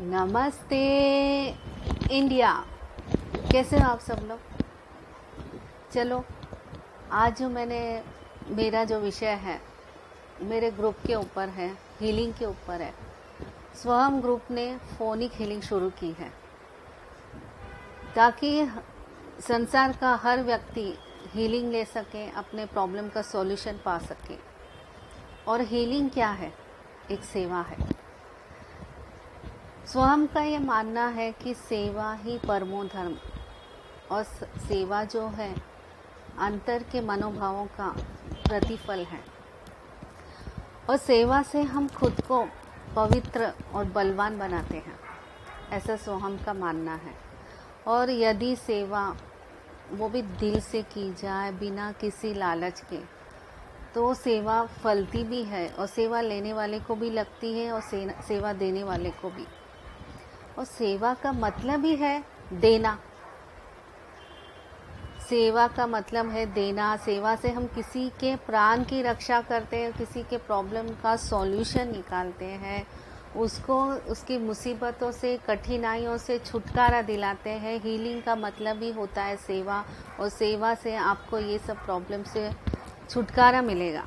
[0.00, 0.84] नमस्ते,
[2.10, 2.66] इंडिया।
[3.52, 4.40] कैसे हो आप सब लोग?
[5.92, 6.24] चलो,
[7.12, 8.04] आज जो मैंने,
[8.48, 9.60] मेरा जो विषय है,
[10.40, 12.94] मेरे ग्रुप के ऊपर है हीलिंग के ऊपर है
[13.74, 16.32] स्वयं ग्रुप ने फोनिक हीलिंग शुरू की है।
[18.14, 18.66] ताकि
[19.48, 20.98] संसार का हर व्यक्ति
[21.34, 24.38] हीलिंग ले सके, अपने प्रॉब्लम का सॉल्यूशन पा सके।
[25.48, 26.54] और हीलिंग क्या है?
[27.10, 27.93] एक सेवा है।
[29.86, 33.16] स्वयं का ये मानना है कि सेवा ही परमो धर्म
[34.10, 34.22] और
[34.58, 35.54] सेवा जो है,
[36.38, 37.88] अंतर के मनोभावों का
[38.48, 39.20] प्रतिफल है।
[40.90, 42.42] और सेवा से हम खुद को
[42.96, 44.98] पवित्र और बलवान बनाते हैं,
[45.70, 47.14] ऐसा सोहम का मानना है।
[47.86, 49.08] और यदि सेवा
[49.92, 53.00] वो भी दिल से की जाए, बिना किसी लालच के
[53.94, 57.80] तो सेवा फलती भी है और सेवा लेने वाले को भी लगती है और
[58.22, 59.46] सेवा देने वाले को भी।
[60.58, 62.98] और सेवा का मतलब ही है देना।
[65.28, 69.92] सेवा का मतलब है देना। सेवा से हम किसी के प्राण की रक्षा करते हैं,
[69.92, 72.86] किसी के प्रॉब्लम का सॉल्यूशन निकालते हैं।
[73.36, 79.36] उसको, उसकी मुसीबतों से, कठिनाइयों से छुटकारा दिलाते हैं। हीलिंग का मतलब ही होता है
[79.36, 79.84] सेवा
[80.20, 82.50] और सेवा से आपको ये सब प्रॉब्लम से
[83.10, 84.04] छुटकारा मिलेगा।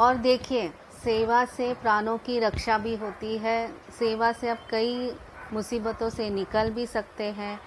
[0.00, 5.12] और देखिए सेवा से प्राणों की रक्षा भी होती है। सेवा से आप कई
[5.52, 7.58] मुसीबतों से निकल भी सकते हैं।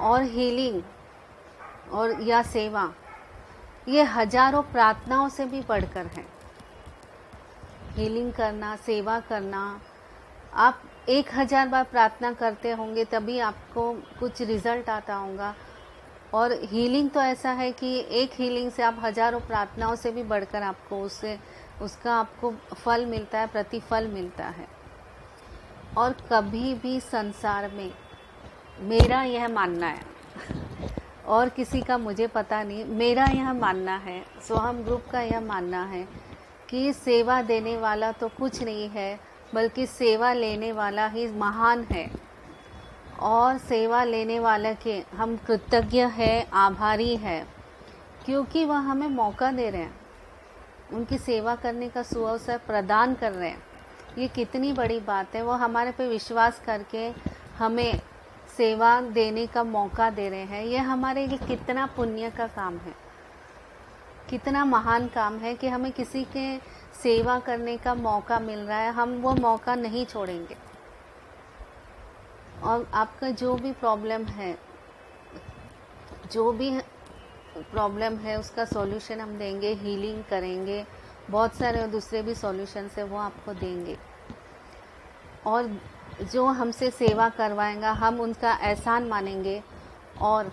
[0.00, 0.82] और हीलिंग
[1.92, 2.92] और या सेवा,
[3.88, 6.24] ये हज़ारों प्रार्थनाओं से भी बढ़कर है।
[7.96, 9.80] हीलिंग करना, सेवा करना,
[10.54, 15.54] आप एक हज़ार बार प्रार्थना करते होंगे तभी आपको कुछ रिज़ल्ट आता होगा।
[16.34, 20.62] और हीलिंग तो ऐसा है कि एक हीलिंग से आप हज़ारों प्रार्थनाओं से भी बढ़कर
[20.62, 21.38] आपको उससे
[21.82, 24.66] उसका आपको फल मिलता है, प्रतिफल मिलता है।
[25.98, 27.90] और कभी भी संसार में
[28.80, 30.02] मेरा यह मानना है,
[31.26, 35.84] और किसी का मुझे पता नहीं, मेरा यह मानना है सोहम ग्रुप का यह मानना
[35.84, 36.08] है
[36.68, 39.20] कि सेवा देने वाला तो कुछ नहीं है,
[39.54, 42.10] बल्कि सेवा लेने वाला ही महान है।
[43.20, 47.46] और सेवा लेने वाले के हम कृतज्ञ है, आभारी है,
[48.24, 50.03] क्योंकि वह हमें मौका दे रहे हैं।
[50.94, 53.62] उनकी सेवा करने का सुअवसर प्रदान कर रहे हैं।
[54.18, 57.12] ये कितनी बड़ी बात है। वो हमारे पे विश्वास करके
[57.58, 58.00] हमें
[58.56, 62.94] सेवा देने का मौका दे रहे हैं। ये हमारे लिए कितना पुण्य का काम है।
[64.30, 66.58] कितना महान काम है कि हमें किसी के
[67.02, 70.56] सेवा करने का मौका मिल रहा है। हम वो मौका नहीं छोड़ेंगे।
[72.62, 74.58] और आपका जो भी प्रॉब्लम है,
[76.32, 76.80] जो भी
[77.56, 80.84] प्रॉब्लम है, उसका सॉल्यूशन हम देंगे हीलिंग करेंगे,
[81.30, 83.96] बहुत सारे और दूसरे भी सॉल्यूशन है, वो आपको देंगे।
[85.46, 85.70] और
[86.32, 89.62] जो हमसे सेवा करवाएगा, हम उनका एहसान मानेंगे
[90.20, 90.52] और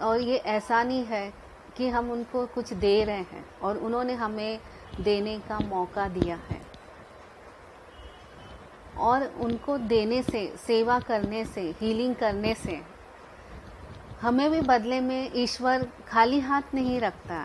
[0.00, 1.32] और ये एहसान ही है
[1.76, 4.60] कि हम उनको कुछ दे रहे हैं और उन्होंने हमें
[5.00, 6.60] देने का मौका दिया है।
[8.98, 12.80] और उनको देने से, सेवा करने से हीलिंग करने से
[14.22, 17.44] हमें भी बदले में ईश्वर खाली हाथ नहीं रखता।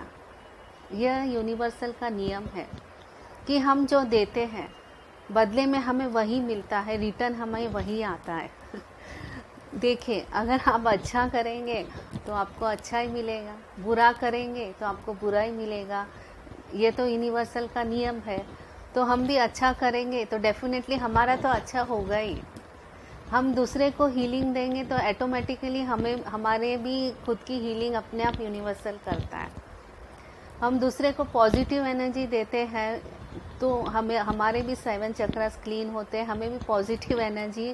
[0.94, 2.67] यह यूनिवर्सल का नियम है
[3.47, 4.67] कि हम जो देते हैं,
[5.31, 8.50] बदले में हमें वही मिलता है रिटर्न हमें वही आता है।
[9.75, 11.83] देखिए, अगर आप अच्छा करेंगे
[12.28, 16.06] तो आपको अच्छा ही मिलेगा। बुरा करेंगे तो आपको बुरा ही मिलेगा।
[16.75, 18.45] ये तो यूनिवर्सल का नियम है।
[18.95, 22.38] तो हम भी अच्छा करेंगे तो डेफिनेटली हमारा तो अच्छा होगा ही।
[23.29, 28.39] हम दूसरे को हीलिंग देंगे तो ऑटोमेटिकली हमें, हमारे भी खुद की हीलिंग अपने आप
[28.41, 29.51] यूनिवर्सल करता है।
[30.61, 33.01] हम दूसरे को पॉजिटिव एनर्जी देते हैं
[33.59, 37.73] तो हमें, हमारे भी सेवन चक्रास क्लीन होते हैं, हमें भी पॉजिटिव एनर्जी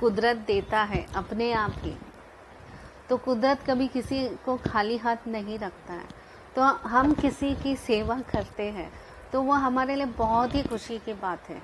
[0.00, 1.96] कुदरत देता है अपने आप ही।
[3.08, 6.08] तो कुदरत कभी किसी को खाली हाथ नहीं रखता है।
[6.56, 8.90] तो हम किसी की सेवा करते हैं
[9.32, 11.60] तो वो हमारे लिए बहुत ही खुशी की बात है।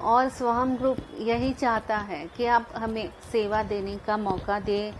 [0.00, 4.92] और स्वहम ग्रुप यही चाहता है कि आप हमें सेवा देने का मौका दें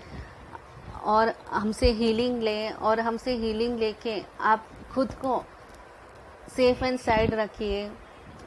[1.05, 5.43] और हमसे हीलिंग लें और हमसे हीलिंग लेके आप खुद को
[6.57, 7.91] सेफ़ एंड साइड रखिए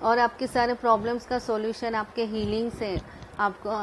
[0.04, 2.96] और आपके सारे प्रॉब्लम्स का सॉल्यूशन आपके हीलिंग से
[3.40, 3.78] आपको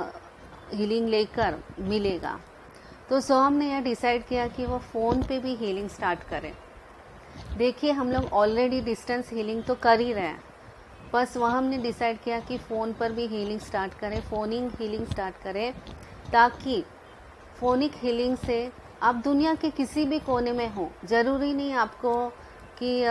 [0.76, 2.38] हीलिंग लेकर मिलेगा।
[3.08, 6.52] तो सोहम ने यह डिसाइड किया कि वो फ़ोन पे भी हीलिंग स्टार्ट करें।
[7.56, 10.42] देखिए, हम लोग ऑलरेडी डिस्टेंस हीलिंग तो कर ही रहे हैं।
[11.12, 15.36] बस वहाँ हमने डिसाइड किया कि फ़ोन पर भी हीलिंग स्टार्ट करें फ़ोनिंग हीलिंग स्टार्ट
[15.42, 15.72] करें,
[16.32, 16.82] ताकि
[17.60, 18.70] फ़ोनिक हीलिंग से
[19.02, 22.14] आप दुनिया के किसी भी कोने में हो। ज़रूरी नहीं आपको
[22.78, 23.04] कि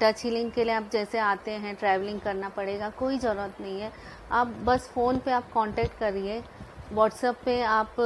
[0.00, 3.92] टच हीलिंग के लिए आप जैसे आते हैं ट्रैवलिंग करना पड़ेगा, कोई ज़रूरत नहीं है।
[4.32, 6.42] आप बस फ़ोन पे आप कांटेक्ट करिए
[6.92, 7.96] व्हाट्सएप पे आप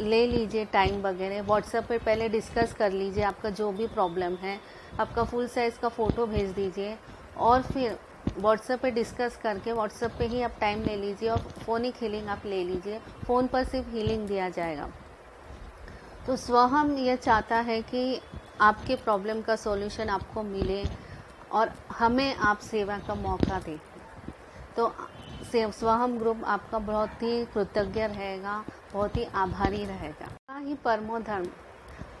[0.00, 4.58] ले लीजिए टाइम वगैरह। व्हाट्सएप पे पहले डिस्कस कर लीजिए आपका जो भी प्रॉब्लम है।
[5.00, 6.96] आपका फुल साइज़ का फ़ोटो भेज दीजिए
[7.38, 7.98] और फिर
[8.38, 12.42] व्हाट्सएप पे डिस्कस करके व्हाट्सएप पे ही आप टाइम ले लीजिए और फ़ोनिक हीलिंग आप
[12.46, 14.88] ले लीजिए। फ़ोन पर सिर्फ़ हीलिंग दिया जाएगा।
[16.26, 18.20] तो स्वहम यह चाहता है कि
[18.60, 20.84] आपके प्रॉब्लम का सॉल्यूशन आपको मिले
[21.52, 23.78] और हमें आप सेवा का मौका दें।
[24.76, 24.92] तो
[25.52, 31.48] स्वहम ग्रुप आपका बहुत ही कृतज्ञ रहेगा, बहुत ही आभारी रहेगा। ही परमो धर्म,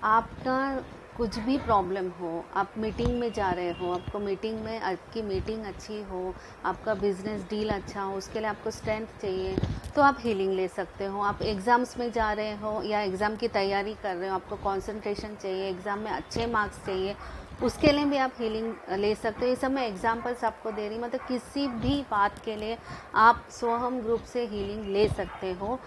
[0.04, 0.84] आपका
[1.16, 5.64] कुछ भी प्रॉब्लम हो, आप मीटिंग में जा रहे हो, आपको मीटिंग में, आपकी मीटिंग
[5.64, 6.34] अच्छी हो,
[6.64, 9.56] आपका बिज़नेस डील अच्छा हो, उसके लिए आपको स्ट्रेंथ चाहिए
[9.96, 13.48] तो आप हीलिंग ले सकते हो। आप एग्ज़ाम्स में जा रहे हो या एग्ज़ाम की
[13.50, 17.16] तैयारी कर रहे हो, आपको कंसंट्रेशन चाहिए एग्ज़ाम में अच्छे मार्क्स चाहिए,
[17.62, 20.98] उसके लिए भी आप हीलिंग ले सकते हो। ये सब मैं एग्जाम्पल्स आपको दे रही
[20.98, 22.78] मतलब किसी भी बात के लिए
[23.18, 25.78] आप सोहम ग्रुप से हीलिंग ले सकते हो।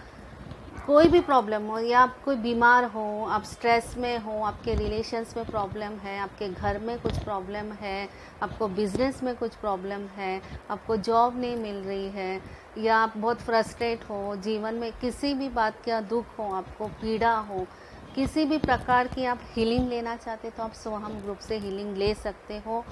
[0.86, 5.32] कोई भी प्रॉब्लम हो, या आप कोई बीमार हो, आप स्ट्रेस में हो, आपके रिलेशंस
[5.36, 8.08] में प्रॉब्लम है, आपके घर में कुछ प्रॉब्लम है,
[8.42, 10.40] आपको बिज़नेस में कुछ प्रॉब्लम है,
[10.70, 12.40] आपको जॉब नहीं मिल रही है,
[12.78, 17.34] या आप बहुत फ्रस्ट्रेट हो, जीवन में किसी भी बात का दुख हो, आपको पीड़ा
[17.38, 17.66] हो,
[18.14, 22.14] किसी भी प्रकार की आप हीलिंग लेना चाहते तो आप सोहम ग्रुप से हीलिंग ले
[22.14, 22.84] सकते हो।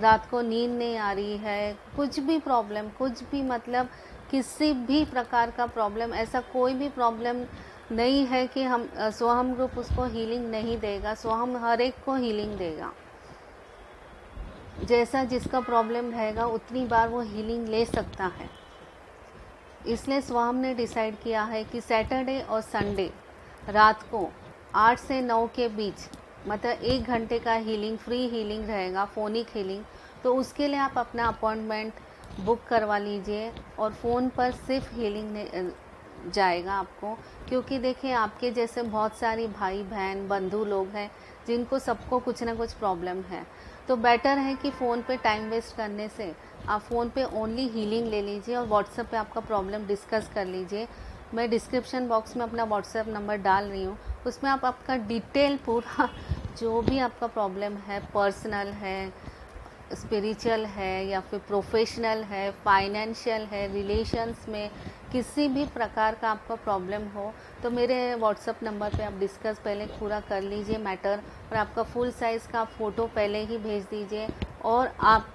[0.00, 3.88] रात को नींद नहीं आ रही है, कुछ भी प्रॉब्लम कुछ भी मतलब
[4.30, 7.44] किसी भी प्रकार का प्रॉब्लम ऐसा कोई भी प्रॉब्लम
[7.92, 12.56] नहीं है कि हम सोहम ग्रुप उसको हीलिंग नहीं देगा, सोहम हर एक को हीलिंग
[12.58, 12.92] देगा।
[14.84, 18.48] जैसा जिसका प्रॉब्लम रहेगा उतनी बार वो हीलिंग ले सकता है।
[19.86, 23.10] इसलिए स्वाम ने डिसाइड किया है कि सैटरडे और संडे
[23.68, 24.28] रात को
[24.74, 26.08] आठ से नौ के बीच
[26.48, 29.84] मतलब एक घंटे का हीलिंग फ्री हीलिंग रहेगा फोनिक हीलिंग
[30.24, 31.92] तो उसके लिए आप अपना अपॉइंटमेंट
[32.40, 35.70] बुक करवा लीजिए और फ़ोन पर सिर्फ़ हीलिंग
[36.32, 37.18] जाएगा आपको।
[37.48, 41.10] क्योंकि देखिए, आपके जैसे बहुत सारी भाई बहन, बंधु लोग हैं,
[41.46, 43.46] जिनको सबको कुछ ना कुछ प्रॉब्लम है।
[43.88, 46.34] तो बेटर है कि फ़ोन पे टाइम वेस्ट करने से
[46.68, 50.88] आप फ़ोन पे ओनली हीलिंग ले लीजिए और व्हाट्सएप पे आपका प्रॉब्लम डिस्कस कर लीजिए।
[51.34, 56.08] मैं डिस्क्रिप्शन बॉक्स में अपना व्हाट्सएप नंबर डाल रही हूँ। उसमें आप आपका डिटेल पूरा,
[56.58, 59.12] जो भी आपका प्रॉब्लम है पर्सनल है
[59.92, 64.70] स्पिरिचुअल है या फिर प्रोफेशनल है फाइनेंशियल है रिलेशंस में
[65.12, 69.86] किसी भी प्रकार का आपका प्रॉब्लम हो तो मेरे व्हाट्सअप नंबर पे आप डिस्कस पहले
[70.00, 71.22] पूरा कर लीजिए मैटर
[71.52, 74.28] और आपका फुल साइज़ का फ़ोटो पहले ही भेज दीजिए
[74.64, 75.28] और आप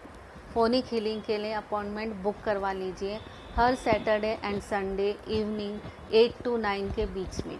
[0.53, 3.19] फोनिक हीलिंग के लिए अपॉइंटमेंट बुक करवा लीजिए
[3.55, 5.79] हर Saturday and Sunday evening
[6.13, 7.59] eight to nine के बीच में।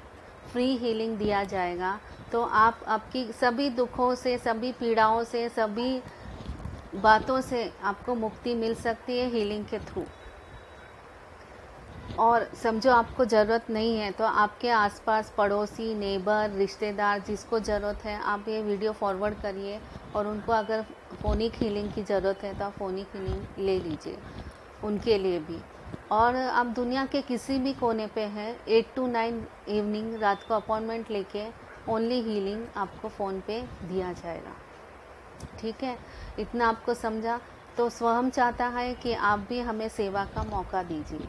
[0.54, 2.00] फ्री हीलिंग दिया जाएगा
[2.32, 6.02] तो आप आपकी सभी दुखों से, सभी पीड़ाओं से, सभी
[6.94, 10.04] बातों से आपको मुक्ति मिल सकती है हीलिंग के थ्रू
[12.20, 18.20] और समझो आपको ज़रूरत नहीं है तो आपके आसपास पड़ोसी नेबर रिश्तेदार जिसको ज़रूरत है,
[18.22, 19.80] आप ये वीडियो फॉरवर्ड करिए
[20.16, 20.82] और उनको अगर
[21.22, 24.18] फ़ोनिक हीलिंग की ज़रूरत है तो आप फ़ोनिक हीलिंग ले लीजिए
[24.84, 25.60] उनके लिए भी।
[26.12, 30.54] और आप दुनिया के किसी भी कोने पे हैं एट टू नाइन इवनिंग रात को
[30.54, 31.46] अपॉइंटमेंट लेके
[31.90, 34.56] ओनली हीलिंग आपको फ़ोन पे दिया जाएगा।
[35.60, 35.98] ठीक है?
[36.40, 37.40] इतना आपको समझा
[37.78, 41.28] तो स्वयं चाहता है कि आप भी हमें सेवा का मौका दीजिए।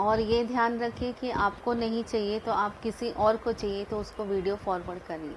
[0.00, 3.98] और ये ध्यान रखिए कि आपको नहीं चाहिए तो आप किसी और को चाहिए तो
[3.98, 5.36] उसको वीडियो फॉरवर्ड करिए।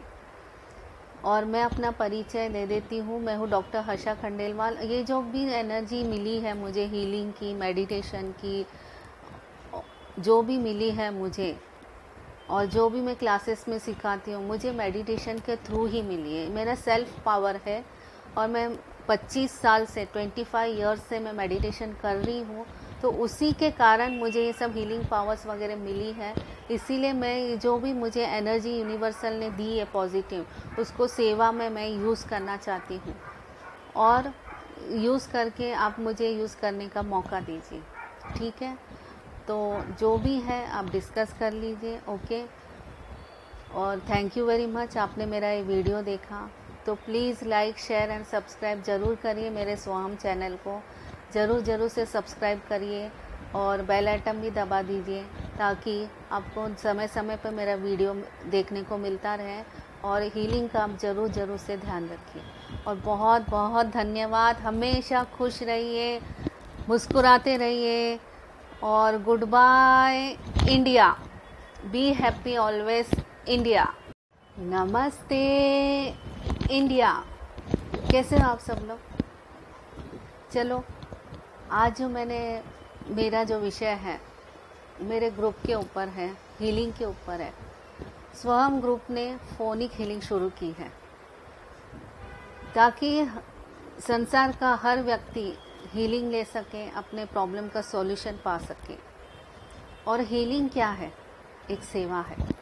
[1.24, 5.46] और मैं अपना परिचय दे देती हूँ, मैं हूँ डॉक्टर हर्षा खंडेलवाल। ये जो भी
[5.54, 8.66] एनर्जी मिली है मुझे हीलिंग की मेडिटेशन की,
[10.20, 11.56] जो भी मिली है मुझे,
[12.50, 16.50] और जो भी मैं क्लासेस में सिखाती हूँ, मुझे मेडिटेशन के थ्रू ही मिली है।
[16.50, 17.84] मेरा सेल्फ पावर है
[18.38, 18.70] और मैं
[19.10, 22.66] 25 साल से 25 ईयर्स से मैं मेडिटेशन कर रही हूँ
[23.02, 26.34] तो उसी के कारण मुझे ये सब हीलिंग पावर्स वगैरह मिली है।
[26.72, 31.88] इसीलिए मैं जो भी मुझे एनर्जी यूनिवर्सल ने दी है पॉजिटिव उसको सेवा में मैं
[31.90, 33.16] यूज़ करना चाहती हूँ।
[33.98, 34.34] और
[34.94, 37.82] यूज़ करके आप मुझे यूज़ करने का मौका दीजिए,
[38.38, 38.76] ठीक है?
[39.48, 42.44] तो जो भी है आप डिस्कस कर लीजिए ओके
[43.76, 46.50] और थैंक यू वेरी मच आपने मेरा ये वीडियो देखा।
[46.86, 50.82] तो please like share and subscribe ज़रूर करिए मेरे स्वाम चैनल को।
[51.34, 53.10] ज़रूर ज़रूर से सब्सक्राइब करिए
[53.56, 55.24] और बेल आइटम भी दबा दीजिए
[55.58, 55.96] ताकि
[56.32, 58.14] आपको समय समय पर मेरा वीडियो
[58.52, 59.62] देखने को मिलता रहे
[60.06, 62.42] और हीलिंग का आप ज़रूर ज़रूर से ध्यान रखिए।
[62.88, 66.20] और बहुत बहुत धन्यवाद। हमेशा खुश रहिए,
[66.90, 68.20] मुस्कुराते रहिए
[68.84, 70.30] और good bye
[70.70, 71.10] India
[71.92, 73.12] be happy always
[73.50, 73.94] India
[74.60, 75.44] नमस्ते।
[76.72, 77.26] इंडिया।
[78.12, 79.00] कैसे हो आप सब लोग?
[80.52, 80.84] चलो,
[81.72, 82.64] आज जो मैंने,
[83.08, 84.22] मेरा जो विषय है,
[85.02, 87.54] मेरे ग्रुप के ऊपर है हीलिंग के ऊपर है
[88.36, 90.92] स्वयं ग्रुप ने फोनिक हीलिंग शुरू की है।
[92.76, 93.28] ताकि
[94.08, 95.58] संसार का हर व्यक्ति
[95.92, 98.98] हीलिंग ले सके, अपने प्रॉब्लम का सॉल्यूशन पा सके।
[100.08, 101.14] और हीलिंग क्या है?
[101.72, 102.55] एक सेवा है।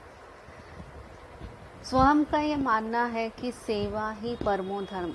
[1.84, 5.14] स्वयं का ये मानना है कि सेवा ही परमो धर्म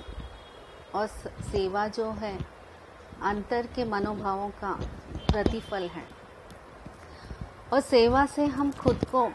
[0.95, 1.07] और
[1.43, 2.37] सेवा जो है,
[3.21, 4.71] अंतर के मनोभावों का
[5.31, 6.03] प्रतिफल है।
[7.73, 9.25] और सेवा से हम खुद को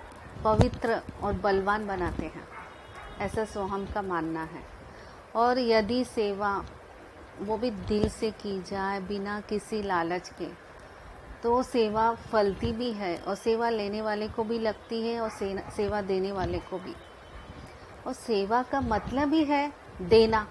[0.44, 2.46] पवित्र और बलवान बनाते हैं,
[3.20, 4.62] ऐसा सोहम का मानना है।
[5.36, 6.56] और यदि सेवा
[7.40, 10.48] वो भी दिल से की जाए, बिना किसी लालच के
[11.42, 16.00] तो सेवा फलती भी है और सेवा लेने वाले को भी लगती है और सेवा
[16.02, 16.94] देने वाले को भी।
[18.06, 20.48] और सेवा का मतलब ही है देना।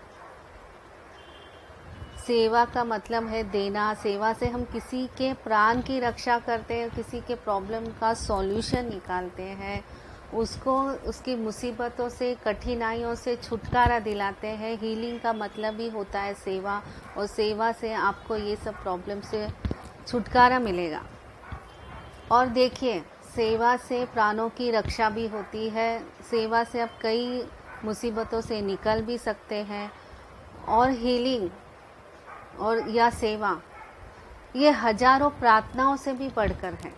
[2.28, 6.90] सेवा का मतलब है देना। सेवा से हम किसी के प्राण की रक्षा करते हैं,
[6.90, 9.84] किसी के प्रॉब्लम का सॉल्यूशन निकालते हैं।
[10.34, 16.34] उसको, उसकी मुसीबतों से, कठिनाइयों से छुटकारा दिलाते हैं। हीलिंग का मतलब ही होता है
[16.34, 16.82] सेवा
[17.18, 19.48] और सेवा से आपको ये सब प्रॉब्लम से
[20.08, 21.04] छुटकारा मिलेगा।
[22.32, 23.04] और देखिए
[23.36, 27.44] सेवा से प्राणों की रक्षा भी होती है। सेवा से आप कई
[27.86, 29.92] मुसीबतों से निकल भी सकते हैं।
[30.70, 31.50] और हीलिंग
[32.60, 33.60] और या सेवा,
[34.56, 36.94] ये हज़ारों प्रार्थनाओं से भी बढ़कर है।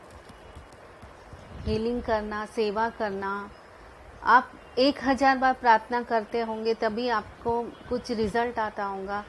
[1.66, 3.50] हीलिंग करना, सेवा करना,
[4.24, 9.24] आप एक हज़ार बार प्रार्थना करते होंगे तभी आपको कुछ रिज़ल्ट आता होगा।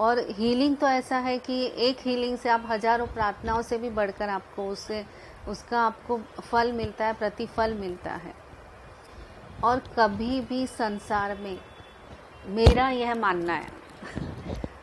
[0.00, 4.28] और हीलिंग तो ऐसा है कि एक हीलिंग से आप हज़ारों प्रार्थनाओं से भी बढ़कर
[4.28, 5.04] आपको उससे
[5.48, 8.34] उसका आपको फल मिलता है, प्रतिफल मिलता है।
[9.64, 11.58] और कभी भी संसार में
[12.46, 13.68] मेरा यह मानना है,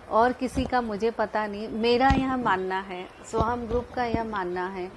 [0.09, 4.67] और किसी का मुझे पता नहीं, मेरा यह मानना है, सोहम ग्रुप का यह मानना
[4.67, 4.91] है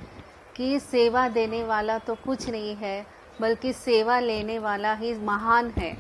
[0.57, 3.07] कि सेवा देने वाला तो कुछ नहीं है,
[3.41, 5.97] बल्कि सेवा लेने वाला ही महान है।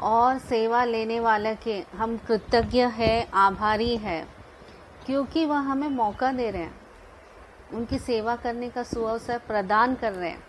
[0.00, 4.26] और सेवा लेने वाले के हम कृतज्ञ है, आभारी है,
[5.06, 6.85] क्योंकि वह हमें मौका दे रहे हैं।
[7.74, 10.42] उनकी सेवा करने का सुअवसर प्रदान कर रहे हैं।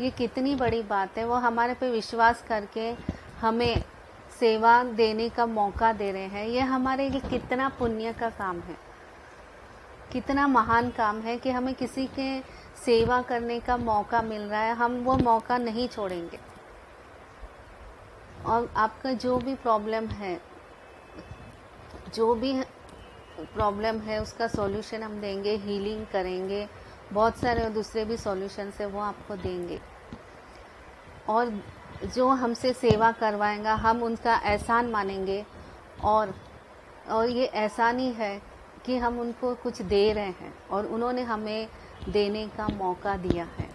[0.00, 2.96] ये कितनी बड़ी बात है। वो हमारे पे विश्वास करके
[3.40, 3.84] हमें
[4.40, 8.76] सेवा देने का मौका दे रहे हैं। ये हमारे लिए कितना पुण्य का काम है।
[10.12, 12.40] कितना महान काम है कि हमें किसी के
[12.84, 16.38] सेवा करने का मौका मिल रहा है। हम वो मौका नहीं छोड़ेंगे।
[18.46, 20.40] और आपका जो भी प्रॉब्लम है,
[22.14, 22.62] जो भी
[23.38, 26.66] प्रॉब्लम है, उसका सॉल्यूशन हम देंगे हीलिंग करेंगे,
[27.12, 29.80] बहुत सारे दूसरे भी सॉल्यूशन है, वो आपको देंगे।
[31.28, 31.62] और
[32.14, 35.44] जो हमसे सेवा करवाएगा, हम उनका एहसान मानेंगे
[36.04, 36.34] और
[37.10, 38.42] और ये एहसान ही है
[38.86, 41.68] कि हम उनको कुछ दे रहे हैं और उन्होंने हमें
[42.08, 43.68] देने का मौका दिया है।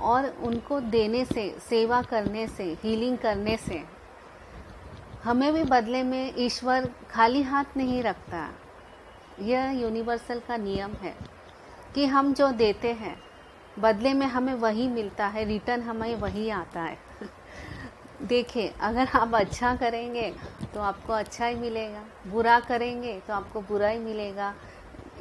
[0.00, 3.82] और उनको देने से, सेवा करने से हीलिंग करने से
[5.24, 8.48] हमें भी बदले में ईश्वर खाली हाथ नहीं रखता।
[9.40, 11.14] यह यूनिवर्सल का नियम है
[11.94, 13.16] कि हम जो देते हैं,
[13.78, 16.98] बदले में हमें वही मिलता है रिटर्न हमें वही आता है।
[18.22, 20.34] देखिए, अगर आप अच्छा करेंगे
[20.74, 24.54] तो आपको अच्छा ही मिलेगा। बुरा करेंगे तो आपको बुरा ही मिलेगा।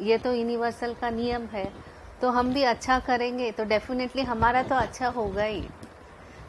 [0.02, 1.72] ये तो यूनिवर्सल का नियम है।
[2.22, 5.64] तो हम भी अच्छा करेंगे तो डेफिनेटली हमारा तो अच्छा होगा ही।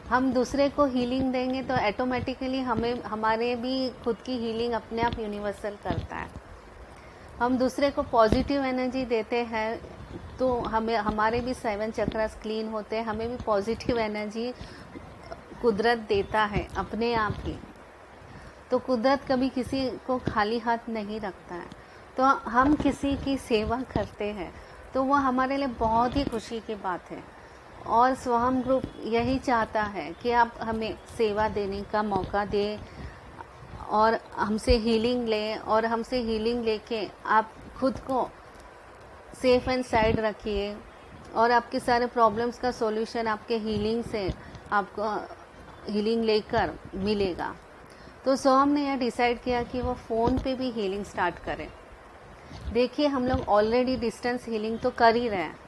[0.09, 5.19] हम दूसरे को हीलिंग देंगे तो ऑटोमेटिकली हमें, हमारे भी खुद की हीलिंग अपने आप
[5.19, 6.29] यूनिवर्सल करता है।
[7.39, 9.79] हम दूसरे को पॉजिटिव एनर्जी देते हैं
[10.39, 14.53] तो हमें, हमारे भी सेवन चक्रास क्लीन होते हैं, हमें भी पॉजिटिव एनर्जी
[15.61, 17.57] कुदरत देता है अपने आप ही।
[18.71, 21.67] तो कुदरत कभी किसी को खाली हाथ नहीं रखता है।
[22.17, 24.53] तो हम किसी की सेवा करते हैं
[24.93, 27.23] तो वो हमारे लिए बहुत ही खुशी की बात है।
[27.87, 32.77] और स्वहम ग्रुप यही चाहता है कि आप हमें सेवा देने का मौका दें
[33.89, 38.27] और हमसे हीलिंग लें और हमसे हीलिंग लेके आप खुद को
[39.41, 40.75] सेफ़ एंड साइड रखिए
[41.35, 44.29] और आपके सारे प्रॉब्लम्स का सॉल्यूशन आपके हीलिंग से
[44.71, 45.09] आपको
[45.91, 47.53] हीलिंग लेकर मिलेगा।
[48.25, 51.67] तो सोहम ने यह डिसाइड किया कि वो फ़ोन पे भी हीलिंग स्टार्ट करें।
[52.73, 55.59] देखिए, हम लोग ऑलरेडी डिस्टेंस हीलिंग तो कर ही रहे हैं।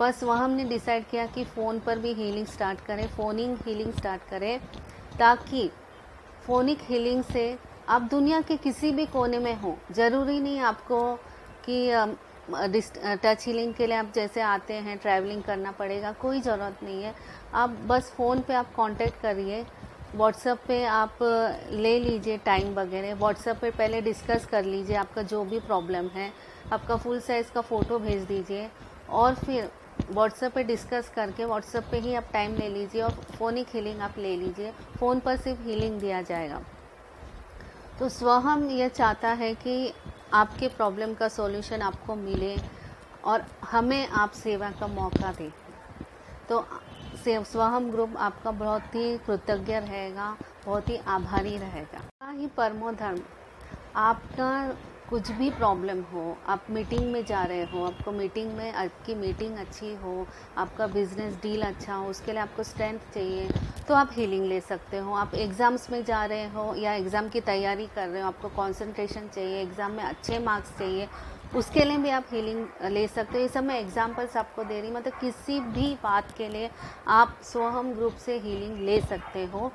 [0.00, 4.22] बस वहाँ हमने डिसाइड किया कि फ़ोन पर भी हीलिंग स्टार्ट करें फ़ोनिंग हीलिंग स्टार्ट
[4.30, 4.58] करें,
[5.18, 5.70] ताकि
[6.46, 7.56] फ़ोनिक हीलिंग से
[7.88, 11.00] आप दुनिया के किसी भी कोने में हो। ज़रूरी नहीं आपको
[11.68, 12.16] कि
[13.24, 17.14] टच हीलिंग के लिए आप जैसे आते हैं ट्रैवलिंग करना पड़ेगा, कोई ज़रूरत नहीं है।
[17.54, 19.64] आप बस फ़ोन पे आप कांटेक्ट करिए
[20.14, 21.18] व्हाट्सएप पे आप
[21.72, 26.30] ले लीजिए टाइम वगैरह। व्हाट्सएप पे पहले डिस्कस कर लीजिए आपका जो भी प्रॉब्लम है।
[26.72, 28.68] आपका फुल साइज़ का फ़ोटो भेज दीजिए
[29.10, 29.70] और फिर
[30.10, 34.18] व्हाट्सएप पे डिस्कस करके व्हाट्सएप पे ही आप टाइम ले लीजिए और फ़ोनिक हीलिंग आप
[34.18, 36.60] ले लीजिए। फ़ोन पर सिर्फ़ हीलिंग दिया जाएगा।
[37.98, 39.92] तो स्वहम यह चाहता है कि
[40.32, 42.56] आपके प्रॉब्लम का सॉल्यूशन आपको मिले
[43.24, 45.50] और हमें आप सेवा का मौका दें।
[46.48, 46.64] तो
[47.26, 50.36] स्वहम ग्रुप आपका बहुत ही कृतज्ञ रहेगा,
[50.66, 53.20] बहुत ही आभारी रहेगा। ही परमो धर्म
[53.96, 54.50] आपका
[55.14, 59.56] कुछ भी प्रॉब्लम हो, आप मीटिंग में जा रहे हो, आपको मीटिंग में, आपकी मीटिंग
[59.58, 60.26] अच्छी हो,
[60.58, 63.48] आपका बिज़नेस डील अच्छा हो, उसके लिए आपको स्ट्रेंथ चाहिए
[63.88, 67.40] तो आप हीलिंग ले सकते हो। आप एग्ज़ाम्स में जा रहे हो या एग्ज़ाम की
[67.42, 71.08] तैयारी कर रहे हो, आपको कंसंट्रेशन चाहिए एग्ज़ाम में अच्छे मार्क्स चाहिए,
[71.56, 74.90] उसके लिए भी आप हीलिंग ले सकते हो। ये सब मैं एग्जाम्पल्स आपको दे रही
[74.90, 76.70] मतलब किसी भी बात के लिए
[77.14, 79.72] आप सोहम ग्रुप से हीलिंग ले सकते हो।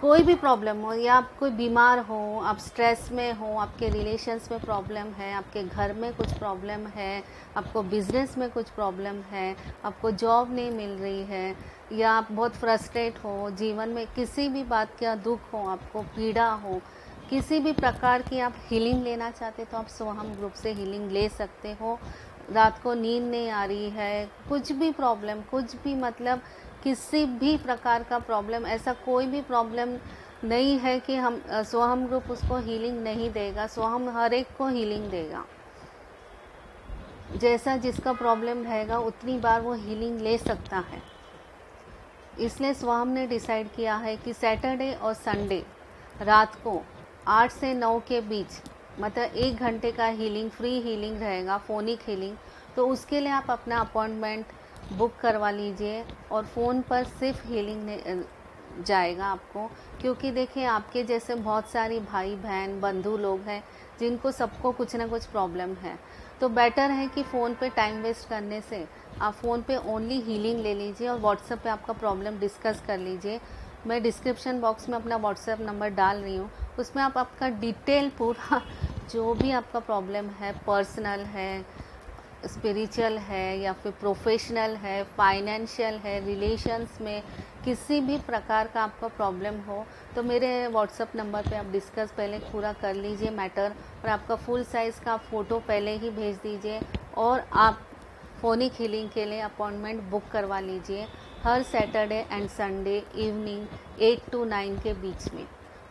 [0.00, 4.48] कोई भी प्रॉब्लम हो, या आप कोई बीमार हो, आप स्ट्रेस में हो, आपके रिलेशंस
[4.50, 7.22] में प्रॉब्लम है, आपके घर में कुछ प्रॉब्लम है,
[7.56, 9.54] आपको बिज़नेस में कुछ प्रॉब्लम है,
[9.84, 11.54] आपको जॉब नहीं मिल रही है,
[11.92, 16.48] या आप बहुत फ्रस्ट्रेट हो, जीवन में किसी भी बात का दुख हो, आपको पीड़ा
[16.54, 16.80] हो,
[17.30, 21.28] किसी भी प्रकार की आप हीलिंग लेना चाहते तो आप सोहम ग्रुप से हीलिंग ले
[21.28, 21.98] सकते हो।
[22.52, 26.40] रात को नींद नहीं आ रही है, कुछ भी प्रॉब्लम कुछ भी मतलब
[26.82, 29.96] किसी भी प्रकार का प्रॉब्लम ऐसा कोई भी प्रॉब्लम
[30.44, 35.10] नहीं है कि हम स्वहम ग्रुप उसको हीलिंग नहीं देगा सोहम हर एक को हीलिंग
[35.10, 35.44] देगा।
[37.36, 41.02] जैसा जिसका प्रॉब्लम रहेगा उतनी बार वो हीलिंग ले सकता है।
[42.40, 45.62] इसलिए स्वाम ने डिसाइड किया है कि सैटरडे और संडे
[46.22, 46.80] रात को
[47.28, 48.60] आठ से नौ के बीच
[49.00, 52.36] मतलब एक घंटे का हीलिंग फ्री हीलिंग रहेगा फोनिक हीलिंग
[52.76, 54.46] तो उसके लिए आप अपना अपॉइंटमेंट
[54.92, 58.24] बुक करवा लीजिए और फ़ोन पर सिर्फ़ हीलिंग
[58.86, 59.70] जाएगा आपको।
[60.00, 63.64] क्योंकि देखिए, आपके जैसे बहुत सारी भाई बहन बंधु लोग हैं,
[64.00, 65.98] जिनको सबको कुछ ना कुछ प्रॉब्लम है।
[66.40, 68.88] तो बेटर है कि फ़ोन पे टाइम वेस्ट करने से
[69.20, 73.40] आप फ़ोन पे ओनली हीलिंग ले लीजिए और व्हाट्सएप पे आपका प्रॉब्लम डिस्कस कर लीजिए।
[73.86, 78.62] मैं डिस्क्रिप्शन बॉक्स में अपना व्हाट्सएप नंबर डाल रही हूँ। उसमें आप आपका डिटेल पूरा,
[79.10, 81.64] जो भी आपका प्रॉब्लम है पर्सनल है
[82.46, 87.22] स्पिरिचुअल है या फिर प्रोफेशनल है फाइनेंशियल है रिलेशंस में
[87.64, 89.84] किसी भी प्रकार का आपका प्रॉब्लम हो
[90.16, 93.74] तो मेरे व्हाट्सअप नंबर पे आप डिस्कस पहले पूरा कर लीजिए मैटर
[94.04, 96.80] और आपका फुल साइज़ का फ़ोटो पहले ही भेज दीजिए
[97.16, 97.80] और आप
[98.40, 101.06] फोनिक हीलिंग के लिए अपॉइंटमेंट बुक करवा लीजिए
[101.44, 105.46] हर Saturday and Sunday evening eight to nine के बीच में।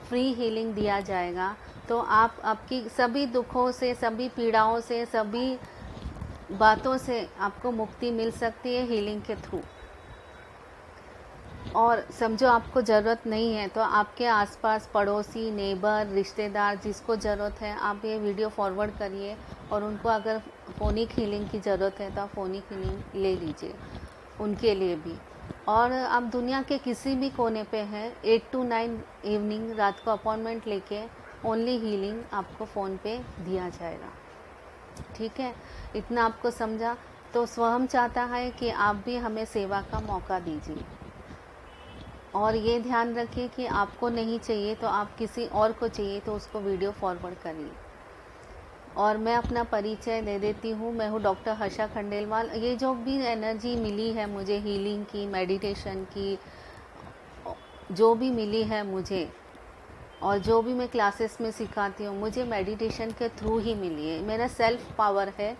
[0.10, 1.56] फ्री हीलिंग दिया जाएगा
[1.90, 5.58] तो आप आपकी सभी दुखों से, सभी पीड़ाओं से, सभी
[6.52, 9.62] बातों से आपको मुक्ति मिल सकती है हीलिंग के थ्रू
[11.76, 17.76] और समझो आपको ज़रूरत नहीं है तो आपके आसपास पड़ोसी नेबर रिश्तेदार जिसको ज़रूरत है,
[17.78, 19.36] आप ये वीडियो फॉरवर्ड करिए
[19.72, 20.40] और उनको अगर
[20.80, 23.74] फ़ोनिक हीलिंग की ज़रूरत है तो आप फ़ोनिक हीलिंग ले लीजिए
[24.42, 25.18] उनके लिए भी।
[25.68, 30.12] और आप दुनिया के किसी भी कोने पे हैं एट टू नाइन इवनिंग रात को
[30.12, 31.04] अपॉइंटमेंट लेके
[31.46, 34.12] ओनली हीलिंग आपको फ़ोन पे दिया जाएगा।
[35.16, 35.54] ठीक है?
[35.96, 36.96] इतना आपको समझा।
[37.34, 40.84] तो स्वयं चाहता है कि आप भी हमें सेवा का मौका दीजिए।
[42.36, 46.34] और ये ध्यान रखिए कि आपको नहीं चाहिए तो आप किसी और को चाहिए तो
[46.34, 47.72] उसको वीडियो फॉरवर्ड करिए।
[48.98, 53.18] और मैं अपना परिचय दे देती हूँ। मैं हूँ डॉक्टर हर्षा खंडेलवाल। ये जो भी
[53.26, 56.38] एनर्जी मिली है मुझे हीलिंग की मेडिटेशन की,
[57.92, 59.28] जो भी मिली है मुझे
[60.22, 64.22] और जो भी मैं क्लासेस में सिखाती हूँ, मुझे मेडिटेशन के थ्रू ही मिली है।
[64.24, 65.56] मेरा सेल्फ पावर है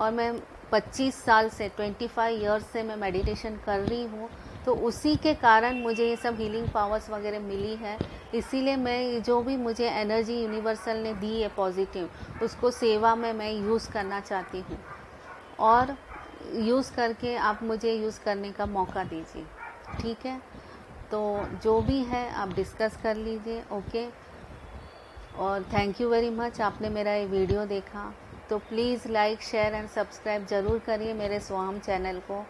[0.00, 0.32] और मैं
[0.72, 4.28] 25 साल से 25 इयर्स से मैं मेडिटेशन कर रही हूँ
[4.66, 7.96] तो उसी के कारण मुझे ये सब हीलिंग पावर्स वगैरह मिली है।
[8.34, 13.50] इसीलिए मैं जो भी मुझे एनर्जी यूनिवर्सल ने दी है पॉजिटिव उसको सेवा में मैं
[13.52, 14.78] यूज़ करना चाहती हूँ।
[15.60, 15.96] और
[16.58, 19.44] यूज़ करके आप मुझे यूज़ करने का मौका दीजिए।
[20.00, 20.40] ठीक है?
[21.10, 21.20] तो
[21.62, 24.06] जो भी है, आप डिस्कस कर लीजिए ओके
[25.38, 28.12] और थैंक यू वेरी मच आपने मेरा ये वीडियो देखा।
[28.50, 32.44] तो please like share and subscribe ज़रूर करिए मेरे स्वाम चैनल को।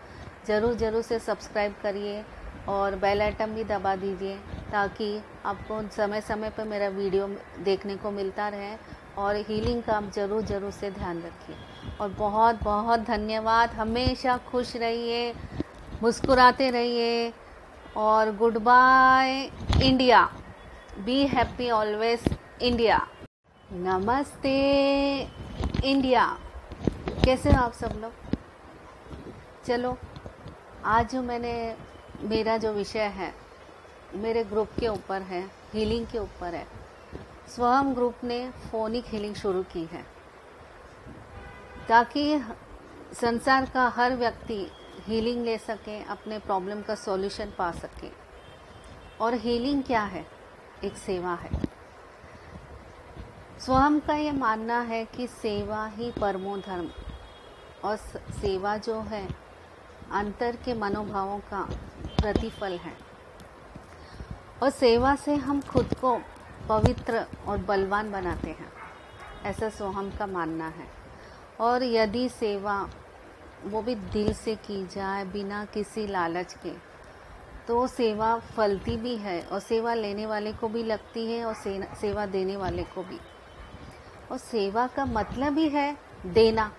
[0.46, 2.23] ज़रूर ज़रूर से सब्सक्राइब करिए
[2.68, 4.37] और बेल आइटम भी दबा दीजिए
[4.73, 7.27] ताकि आपको समय समय पर मेरा वीडियो
[7.64, 8.75] देखने को मिलता रहे
[9.18, 11.57] और हीलिंग का आप ज़रूर ज़रूर से ध्यान रखिए।
[12.01, 15.33] और बहुत बहुत धन्यवाद। हमेशा खुश रहिए,
[16.03, 17.33] मुस्कुराते रहिए।
[17.96, 19.50] और good bye,
[19.83, 20.33] India.
[20.98, 23.09] Be happy always India.
[23.72, 24.59] नमस्ते,
[25.85, 26.38] इंडिया।
[27.24, 28.12] कैसे हो आप सब लोग?
[29.66, 29.98] चलो,
[30.85, 31.76] आज जो मैंने,
[32.20, 33.35] मेरा जो विषय है,
[34.14, 36.66] मेरे ग्रुप के ऊपर है हीलिंग के ऊपर है।
[37.48, 40.07] स्वयं ग्रुप ने फोनिक हीलिंग शुरू की है।
[41.88, 42.40] ताकि
[43.20, 48.12] संसार का हर व्यक्ति हीलिंग ले सके, अपने प्रॉब्लम का सॉल्यूशन पा सकें।
[49.20, 50.26] और हीलिंग क्या है?
[50.84, 51.50] एक सेवा है।
[53.60, 56.90] स्वयं का ये मानना है कि सेवा ही परमो धर्म।
[57.84, 57.96] और
[58.32, 59.28] सेवा जो है,
[60.12, 61.62] अंतर के मनोभावों का
[62.20, 62.96] प्रतिफल है।
[64.62, 66.20] और सेवा से हम खुद को
[66.68, 68.72] पवित्र और बलवान बनाते हैं।
[69.44, 71.00] ऐसा सोहम का मानना है।
[71.60, 72.88] और यदि सेवा
[73.64, 76.73] वो भी दिल से की जाए, बिना किसी लालच के।
[77.68, 81.55] तो सेवा फलती भी है और सेवा लेने वाले को भी लगती है और
[82.01, 83.18] सेवा देने वाले को भी।
[84.33, 85.96] और सेवा का मतलब ही है
[86.27, 86.73] देना।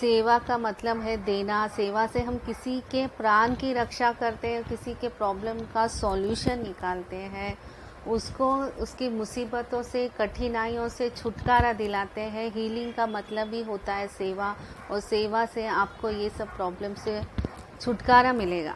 [0.00, 4.64] सेवा का मतलब है देना। सेवा से हम किसी के प्राण की रक्षा करते हैं,
[4.64, 7.58] किसी के प्रॉब्लम का सॉल्यूशन निकालते हैं।
[8.08, 14.06] उसको, उसकी मुसीबतों से, कठिनाइयों से छुटकारा दिलाते हैं। हीलिंग का मतलब ही होता है
[14.08, 14.54] सेवा,
[14.90, 17.22] और सेवा से आपको ये सब प्रॉब्लम से
[17.80, 18.74] छुटकारा मिलेगा।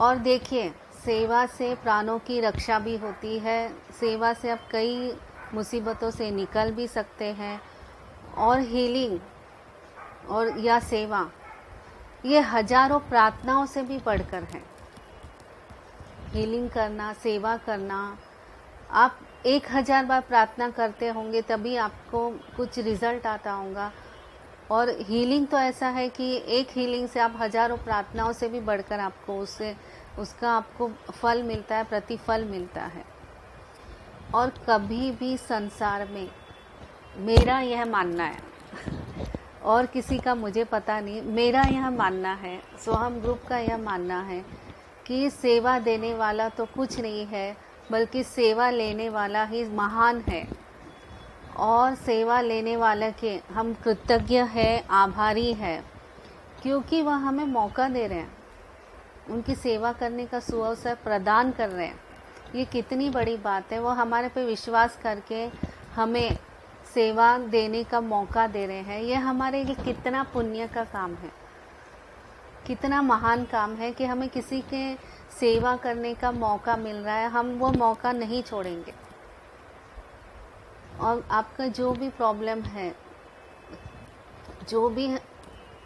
[0.00, 0.72] और देखिए,
[1.04, 3.68] सेवा से प्राणों की रक्षा भी होती है।
[4.00, 5.12] सेवा से आप कई
[5.54, 7.60] मुसीबतों से निकल भी सकते हैं।
[8.38, 9.18] और हीलिंग
[10.30, 11.28] और या सेवा,
[12.26, 14.73] ये हज़ारों प्रार्थनाओं से भी बढ़कर है।
[16.34, 18.16] हीलिंग करना, सेवा करना।
[18.92, 23.90] आप एक हज़ार बार प्रार्थना करते होंगे, तभी आपको कुछ रिज़ल्ट आता होगा।
[24.70, 29.00] और हीलिंग तो ऐसा है कि एक हीलिंग से आप हज़ारों प्रार्थनाओं से भी बढ़कर
[29.00, 29.74] आपको उससे,
[30.18, 33.04] उसका आपको फल मिलता है, प्रतिफल मिलता है।
[34.34, 36.28] और कभी भी संसार में
[37.16, 38.42] मेरा यह मानना है,
[39.64, 44.20] और किसी का मुझे पता नहीं, मेरा यह मानना है सोहम ग्रुप का यह मानना
[44.22, 44.44] है
[45.06, 47.56] कि सेवा देने वाला तो कुछ नहीं है,
[47.92, 50.46] बल्कि सेवा लेने वाला ही महान है।
[51.56, 55.84] और सेवा लेने वाले के हम कृतज्ञ है, आभारी है,
[56.62, 58.36] क्योंकि वह हमें मौका दे रहे हैं।
[59.30, 62.00] उनकी सेवा करने का सुअवसर प्रदान कर रहे हैं।
[62.54, 65.46] ये कितनी बड़ी बात है वो हमारे पे विश्वास करके
[65.94, 66.36] हमें
[66.94, 71.43] सेवा देने का मौका दे रहे हैं। ये हमारे लिए कितना पुण्य का काम है।
[72.66, 74.94] कितना महान काम है कि हमें किसी के
[75.40, 78.94] सेवा करने का मौका मिल रहा है, हम वो मौका नहीं छोड़ेंगे।
[81.00, 82.94] और आपका जो भी प्रॉब्लम है,
[84.68, 85.16] जो भी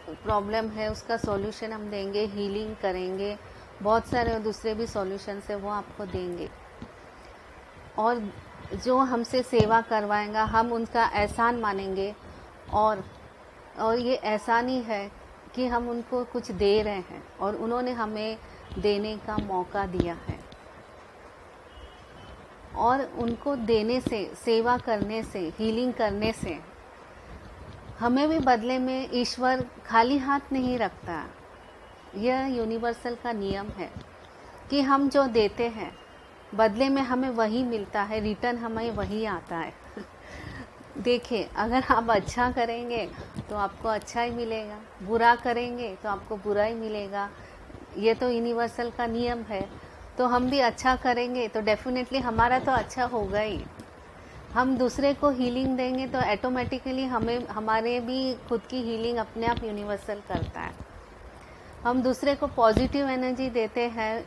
[0.09, 3.37] प्रॉब्लम है, उसका सॉल्यूशन हम देंगे हीलिंग करेंगे,
[3.81, 6.49] बहुत सारे और दूसरे भी सॉल्यूशन है, वो आपको देंगे।
[7.97, 8.31] और
[8.85, 12.15] जो हमसे सेवा करवाएगा, हम उनका एहसान मानेंगे।
[12.73, 13.03] और
[13.79, 15.18] और ये एहसान ही है
[15.55, 18.37] कि हम उनको कुछ दे रहे हैं और उन्होंने हमें
[18.79, 20.39] देने का मौका दिया है।
[22.75, 26.59] और उनको देने से, सेवा करने से हीलिंग करने से
[27.99, 31.25] हमें भी बदले में ईश्वर खाली हाथ नहीं रखता।
[32.15, 33.91] यह यूनिवर्सल का नियम है
[34.69, 35.91] कि हम जो देते हैं,
[36.55, 39.73] बदले में हमें वही मिलता है रिटर्न हमें वही आता है।
[40.97, 43.05] देखिए अगर आप अच्छा करेंगे
[43.49, 47.29] तो आपको अच्छा ही मिलेगा। बुरा करेंगे तो आपको बुरा ही मिलेगा।
[47.97, 49.67] ये तो यूनिवर्सल का नियम है।
[50.17, 53.59] तो हम भी अच्छा करेंगे तो डेफिनेटली हमारा तो अच्छा होगा ही।
[54.53, 59.63] हम दूसरे को हीलिंग देंगे तो ऑटोमेटिकली हमें, हमारे भी खुद की हीलिंग अपने आप
[59.63, 60.73] यूनिवर्सल करता है।
[61.83, 64.23] हम दूसरे को पॉजिटिव एनर्जी देते हैं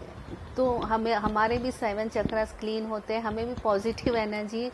[0.57, 4.70] तो हमें, हमारे भी सेवन चक्रास क्लीन होते हैं। हमें भी पॉजिटिव एनर्जी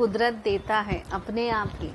[0.00, 1.92] कुदरत देता है अपने आप ही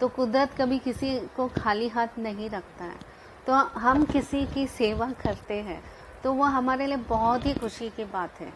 [0.00, 2.98] तो कुदरत कभी किसी को खाली हाथ नहीं रखता है।
[3.46, 5.82] तो हम किसी की सेवा करते हैं
[6.24, 8.52] तो वो हमारे लिए बहुत ही खुशी की बात है।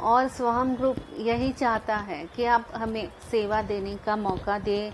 [0.00, 4.92] और स्वहम ग्रुप यही चाहता है कि आप हमें सेवा देने का मौका दें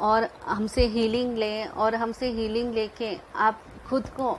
[0.00, 4.38] और हमसे हीलिंग लें और हमसे हीलिंग लेके आप खुद को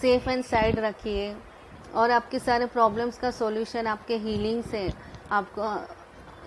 [0.00, 1.34] सेफ़ एंड साइड रखिए
[1.94, 4.88] और आपके सारे प्रॉब्लम्स का सॉल्यूशन आपके हीलिंग से
[5.32, 5.62] आपको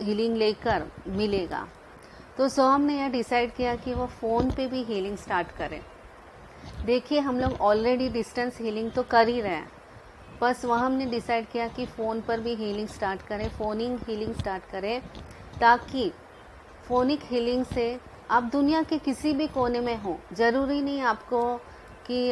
[0.02, 1.68] हीलिंग लेकर मिलेगा।
[2.38, 5.82] तो सो ने यह डिसाइड किया कि वो फ़ोन पे भी हीलिंग स्टार्ट करें।
[6.86, 9.72] देखिए, हम लोग ऑलरेडी डिस्टेंस हीलिंग तो कर ही रहे हैं।
[10.42, 14.64] बस वह हमने डिसाइड किया कि फ़ोन पर भी हीलिंग स्टार्ट करें फ़ोनिंग हीलिंग स्टार्ट
[14.64, 15.02] करें,
[15.60, 16.12] ताकि
[16.88, 18.00] फ़ोनिक हीलिंग से
[18.32, 21.42] आप दुनिया के किसी भी कोने में हो, ज़रूरी नहीं आपको
[22.08, 22.30] कि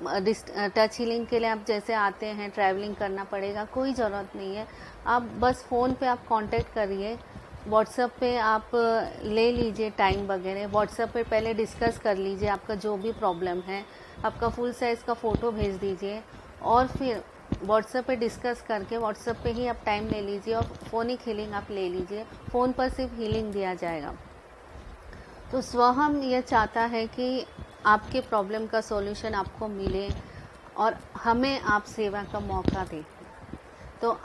[0.00, 4.66] टच हीलिंग के लिए आप जैसे आते हैं ट्रैवलिंग करना पड़ेगा, कोई ज़रूरत नहीं है।
[5.06, 7.18] आप बस फ़ोन पे आप कांटेक्ट करिए
[7.66, 8.70] व्हाट्सएप पे आप
[9.24, 13.84] ले लीजिए टाइम वगैरह। व्हाट्सएप पे पहले डिस्कस कर लीजिए आपका जो भी प्रॉब्लम है।
[14.24, 16.22] आपका फुल साइज़ का फ़ोटो भेज दीजिए
[16.64, 17.22] और फिर
[17.62, 21.70] व्हाट्सएप पे डिस्कस करके व्हाट्सएप पे ही आप टाइम ले लीजिए और फ़ोनिक हीलिंग आप
[21.70, 24.14] ले लीजिए। फ़ोन पर सिर्फ़ हीलिंग दिया जाएगा।
[25.52, 27.44] तो स्वहम यह चाहता है कि
[27.88, 30.08] आपके प्रॉब्लम का सॉल्यूशन आपको मिले
[30.76, 33.04] और हमें आप सेवा का मौका दें।
[34.02, 34.18] तो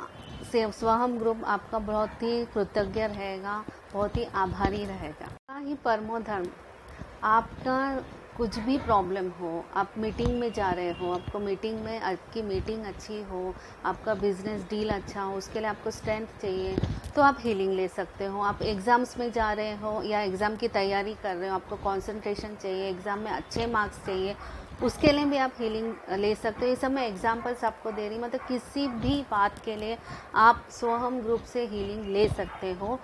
[0.53, 6.47] स्वहम ग्रुप आपका बहुत ही कृतज्ञ रहेगा, बहुत ही आभारी रहेगा। ही परमो धर्म,
[7.23, 7.77] आपका
[8.37, 12.85] कुछ भी प्रॉब्लम हो, आप मीटिंग में जा रहे हो, आपको मीटिंग में, आपकी मीटिंग
[12.85, 13.53] अच्छी हो,
[13.85, 16.75] आपका बिज़नेस डील अच्छा हो, उसके लिए आपको स्ट्रेंथ चाहिए
[17.15, 20.67] तो आप हीलिंग ले सकते हो। आप एग्ज़ाम्स में जा रहे हो या एग्ज़ाम की
[20.69, 24.35] तैयारी कर रहे हो, आपको कंसंट्रेशन चाहिए एग्ज़ाम में अच्छे मार्क्स चाहिए,
[24.83, 28.19] उसके लिए भी आप हीलिंग ले सकते हो। ये सब मैं एग्जाम्पल्स आपको दे रही
[28.19, 29.97] मतलब किसी भी बात के लिए
[30.35, 32.99] आप सोहम ग्रुप से हीलिंग ले सकते हो।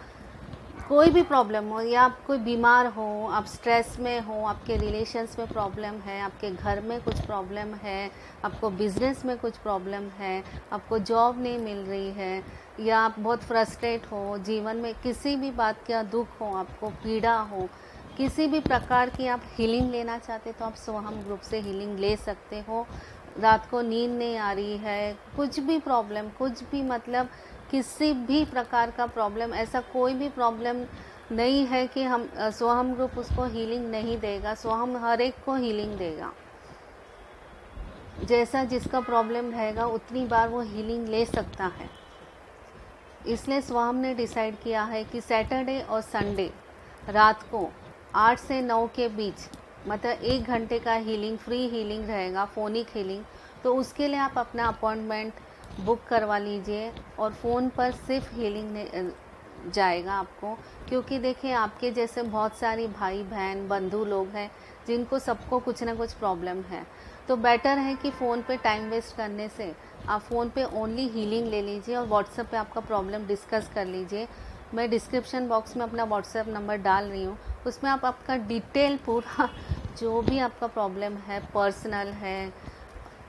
[0.89, 5.35] कोई भी प्रॉब्लम हो, या आप कोई बीमार हो, आप स्ट्रेस में हो, आपके रिलेशंस
[5.39, 8.09] में प्रॉब्लम है, आपके घर में कुछ प्रॉब्लम है,
[8.45, 12.43] आपको बिज़नेस में कुछ प्रॉब्लम है, आपको जॉब नहीं मिल रही है,
[12.79, 17.37] या आप बहुत फ्रस्ट्रेट हो, जीवन में किसी भी बात का दुख हो, आपको पीड़ा
[17.41, 17.67] हो,
[18.17, 22.15] किसी भी प्रकार की आप हीलिंग लेना चाहते तो आप सोहम ग्रुप से हीलिंग ले
[22.15, 22.85] सकते हो।
[23.39, 27.29] रात को नींद नहीं आ रही है, कुछ भी प्रॉब्लम कुछ भी मतलब
[27.71, 30.85] किसी भी प्रकार का प्रॉब्लम ऐसा कोई भी प्रॉब्लम
[31.31, 35.97] नहीं है कि हम स्वहम ग्रुप उसको हीलिंग नहीं देगा सोहम हर एक को हीलिंग
[35.97, 36.31] देगा।
[38.23, 41.89] जैसा जिसका प्रॉब्लम रहेगा, उतनी बार वो हीलिंग ले सकता है।
[43.27, 46.49] इसलिए स्वाम ने डिसाइड किया है कि सैटरडे और संडे
[47.09, 47.69] रात को
[48.15, 49.47] आठ से नौ के बीच
[49.87, 53.23] मतलब एक घंटे का हीलिंग फ्री हीलिंग रहेगा फोनिक हीलिंग
[53.63, 55.33] तो उसके लिए आप अपना अपॉइंटमेंट
[55.79, 59.11] बुक करवा लीजिए और फ़ोन पर सिर्फ़ हीलिंग
[59.73, 60.53] जाएगा आपको।
[60.89, 64.49] क्योंकि देखिए, आपके जैसे बहुत सारी भाई बहन बंधु लोग हैं,
[64.87, 66.85] जिनको सबको कुछ ना कुछ प्रॉब्लम है।
[67.27, 69.73] तो बेटर है कि फ़ोन पे टाइम वेस्ट करने से
[70.09, 74.27] आप फ़ोन पे ओनली हीलिंग ले लीजिए और व्हाट्सएप पे आपका प्रॉब्लम डिस्कस कर लीजिए।
[74.73, 77.37] मैं डिस्क्रिप्शन बॉक्स में अपना व्हाट्सएप नंबर डाल रही हूँ।
[77.67, 79.49] उसमें आप, आपका डिटेल पूरा
[79.99, 82.53] जो भी आपका प्रॉब्लम है पर्सनल है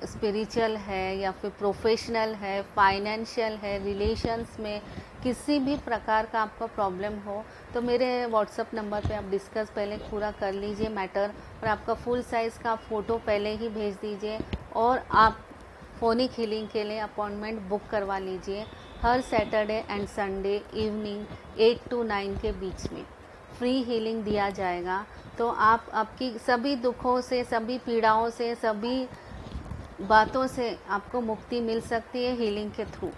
[0.04, 4.80] स्पिरिचुअल है या फिर प्रोफेशनल है फाइनेंशियल है रिलेशंस में
[5.22, 7.42] किसी भी प्रकार का आपका प्रॉब्लम हो
[7.74, 11.32] तो मेरे व्हाट्सअप नंबर पे आप डिस्कस पहले पूरा कर लीजिए मैटर
[11.62, 14.38] और आपका फुल साइज़ का फ़ोटो पहले ही भेज दीजिए
[14.76, 15.38] और आप
[16.00, 18.64] फोनिक हीलिंग के लिए अपॉइंटमेंट बुक करवा लीजिए
[19.02, 23.04] हर Saturday and Sunday evening eight to nine के बीच में।
[23.58, 25.04] फ्री हीलिंग दिया जाएगा
[25.38, 29.06] तो आप आपकी सभी दुखों से, सभी पीड़ाओं से, सभी
[30.00, 33.10] बातों से आपको मुक्ति मिल सकती है हीलिंग के थ्रू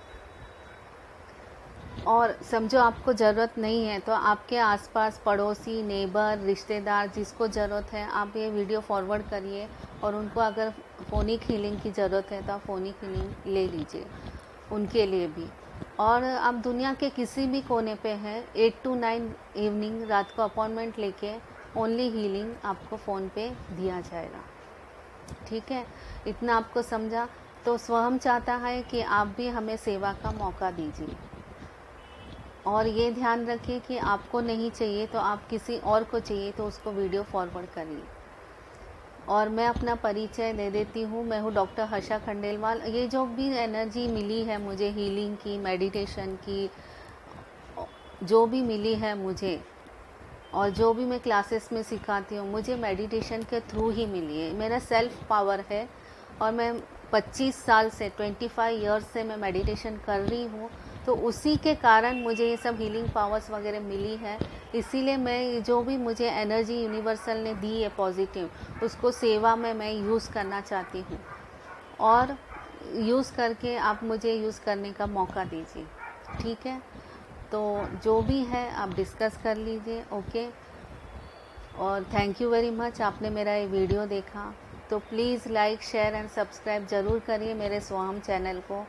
[2.06, 8.06] और समझो आपको ज़रूरत नहीं है तो आपके आसपास पड़ोसी नेबर रिश्तेदार जिसको ज़रूरत है,
[8.06, 9.68] आप ये वीडियो फॉरवर्ड करिए
[10.04, 10.70] और उनको अगर
[11.10, 14.06] फ़ोनिक हीलिंग की ज़रूरत है तो आप फ़ोनिक हीलिंग ले लीजिए
[14.72, 15.48] उनके लिए भी।
[16.00, 20.42] और आप दुनिया के किसी भी कोने पे हैं एट टू नाइन इवनिंग रात को
[20.42, 21.34] अपॉइंटमेंट लेके
[21.76, 24.44] ओनली हीलिंग आपको फ़ोन पे दिया जाएगा।
[25.48, 25.84] ठीक है?
[26.26, 27.28] इतना आपको समझा।
[27.64, 31.16] तो स्वयं चाहता है कि आप भी हमें सेवा का मौका दीजिए।
[32.66, 36.64] और ये ध्यान रखिए कि आपको नहीं चाहिए तो आप किसी और को चाहिए तो
[36.64, 38.02] उसको वीडियो फॉरवर्ड करिए।
[39.28, 43.48] और मैं अपना परिचय दे देती हूँ। मैं हूँ डॉक्टर हर्षा खंडेलवाल। ये जो भी
[43.56, 46.70] एनर्जी मिली है मुझे हीलिंग की मेडिटेशन की,
[48.22, 49.60] जो भी मिली है मुझे
[50.54, 54.52] और जो भी मैं क्लासेस में सिखाती हूँ, मुझे मेडिटेशन के थ्रू ही मिली है।
[54.54, 55.88] मेरा सेल्फ पावर है
[56.42, 56.72] और मैं
[57.12, 60.70] 25 साल से 25 इयर्स से मैं मेडिटेशन कर रही हूँ
[61.06, 64.38] तो उसी के कारण मुझे ये सब हीलिंग पावर्स वगैरह मिली है।
[64.74, 68.50] इसीलिए मैं जो भी मुझे एनर्जी यूनिवर्सल ने दी है पॉजिटिव
[68.82, 71.18] उसको सेवा में मैं यूज़ करना चाहती हूँ।
[72.00, 72.36] और
[72.98, 75.86] यूज़ करके आप मुझे यूज़ करने का मौका दीजिए।
[76.40, 76.80] ठीक है?
[77.52, 80.46] तो जो भी है, आप डिस्कस कर लीजिए ओके
[81.78, 84.52] और थैंक यू वेरी मच आपने मेरा ये वीडियो देखा।
[84.90, 88.84] तो please like share and subscribe ज़रूर करिए मेरे स्वाम चैनल को।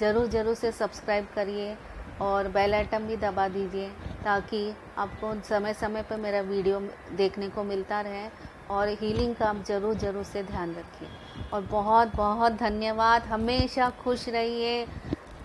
[0.00, 1.76] ज़रूर ज़रूर से सब्सक्राइब करिए
[2.20, 3.88] और बेल आइटम भी दबा दीजिए
[4.24, 6.80] ताकि आपको समय समय पर मेरा वीडियो
[7.16, 8.26] देखने को मिलता रहे
[8.70, 11.08] और हीलिंग का आप ज़रूर ज़रूर से ध्यान रखिए।
[11.52, 14.86] और बहुत बहुत धन्यवाद। हमेशा खुश रहिए,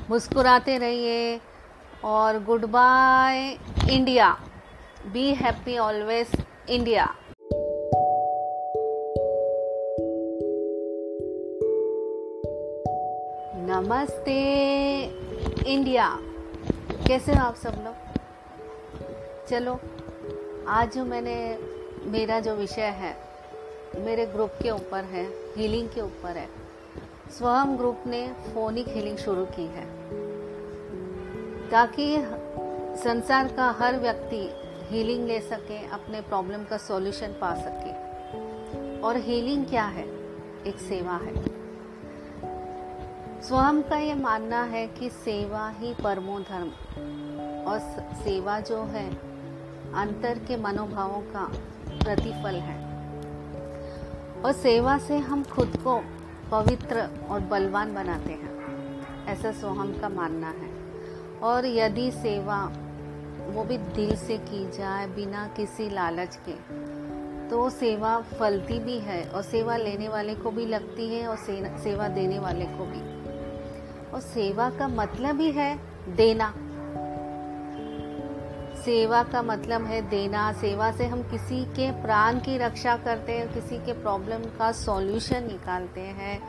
[0.10, 1.40] मुस्कुराते रहिए।
[2.04, 3.58] और good bye
[3.90, 4.38] India.
[5.14, 6.28] Be happy always
[6.70, 7.16] India
[13.56, 14.42] नमस्ते,
[15.66, 16.18] इंडिया।
[17.08, 17.96] कैसे हो आप सब लोग?
[19.50, 19.80] चलो,
[20.68, 21.60] आज जो मैंने,
[22.06, 23.18] मेरा जो विषय है,
[23.96, 25.26] मेरे ग्रुप के ऊपर है
[25.58, 26.50] हीलिंग के ऊपर है।
[27.32, 30.29] स्वयं ग्रुप ने फोनिक हीलिंग शुरू की है।
[31.72, 32.18] ताकि
[33.04, 34.50] संसार का हर व्यक्ति
[34.90, 38.10] हीलिंग ले सके, अपने प्रॉब्लम का सॉल्यूशन पा सके।
[39.00, 40.06] और हीलिंग क्या है?
[40.68, 41.44] एक सेवा है।
[43.42, 46.68] स्वयं का ये मानना है कि सेवा ही परमो धर्म।
[47.68, 47.80] और
[48.14, 49.14] सेवा जो है,
[49.94, 51.52] अंतर के मनोभावों का
[52.04, 52.86] प्रतिफल है।
[54.42, 56.04] और सेवा से हम खुद को
[56.52, 58.50] पवित्र और बलवान बनाते हैं।
[59.26, 60.79] ऐसा सोहम का मानना है।
[61.44, 62.64] और यदि सेवा
[63.50, 66.56] वो भी दिल से की जाए, बिना किसी लालच के
[67.50, 71.38] तो सेवा फलती भी है और सेवा लेने वाले को भी लगती है और
[71.80, 73.02] सेवा देने वाले को भी।
[74.12, 76.54] और सेवा का मतलब ही है देना।
[78.80, 83.54] सेवा का मतलब है देना। सेवा से हम किसी के प्राण की रक्षा करते हैं,
[83.54, 86.40] किसी के प्रॉब्लम का सॉल्यूशन निकालते हैं।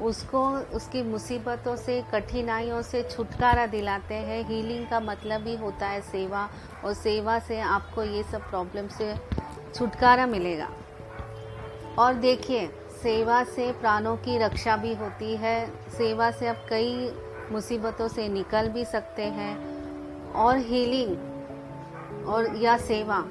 [0.00, 6.00] उसको, उसकी मुसीबतों से, कठिनाइयों से छुटकारा दिलाते हैं। हीलिंग का मतलब ही होता है
[6.00, 6.48] सेवा,
[6.84, 9.14] और सेवा से आपको ये सब प्रॉब्लम से
[9.74, 10.68] छुटकारा मिलेगा।
[11.98, 12.70] और देखिए,
[13.02, 17.16] सेवा से प्राणों की रक्षा भी होती है। सेवा से आप कई
[17.52, 19.78] मुसीबतों से निकल भी सकते हैं।
[20.32, 23.24] और हीलिंग और या सेवा,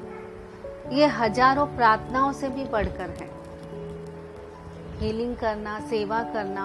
[0.92, 3.37] ये हज़ारों प्रार्थनाओं से भी बढ़कर है।
[5.00, 6.64] हीलिंग करना, सेवा करना।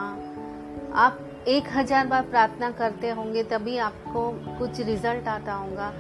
[0.97, 1.19] आप
[1.49, 5.93] एक हज़ार बार प्रार्थना करते होंगे, तभी आपको कुछ रिज़ल्ट आता होगा।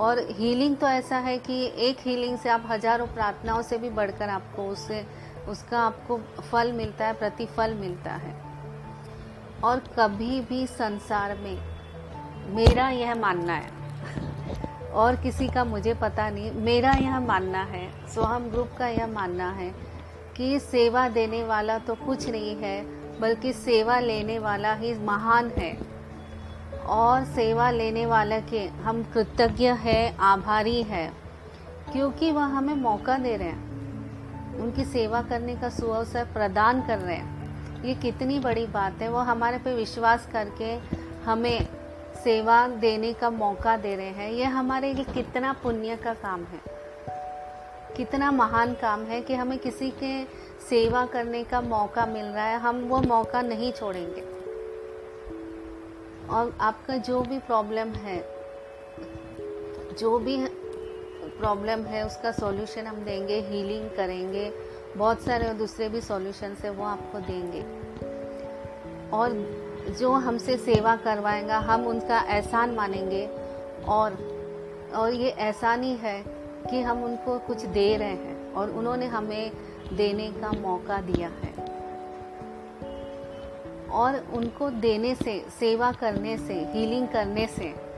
[0.00, 4.28] और हीलिंग तो ऐसा है कि एक हीलिंग से आप हज़ारों प्रार्थनाओं से भी बढ़कर
[4.28, 5.04] आपको उससे,
[5.48, 8.34] उसका आपको फल मिलता है, प्रतिफल मिलता है।
[9.64, 11.58] और कभी भी संसार में,
[12.54, 13.78] मेरा यह मानना है,
[14.92, 19.50] और किसी का मुझे पता नहीं, मेरा यह मानना है सोहम ग्रुप का यह मानना
[19.50, 19.72] है
[20.40, 22.86] कि सेवा देने वाला तो कुछ नहीं है,
[23.20, 25.78] बल्कि सेवा लेने वाला ही महान है।
[26.86, 31.12] और सेवा लेने वाला के हम कृतज्ञ है, आभारी है,
[31.92, 33.70] क्योंकि वह हमें मौका दे रहे हैं।
[34.58, 39.18] उनकी सेवा करने का सुअवसर प्रदान कर रहे हैं। ये कितनी बड़ी बात है, वो
[39.18, 40.78] हमारे पे विश्वास करके
[41.24, 41.68] हमें
[42.24, 46.79] सेवा देने का मौका दे रहे हैं। ये हमारे लिए कितना पुण्य का काम है।
[47.96, 50.24] कितना महान काम है कि हमें किसी के
[50.68, 54.20] सेवा करने का मौका मिल रहा है। हम वो मौका नहीं छोड़ेंगे।
[56.26, 58.24] और आपका जो भी प्रॉब्लम है,
[59.98, 60.46] जो भी
[61.38, 64.52] प्रॉब्लम है, उसका सॉल्यूशन हम देंगे हीलिंग करेंगे।
[64.96, 67.62] बहुत सारे और दूसरे भी सॉल्यूशन है, वो आपको देंगे।
[69.10, 69.60] और
[69.98, 73.30] जो हमसे सेवा करवाएगा, हम उनका एहसान मानेंगे।
[73.88, 74.30] और
[74.94, 76.39] और ये एहसान ही है
[76.70, 79.52] कि हम उनको कुछ दे रहे हैं और उन्होंने हमें
[79.92, 81.70] देने का मौका दिया है।
[83.88, 87.90] और उनको देने से, सेवा करने से हीलिंग करने से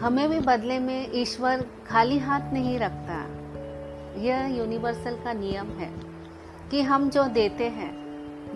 [0.00, 3.26] हमें भी बदले में ईश्वर खाली हाथ नहीं रखता।
[4.20, 5.92] यह यूनिवर्सल का नियम है
[6.70, 8.06] कि हम जो देते हैं,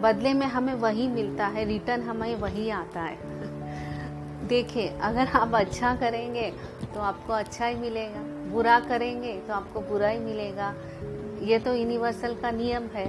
[0.01, 3.19] बदले में हमें वही मिलता है रिटर्न हमें वही आता है।
[4.47, 6.53] देखिए, अगर आप अच्छा करेंगे
[6.95, 10.75] तो आपको अच्छा ही मिलेगा। बुरा करेंगे तो आपको बुरा ही मिलेगा।
[11.43, 13.07] ये तो यूनिवर्सल का नियम है।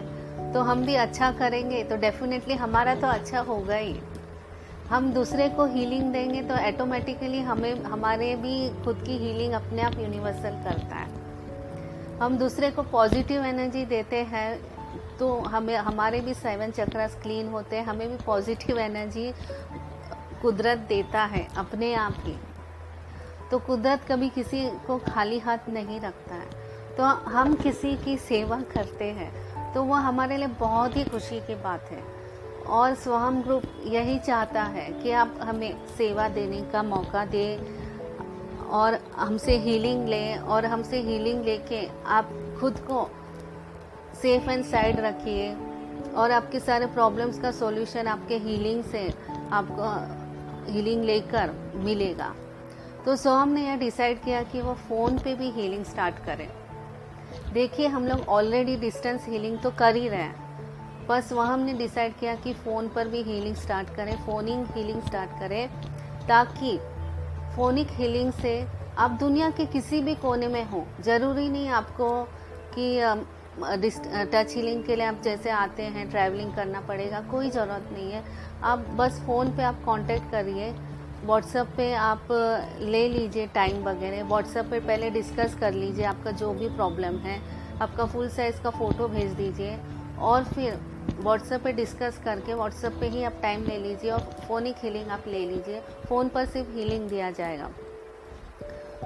[0.54, 4.00] तो हम भी अच्छा करेंगे तो डेफिनेटली हमारा तो अच्छा होगा ही।
[4.90, 10.00] हम दूसरे को हीलिंग देंगे तो ऑटोमेटिकली हमें, हमारे भी खुद की हीलिंग अपने आप
[10.00, 11.10] यूनिवर्सल करता है।
[12.20, 14.60] हम दूसरे को पॉजिटिव एनर्जी देते हैं
[15.20, 19.32] तो हमें, हमारे भी सेवन चक्रास क्लीन होते हैं, हमें भी पॉजिटिव एनर्जी
[20.42, 22.36] कुदरत देता है अपने आप ही।
[23.52, 26.50] तो कुदरत कभी किसी को खाली हाथ नहीं रखता है।
[26.98, 31.56] तो हम किसी की सेवा करते हैं तो वो हमारे लिए बहुत ही खुशी की
[31.56, 32.04] बात है।
[32.70, 39.00] और स्वहम ग्रुप यही चाहता है कि आप हमें सेवा देने का मौका दें और
[39.16, 43.10] हमसे हीलिंग लें और हमसे हीलिंग लेके आप खुद को
[44.22, 45.52] सेफ़ एंड साइड रखिए
[46.16, 49.08] और आपके सारे प्रॉब्लम्स का सॉल्यूशन आपके हीलिंग से
[49.52, 52.34] आपको हीलिंग लेकर मिलेगा।
[53.06, 56.48] तो सोहम ने यह डिसाइड किया कि वो फ़ोन पे भी हीलिंग स्टार्ट करें।
[57.54, 62.14] देखिए, हम लोग ऑलरेडी डिस्टेंस हीलिंग तो कर ही रहे हैं। बस वह हमने डिसाइड
[62.20, 65.68] किया कि फ़ोन पर भी हीलिंग स्टार्ट करें फ़ोनिंग हीलिंग स्टार्ट करें,
[66.28, 66.78] ताकि
[67.56, 68.54] फोनिक हीलिंग से
[68.98, 72.10] आप दुनिया के किसी भी कोने में हो। ज़रूरी नहीं आपको
[72.76, 73.00] कि
[74.34, 78.24] टच हीलिंग के लिए आप जैसे आते हैं ट्रैवलिंग करना पड़ेगा, कोई ज़रूरत नहीं है।
[78.64, 80.74] आप बस फ़ोन पे आप कांटेक्ट करिए।
[81.26, 82.28] व्हाट्सएप पे आप
[82.82, 87.42] ले लीजिए टाइम वगैरह। व्हाट्सएप पे पहले डिस्कस कर लीजिए आपका जो भी प्रॉब्लम है।
[87.82, 89.78] आपका फुल साइज़ का फ़ोटो भेज दीजिए।
[90.20, 90.80] और फिर
[91.20, 95.24] व्हाट्सएप पे डिस्कस करके व्हाट्सएप पे ही आप टाइम ले लीजिए और फ़ोनिक हीलिंग आप
[95.28, 97.70] ले लीजिए। फ़ोन पर सिर्फ़ हीलिंग दिया जाएगा।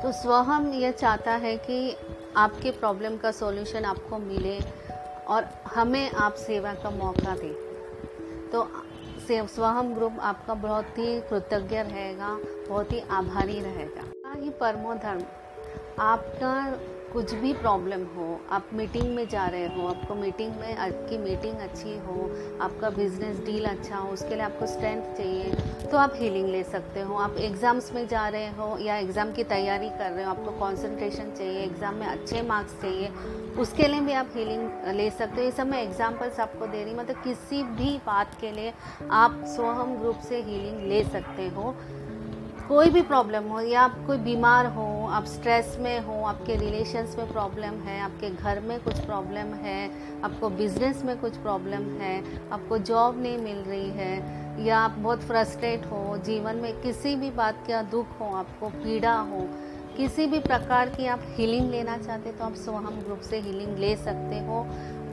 [0.04, 1.98] तो स्वहम यह चाहता है कि
[2.38, 4.60] आपके प्रॉब्लम का सॉल्यूशन आपको मिले
[5.28, 7.54] और हमें आप सेवा का मौका दें।
[8.52, 8.62] तो
[9.28, 12.30] स्वहम ग्रुप आपका बहुत ही कृतज्ञ रहेगा,
[12.70, 14.04] बहुत ही आभारी रहेगा।
[14.36, 15.24] ही परमो धर्म,
[16.00, 16.54] आपका
[17.14, 21.60] कुछ भी प्रॉब्लम हो, आप मीटिंग में जा रहे हो, आपको मीटिंग में आपकी मीटिंग
[21.60, 22.30] अच्छी हो,
[22.62, 27.02] आपका बिज़नेस डील अच्छा हो, उसके लिए आपको स्ट्रेंथ चाहिए तो आप हीलिंग ले सकते
[27.02, 30.52] हो। आप एग्ज़ाम्स में जा रहे हो या एग्ज़ाम की तैयारी कर रहे हो, आपको
[30.60, 33.08] कंसंट्रेशन चाहिए एग्ज़ाम में अच्छे मार्क्स चाहिए
[33.60, 36.94] उसके लिए भी आप हीलिंग ले सकते हो। ये सब मैं एग्जाम्पल्स आपको दे रही
[36.96, 38.74] मतलब किसी भी बात के लिए
[39.12, 41.76] आप स्वहम ग्रुप से हीलिंग ले सकते हो।
[42.68, 47.16] कोई भी प्रॉब्लम हो या आप कोई बीमार हो, आप स्ट्रेस में हो, आपके रिलेशंस
[47.18, 49.92] में प्रॉब्लम है, आपके घर में कुछ प्रॉब्लम है,
[50.22, 52.16] आपको बिज़नेस में कुछ प्रॉब्लम है,
[52.50, 57.30] आपको जॉब नहीं मिल रही है, या आप बहुत फ्रस्ट्रेट हो, जीवन में किसी भी
[57.32, 59.48] बात का दुख हो, आपको पीड़ा हो
[59.98, 63.96] किसी भी प्रकार की आप हीलिंग लेना चाहते तो आप सोहम ग्रुप से हीलिंग ले
[63.96, 64.66] सकते हो।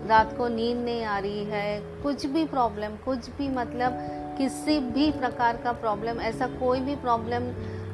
[0.09, 3.99] रात को नींद नहीं आ रही है, कुछ भी प्रॉब्लम कुछ भी मतलब
[4.39, 7.43] किसी भी प्रकार का प्रॉब्लम ऐसा कोई भी प्रॉब्लम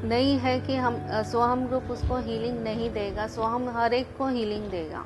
[0.08, 4.70] नहीं है कि हम स्वहम ग्रुप उसको हीलिंग नहीं देगा, स्वहम हर एक को हीलिंग
[4.70, 5.04] देगा।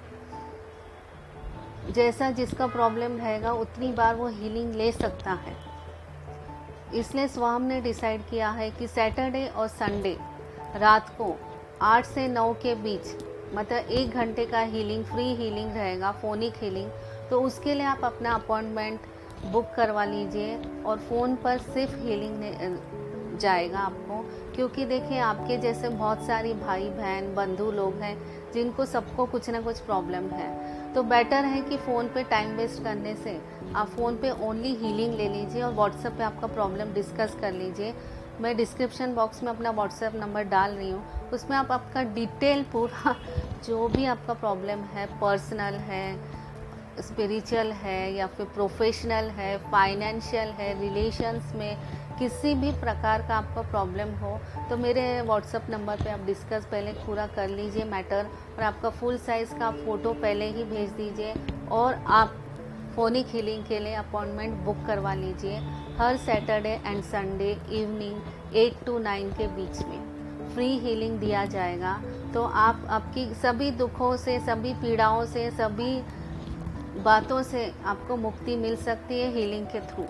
[1.90, 5.56] जैसा जिसका प्रॉब्लम रहेगा उतनी बार वो हीलिंग ले सकता है।
[6.94, 10.16] इसलिए स्वहम ने डिसाइड किया है कि सैटरडे और संडे
[10.76, 11.34] रात को
[11.82, 13.24] आठ से नौ के बीच
[13.54, 16.90] मतलब एक घंटे का हीलिंग फ्री हीलिंग रहेगा फोनिक हीलिंग
[17.30, 19.00] तो उसके लिए आप अपना अपॉइंटमेंट
[19.52, 22.78] बुक करवा लीजिए और फ़ोन पर सिर्फ़ हीलिंग
[23.38, 24.24] जाएगा आपको।
[24.54, 28.16] क्योंकि देखिए, आपके जैसे बहुत सारी भाई बहन, बंधु लोग हैं,
[28.52, 32.82] जिनको सबको कुछ ना कुछ प्रॉब्लम है। तो बेटर है कि फ़ोन पे टाइम वेस्ट
[32.84, 33.40] करने से
[33.74, 37.94] आप फ़ोन पे ओनली हीलिंग ले लीजिए और व्हाट्सएप पे आपका प्रॉब्लम डिस्कस कर लीजिए।
[38.40, 43.14] मैं डिस्क्रिप्शन बॉक्स में अपना व्हाट्सएप नंबर डाल रही हूँ। उसमें आप आपका डिटेल पूरा,
[43.66, 46.06] जो भी आपका प्रॉब्लम है पर्सनल है
[47.02, 51.76] स्पिरिचुअल है, या फिर प्रोफेशनल है फाइनेंशियल है रिलेशंस में,
[52.18, 54.38] किसी भी प्रकार का आपका प्रॉब्लम हो
[54.70, 58.26] तो मेरे व्हाट्सअप नंबर पे आप डिस्कस पहले पूरा कर लीजिए मैटर
[58.56, 61.34] और आपका फुल साइज़ का फ़ोटो पहले ही भेज दीजिए
[61.70, 62.34] और आप
[62.98, 65.58] हीलिंग के लिए अपॉइंटमेंट बुक करवा लीजिए
[65.98, 72.00] हर Saturday and Sunday evening eight to nine के बीच में। फ्री हीलिंग दिया जाएगा।
[72.34, 76.00] तो आप आपकी सभी दुखों से, सभी पीड़ाओं से, सभी
[77.02, 80.04] बातों से आपको मुक्ति मिल सकती है हीलिंग के थ्रू।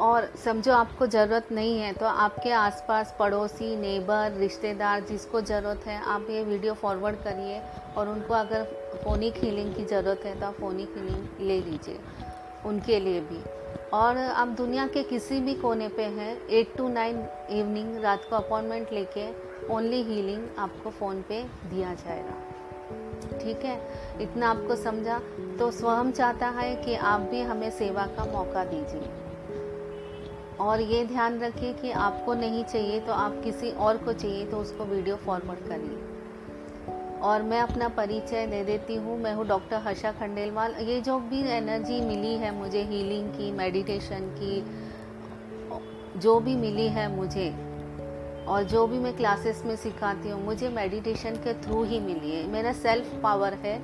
[0.00, 6.00] और समझो आपको ज़रूरत नहीं है तो आपके आसपास पड़ोसी, नेबर, रिश्तेदार जिसको ज़रूरत है,
[6.02, 7.60] आप ये वीडियो फॉरवर्ड करिए
[7.96, 11.98] और उनको अगर फोनिक हीलिंग की ज़रूरत है तो आप फोनिक हीलिंग ले लीजिए,
[12.66, 13.42] उनके लिए भी।
[13.92, 18.36] और आप दुनिया के किसी भी कोने पे हैं एट टू नाइन इवनिंग रात को
[18.36, 19.26] अपॉइंटमेंट लेके
[19.68, 23.80] ओनली हीलिंग आपको फ़ोन पे दिया जाएगा। ठीक है?
[24.20, 25.20] इतना आपको समझा?
[25.58, 29.10] तो स्वयं चाहता है कि आप भी हमें सेवा का मौका दीजिए।
[30.60, 34.56] और ये ध्यान रखिए कि आपको नहीं चाहिए तो आप किसी और को चाहिए तो
[34.56, 36.11] उसको वीडियो फॉरवर्ड करिए।
[37.22, 41.42] और मैं अपना परिचय दे देती हूँ। मैं हूँ डॉक्टर हर्षा खंडेलवाल। ये जो भी
[41.48, 44.60] एनर्जी मिली है मुझे हीलिंग की मेडिटेशन की,
[46.18, 47.48] जो भी मिली है मुझे,
[48.46, 52.46] और जो भी मैं क्लासेस में सिखाती हूँ, मुझे मेडिटेशन के थ्रू ही मिली है।
[52.46, 53.76] मेरा सेल्फ पावर है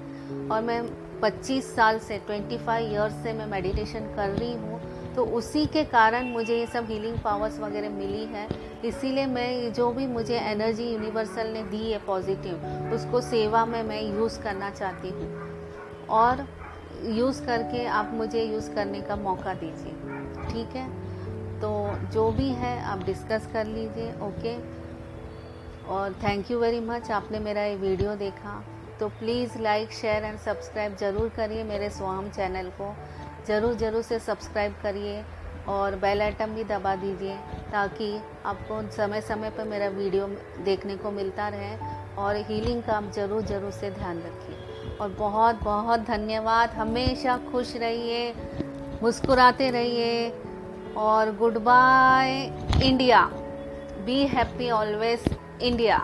[0.51, 0.83] और मैं
[1.21, 4.81] 25 साल से 25 इयर्स से मैं मेडिटेशन कर रही हूँ।
[5.19, 8.47] तो उसी के कारण मुझे ये सब हीलिंग पावर्स वगैरह मिली है।
[8.85, 14.01] इसीलिए मैं जो भी मुझे एनर्जी यूनिवर्सल ने दी है पॉजिटिव उसको सेवा में मैं
[14.03, 15.29] यूज़ करना चाहती हूँ।
[16.11, 16.47] और
[17.09, 19.93] यूज़ करके आप मुझे यूज़ करने का मौका दीजिए,
[20.45, 20.87] ठीक है?
[21.61, 21.73] तो
[22.13, 24.57] जो भी है, आप डिस्कस कर लीजिए ओके
[25.89, 28.63] और थैंक यू वेरी मच आपने मेरा ये वीडियो देखा।
[29.01, 32.95] तो please like share and subscribe ज़रूर करिए मेरे स्वाम चैनल को।
[33.49, 35.23] ज़रूर ज़रूर से सब्सक्राइब करिए
[35.69, 37.37] और बेल आइटम भी दबा दीजिए
[37.73, 38.11] ताकि
[38.47, 40.27] आपको समय समय पर मेरा वीडियो
[40.65, 41.77] देखने को मिलता रहे
[42.19, 47.75] और हीलिंग का आप ज़रूर ज़रूर से ध्यान रखिए। और बहुत बहुत धन्यवाद। हमेशा खुश
[47.77, 48.33] रहिए,
[49.03, 50.31] मुस्कुराते रहिए
[50.99, 52.31] और good bye
[52.85, 53.25] India.
[54.07, 55.25] Be happy always
[55.63, 55.99] India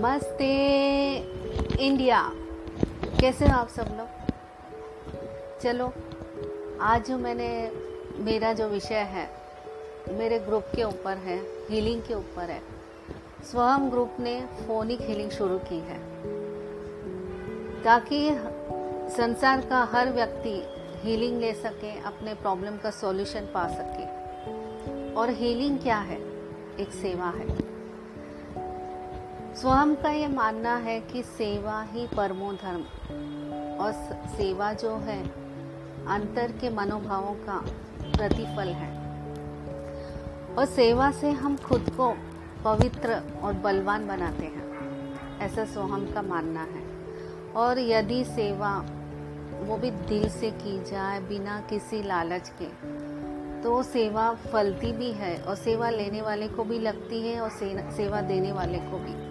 [0.00, 0.48] नमस्ते,
[1.80, 2.32] इंडिया।
[3.20, 4.08] कैसे हो आप सब लोग?
[5.60, 5.92] चलो,
[6.80, 7.72] आज जो मैंने,
[8.18, 9.30] मेरा जो विषय है,
[10.08, 12.62] मेरे ग्रुप के ऊपर है हीलिंग के ऊपर है,
[13.44, 15.98] स्वयं ग्रुप ने फोनिक हीलिंग शुरू की है।
[17.82, 18.30] ताकि
[19.16, 20.66] संसार का हर व्यक्ति
[21.02, 24.04] हीलिंग ले सके, अपने प्रॉब्लम का सॉल्यूशन पा सके।
[25.14, 26.18] और हीलिंग क्या है?
[26.80, 27.67] एक सेवा है।
[29.58, 32.82] स्वयं का ये मानना है कि सेवा ही परमो धर्म।
[33.80, 33.92] और
[34.36, 35.22] सेवा जो है,
[36.06, 37.56] अंतर के मनोभावों का
[38.16, 38.90] प्रतिफल है।
[40.54, 42.14] और सेवा से हम खुद को
[42.64, 46.82] पवित्र और बलवान बनाते हैं, ऐसा सोहम का मानना है।
[47.52, 48.78] और यदि सेवा
[49.60, 52.68] वो भी दिल से की जाए बिना किसी लालच के
[53.62, 57.50] तो सेवा फलती भी है और सेवा लेने वाले को भी लगती है और
[57.92, 59.27] सेवा देने वाले को भी।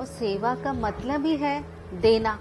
[0.00, 2.38] और सेवा का मतलब ही है देना।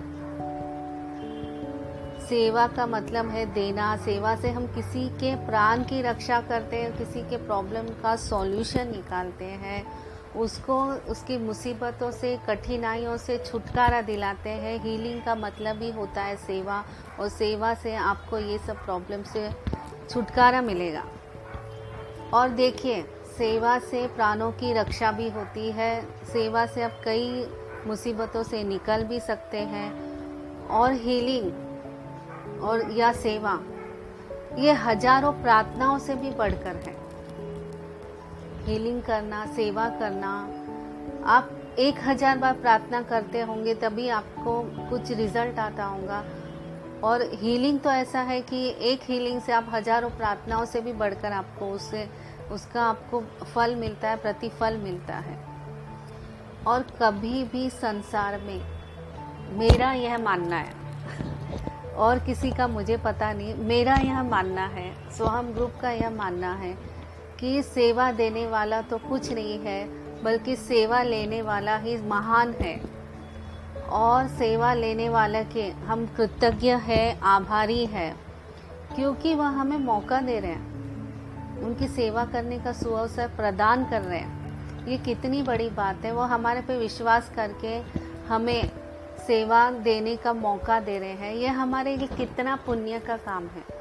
[2.27, 6.97] सेवा का मतलब है देना। सेवा से हम किसी के प्राण की रक्षा करते हैं,
[6.97, 14.49] किसी के प्रॉब्लम का सॉल्यूशन निकालते हैं। उसको, उसकी मुसीबतों से, कठिनाइयों से छुटकारा दिलाते
[14.49, 16.85] हैं। हीलिंग का मतलब ही होता है सेवा
[17.19, 19.49] और सेवा से आपको ये सब प्रॉब्लम से
[20.09, 21.03] छुटकारा मिलेगा।
[22.33, 23.05] और देखिए
[23.39, 27.45] सेवा से प्राणों की रक्षा भी होती है। सेवा से आप कई
[27.87, 33.53] मुसीबतों से निकल भी सकते हैं। और हीलिंग और या सेवा,
[34.57, 36.95] ये हज़ारों प्रार्थनाओं से भी बढ़कर है।
[38.65, 40.33] हीलिंग करना, सेवा करना,
[41.25, 46.23] आप एक हज़ार बार प्रार्थना करते होंगे तभी आपको कुछ रिज़ल्ट आता होगा।
[47.03, 51.31] और हीलिंग तो ऐसा है कि एक हीलिंग से आप हज़ारों प्रार्थनाओं से भी बढ़कर
[51.31, 52.07] आपको उससे
[52.51, 55.37] उसका आपको फल मिलता है, प्रतिफल मिलता है।
[56.67, 58.61] और कभी भी संसार में
[59.57, 60.73] मेरा यह मानना है,
[61.95, 66.53] और किसी का मुझे पता नहीं, मेरा यह मानना है, सोहम ग्रुप का यह मानना
[66.53, 66.77] है
[67.39, 69.83] कि सेवा देने वाला तो कुछ नहीं है,
[70.23, 72.79] बल्कि सेवा लेने वाला ही महान है।
[73.89, 78.09] और सेवा लेने वाला के हम कृतज्ञ है, आभारी है,
[78.95, 80.68] क्योंकि वह हमें मौका दे रहे हैं।
[81.59, 84.39] उनकी सेवा करने का सुअवसर प्रदान कर रहे हैं।
[84.87, 87.81] ये कितनी बड़ी बात है। वो हमारे पे विश्वास करके
[88.27, 88.71] हमें
[89.27, 93.79] सेवा देने का मौका दे रहे हैं। ये हमारे लिए कितना पुण्य का काम है।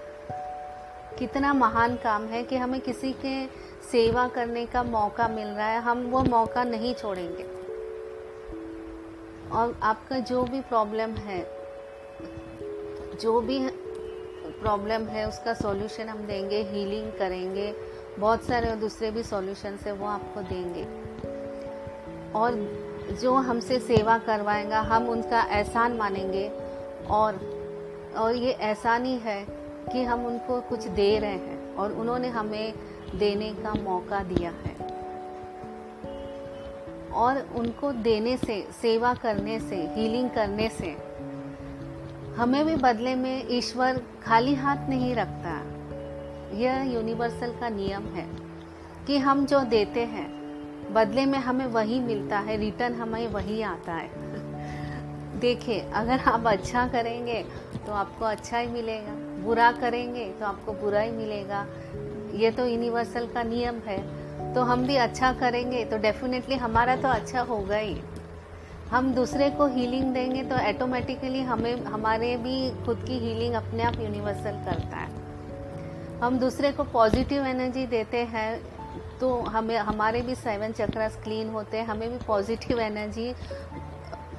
[1.19, 3.47] कितना महान काम है कि हमें किसी के
[3.93, 7.59] सेवा करने का मौका मिल रहा है। हम वो मौका नहीं छोड़ेंगे।
[9.53, 11.51] और आपका जो भी प्रॉब्लम है,
[13.21, 13.59] जो भी
[14.61, 17.75] प्रॉब्लम है, उसका सॉल्यूशन हम देंगे हीलिंग करेंगे,
[18.19, 20.85] बहुत सारे दूसरे भी सॉल्यूशन है, वो आपको देंगे।
[22.33, 22.79] और
[23.23, 26.49] जो हमसे सेवा करवाएगा, हम उनका एहसान मानेंगे
[27.11, 27.59] और
[28.17, 29.47] और ये एहसान ही है
[29.93, 32.75] कि हम उनको कुछ दे रहे हैं और उन्होंने हमें
[33.15, 34.79] देने का मौका दिया है।
[37.09, 41.08] और उनको देने से, सेवा करने से हीलिंग करने से
[42.39, 45.55] हमें भी बदले में ईश्वर खाली हाथ नहीं रखता।
[46.57, 48.27] यह यूनिवर्सल का नियम है
[49.07, 50.27] कि हम जो देते हैं,
[50.95, 54.11] बदले में हमें वही मिलता है रिटर्न हमें वही आता है।
[55.41, 57.43] देखिए, अगर आप अच्छा करेंगे
[57.87, 59.13] तो आपको अच्छा ही मिलेगा।
[59.45, 61.67] बुरा करेंगे तो आपको बुरा ही मिलेगा।
[62.35, 63.99] ये तो यूनिवर्सल का नियम है।
[64.55, 68.01] तो हम भी अच्छा करेंगे तो डेफिनेटली हमारा तो अच्छा होगा ही।
[68.91, 73.99] हम दूसरे को हीलिंग देंगे तो ऑटोमेटिकली हमें, हमारे भी खुद की हीलिंग अपने आप
[74.01, 75.09] यूनिवर्सल करता है।
[76.21, 78.61] हम दूसरे को पॉजिटिव एनर्जी देते हैं
[79.21, 83.33] तो हमें, हमारे भी सेवन चक्रास क्लीन होते हैं, हमें भी पॉजिटिव एनर्जी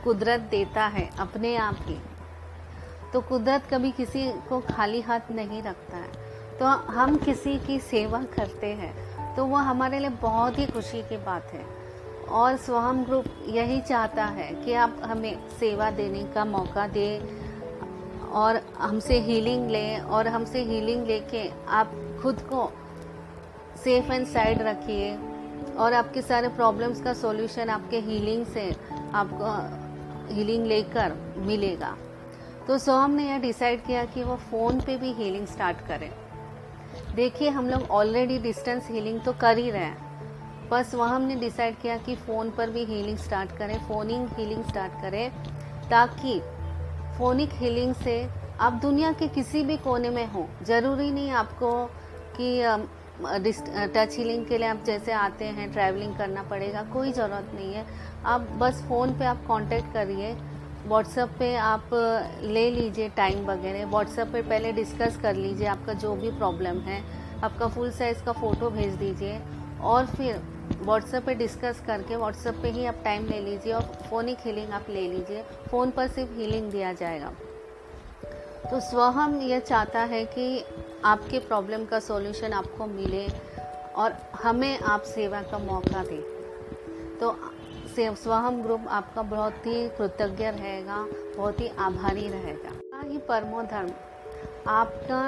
[0.03, 1.97] कुदरत देता है अपने आप ही।
[3.13, 8.23] तो कुदरत कभी किसी को खाली हाथ नहीं रखता है। तो हम किसी की सेवा
[8.35, 11.78] करते हैं तो वो हमारे लिए बहुत ही खुशी की बात है।
[12.31, 17.39] और स्वहम ग्रुप यही चाहता है कि आप हमें सेवा देने का मौका दें
[18.31, 22.71] और हमसे हीलिंग लें और हमसे हीलिंग लेके आप खुद को
[23.83, 25.15] सेफ़ एंड साइड रखिए
[25.77, 28.75] और आपके सारे प्रॉब्लम्स का सॉल्यूशन आपके हीलिंग से
[29.13, 31.95] आपको हीलिंग लेकर मिलेगा।
[32.67, 36.11] तो सोहम ने यह डिसाइड किया कि वो फ़ोन पे भी हीलिंग स्टार्ट करें।
[37.15, 40.08] देखिए, हम लोग ऑलरेडी डिस्टेंस हीलिंग तो कर ही रहे हैं।
[40.71, 45.01] बस वहाँ हमने डिसाइड किया कि फ़ोन पर भी हीलिंग स्टार्ट करें फोनिंग हीलिंग स्टार्ट
[45.01, 45.29] करें,
[45.89, 46.39] ताकि
[47.17, 48.21] फोनिक हीलिंग से
[48.59, 51.71] आप दुनिया के किसी भी कोने में हो। ज़रूरी नहीं आपको
[52.37, 52.49] कि
[53.95, 57.85] टच हीलिंग के लिए आप जैसे आते हैं ट्रैवलिंग करना पड़ेगा, कोई ज़रूरत नहीं है।
[58.25, 60.33] आप बस फ़ोन पे आप कांटेक्ट करिए
[60.85, 61.89] व्हाट्सएप पे आप
[62.43, 67.01] ले लीजिए टाइम वगैरह। व्हाट्सएप पे पहले डिस्कस कर लीजिए आपका जो भी प्रॉब्लम है।
[67.43, 69.39] आपका फुल साइज़ का फ़ोटो भेज दीजिए
[69.83, 70.41] और फिर
[70.77, 74.85] व्हाट्सएप पे डिस्कस करके व्हाट्सएप पे ही आप टाइम ले लीजिए और फ़ोनिक हीलिंग आप
[74.89, 77.31] ले लीजिए। फ़ोन पर सिर्फ़ हीलिंग दिया जाएगा।
[78.71, 80.65] तो स्वहम यह चाहता है कि
[81.05, 83.27] आपके प्रॉब्लम का सॉल्यूशन आपको मिले
[83.95, 86.21] और हमें आप सेवा का मौका दें।
[87.21, 87.35] तो
[87.97, 91.07] स्वहम ग्रुप आपका बहुत ही कृतज्ञ रहेगा,
[91.37, 92.71] बहुत ही आभारी रहेगा।
[93.07, 93.91] ही परमो धर्म,
[94.67, 95.21] आपका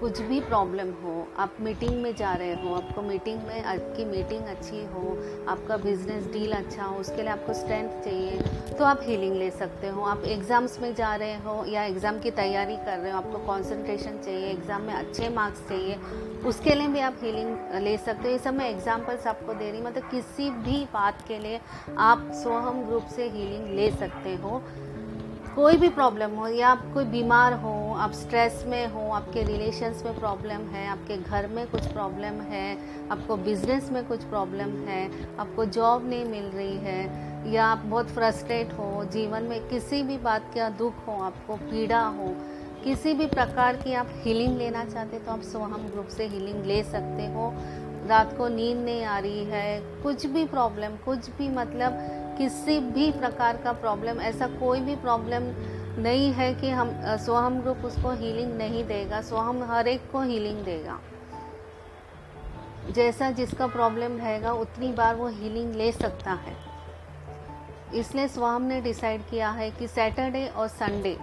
[0.00, 4.44] कुछ भी प्रॉब्लम हो, आप मीटिंग में जा रहे हो, आपको मीटिंग में आपकी मीटिंग
[4.46, 5.16] अच्छी हो,
[5.48, 9.88] आपका बिज़नेस डील अच्छा हो, उसके लिए आपको स्ट्रेंथ चाहिए तो आप हीलिंग ले सकते
[9.88, 13.38] हो। आप एग्ज़ाम्स में जा रहे हो या एग्ज़ाम की तैयारी कर रहे हो, आपको
[13.46, 15.96] कंसंट्रेशन चाहिए एग्ज़ाम में अच्छे मार्क्स चाहिए,
[16.46, 19.80] उसके लिए भी आप हीलिंग ले सकते हो। ये सब मैं एग्जाम्पल्स आपको दे रही
[19.82, 21.60] मतलब किसी भी बात के लिए
[22.00, 24.62] आप स्वहम ग्रुप से हीलिंग ले सकते हो।
[25.54, 30.02] कोई भी प्रॉब्लम हो या आप कोई बीमार हो आप स्ट्रेस में हो, आपके रिलेशंस
[30.06, 32.66] में प्रॉब्लम है, आपके घर में कुछ प्रॉब्लम है,
[33.10, 35.00] आपको बिज़नेस में कुछ प्रॉब्लम है,
[35.38, 40.18] आपको जॉब नहीं मिल रही है, या आप बहुत फ्रस्ट्रेट हो, जीवन में किसी भी
[40.18, 42.28] बात का दुख हो, आपको पीड़ा हो,
[42.84, 46.82] किसी भी प्रकार की आप हीलिंग लेना चाहते तो आप सोहम ग्रुप से हीलिंग ले
[46.82, 47.52] सकते हो।
[48.08, 51.98] रात को नींद नहीं आ रही है, कुछ भी प्रॉब्लम कुछ भी मतलब
[52.38, 55.50] किसी भी प्रकार का प्रॉब्लम ऐसा कोई भी प्रॉब्लम
[55.98, 60.64] नहीं है कि हम स्वहम ग्रुप उसको हीलिंग नहीं देगा स्वहम हर एक को हीलिंग
[60.64, 60.98] देगा।
[62.90, 66.56] जैसा जिसका प्रॉब्लम रहेगा, उतनी बार वो हीलिंग ले सकता है।
[67.94, 71.16] इसलिए स्वहम ने डिसाइड किया है कि सैटरडे और संडे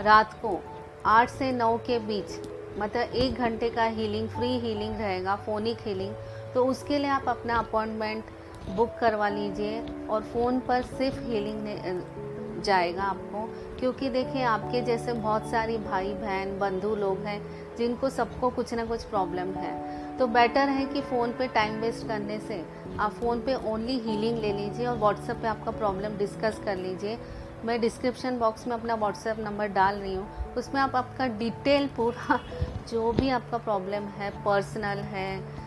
[0.00, 0.58] रात को
[1.06, 2.48] आठ से नौ के बीच
[2.78, 6.14] मतलब एक घंटे का हीलिंग फ्री हीलिंग रहेगा फोनिक हीलिंग
[6.54, 8.24] तो उसके लिए आप अपना अपॉइंटमेंट
[8.68, 13.48] बुक करवा लीजिए और फ़ोन पर सिर्फ़ हीलिंग जाएगा आपको।
[13.82, 17.40] क्योंकि देखिए, आपके जैसे बहुत सारी भाई बहन बंधु लोग हैं,
[17.76, 22.06] जिनको सबको कुछ ना कुछ प्रॉब्लम है। तो बेटर है कि फ़ोन पे टाइम वेस्ट
[22.08, 22.62] करने से
[23.00, 27.18] आप फ़ोन पे ओनली हीलिंग ले लीजिए और व्हाट्सएप पे आपका प्रॉब्लम डिस्कस कर लीजिए।
[27.64, 32.38] मैं डिस्क्रिप्शन बॉक्स में अपना व्हाट्सएप नंबर डाल रही हूँ। उसमें आप आपका डिटेल पूरा
[32.90, 35.62] जो भी आपका प्रॉब्लम है पर्सनल है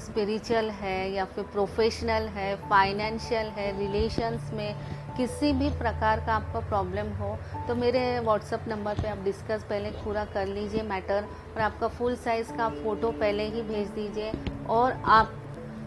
[0.00, 4.74] स्पिरिचुअल है या फिर प्रोफेशनल है फाइनेंशियल है रिलेशंस में
[5.16, 7.38] किसी भी प्रकार का आपका प्रॉब्लम हो
[7.68, 11.24] तो मेरे व्हाट्सअप नंबर पे आप डिस्कस पहले पूरा कर लीजिए मैटर
[11.56, 14.32] और आपका फुल साइज़ का फ़ोटो पहले ही भेज दीजिए
[14.68, 15.32] और आप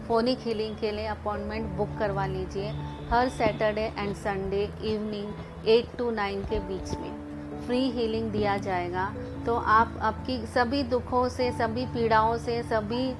[0.08, 2.70] फोनिक हीलिंग के लिए अपॉइंटमेंट बुक करवा लीजिए
[3.10, 7.30] हर Saturday and Sunday evening eight to nine के बीच में।
[7.66, 9.14] फ्री हीलिंग दिया जाएगा।
[9.46, 13.12] तो आप, आपकी सभी दुखों से, सभी पीड़ाओं से, सभी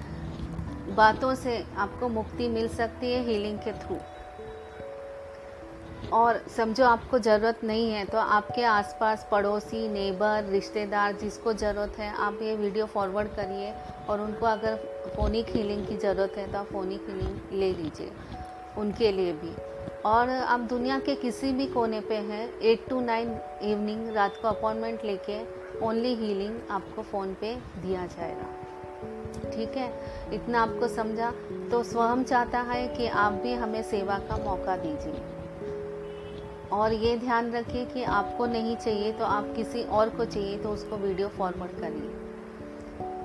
[0.94, 3.96] बातों से आपको मुक्ति मिल सकती है हीलिंग के थ्रू
[6.12, 12.12] और समझो आपको ज़रूरत नहीं है तो आपके आसपास पड़ोसी, नेबर, रिश्तेदार जिसको ज़रूरत है,
[12.16, 13.72] आप ये वीडियो फॉरवर्ड करिए
[14.08, 14.76] और उनको अगर
[15.16, 18.12] फोनिक हीलिंग की ज़रूरत है तो आप फोनिक हीलिंग ले लीजिए
[18.78, 19.54] उनके लिए भी।
[20.06, 24.48] और आप दुनिया के किसी भी कोने पे हैं एट टू नाइन इवनिंग रात को
[24.48, 25.40] अपॉइंटमेंट लेके
[25.86, 29.92] ओनली हीलिंग आपको फ़ोन पे दिया जाएगा। ठीक है?
[30.32, 31.32] इतना आपको समझा।
[31.70, 35.29] तो स्वयं चाहता है कि आप भी हमें सेवा का मौका दीजिए।
[36.72, 40.68] और ये ध्यान रखिए कि आपको नहीं चाहिए तो आप किसी और को चाहिए तो
[40.68, 42.18] उसको वीडियो फॉरवर्ड करिए।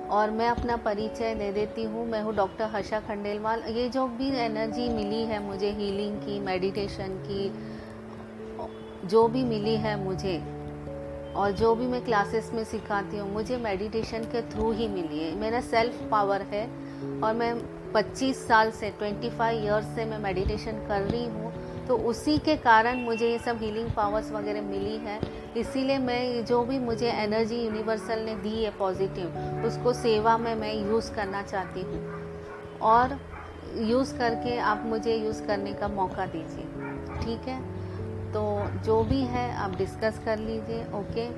[0.08, 4.28] और मैं अपना परिचय दे देती हूँ। मैं हूँ डॉक्टर हर्षा खंडेलवाल। ये जो भी
[4.38, 7.48] एनर्जी मिली है मुझे हीलिंग की मेडिटेशन की,
[9.08, 10.36] जो भी मिली है मुझे,
[11.36, 15.34] और जो भी मैं क्लासेस में सिखाती हूँ, मुझे मेडिटेशन के थ्रू ही मिली है।
[15.34, 16.64] मेरा सेल्फ पावर है
[17.22, 17.54] और मैं
[17.92, 21.52] 25 साल से 25 इयर्स से मैं मेडिटेशन कर रही हूँ।
[21.88, 25.20] तो उसी के कारण मुझे ये सब हीलिंग पावर्स वगैरह मिली है।
[25.56, 30.72] इसीलिए मैं जो भी मुझे एनर्जी यूनिवर्सल ने दी है पॉजिटिव उसको सेवा में मैं
[30.74, 32.00] यूज़ करना चाहती हूँ।
[32.84, 33.18] और
[33.82, 36.64] यूज़ करके आप मुझे यूज़ करने का मौका दीजिए,
[37.22, 37.60] ठीक है?
[38.32, 38.42] तो
[38.84, 41.28] जो भी है, आप डिस्कस कर लीजिए ओके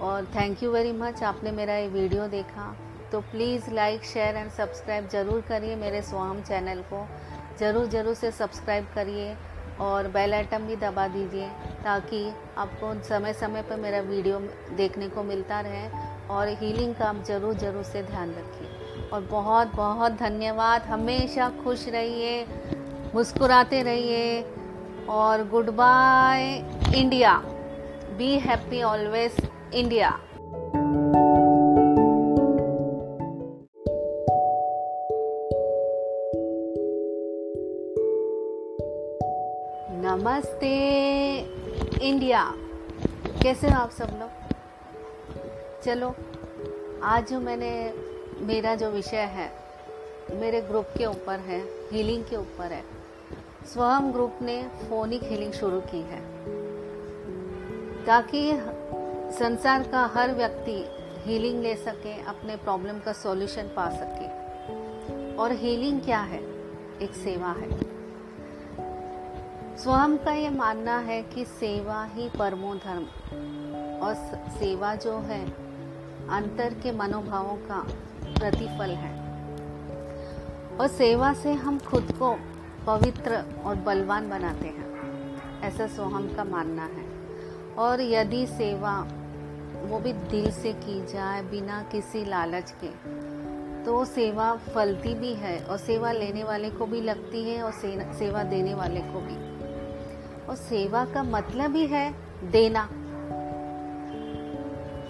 [0.00, 2.74] और थैंक यू वेरी मच आपने मेरा ये वीडियो देखा।
[3.12, 7.06] तो please like share and subscribe ज़रूर करिए मेरे स्वाम चैनल को।
[7.60, 9.34] ज़रूर ज़रूर से सब्सक्राइब करिए
[9.80, 11.48] और बेल आइटम भी दबा दीजिए
[11.84, 12.20] ताकि
[12.58, 14.38] आपको समय समय पर मेरा वीडियो
[14.76, 15.88] देखने को मिलता रहे
[16.30, 21.86] और हीलिंग का आप ज़रूर ज़रूर से ध्यान रखिए। और बहुत बहुत धन्यवाद। हमेशा खुश
[21.88, 22.46] रहिए,
[23.14, 24.42] मुस्कुराते रहिए
[25.10, 26.42] और good bye
[26.96, 27.36] India
[28.18, 29.36] be happy always
[29.74, 30.10] India
[40.28, 40.78] नमस्ते,
[42.02, 42.52] इंडिया।
[43.42, 44.30] कैसे हो आप सब लोग?
[45.84, 46.14] चलो,
[47.02, 47.94] आज जो मैंने,
[48.38, 49.52] मेरा जो विषय है,
[50.30, 52.84] मेरे ग्रुप के ऊपर है हीलिंग के ऊपर है
[53.66, 56.20] स्वयं ग्रुप ने फोनिक हीलिंग शुरू की है।
[58.06, 58.52] ताकि
[59.38, 60.88] संसार का हर व्यक्ति
[61.22, 64.26] हीलिंग ले सके, अपने प्रॉब्लम का सॉल्यूशन पा सके।
[65.36, 66.40] और हीलिंग क्या है?
[67.02, 67.85] एक सेवा है।
[69.76, 73.04] स्वयं का ये मानना है कि सेवा ही परमो धर्म।
[74.00, 74.14] और
[74.50, 75.44] सेवा जो है,
[76.28, 77.80] अंतर के मनोभावों का
[78.38, 79.12] प्रतिफल है।
[80.76, 82.36] और सेवा से हम खुद को
[82.86, 87.04] पवित्र और बलवान बनाते हैं, ऐसा सोहम का मानना है।
[87.78, 89.00] और यदि सेवा
[89.82, 92.90] वो भी दिल से की जाए, बिना किसी लालच के
[93.84, 97.72] तो सेवा फलती भी है और सेवा लेने वाले को भी लगती है और
[98.14, 99.45] सेवा देने वाले को भी।
[100.48, 102.90] और सेवा का मतलब ही है देना।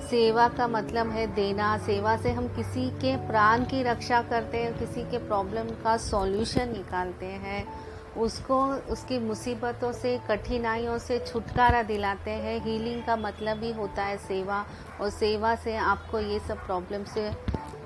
[0.06, 4.78] सेवा का मतलब है देना। सेवा से हम किसी के प्राण की रक्षा करते हैं,
[4.78, 12.30] किसी के प्रॉब्लम का सॉल्यूशन निकालते हैं। उसको, उसकी मुसीबतों से, कठिनाइयों से छुटकारा दिलाते
[12.30, 14.66] हैं। हीलिंग का मतलब ही होता है सेवा
[15.00, 17.32] और सेवा से आपको ये सब प्रॉब्लम से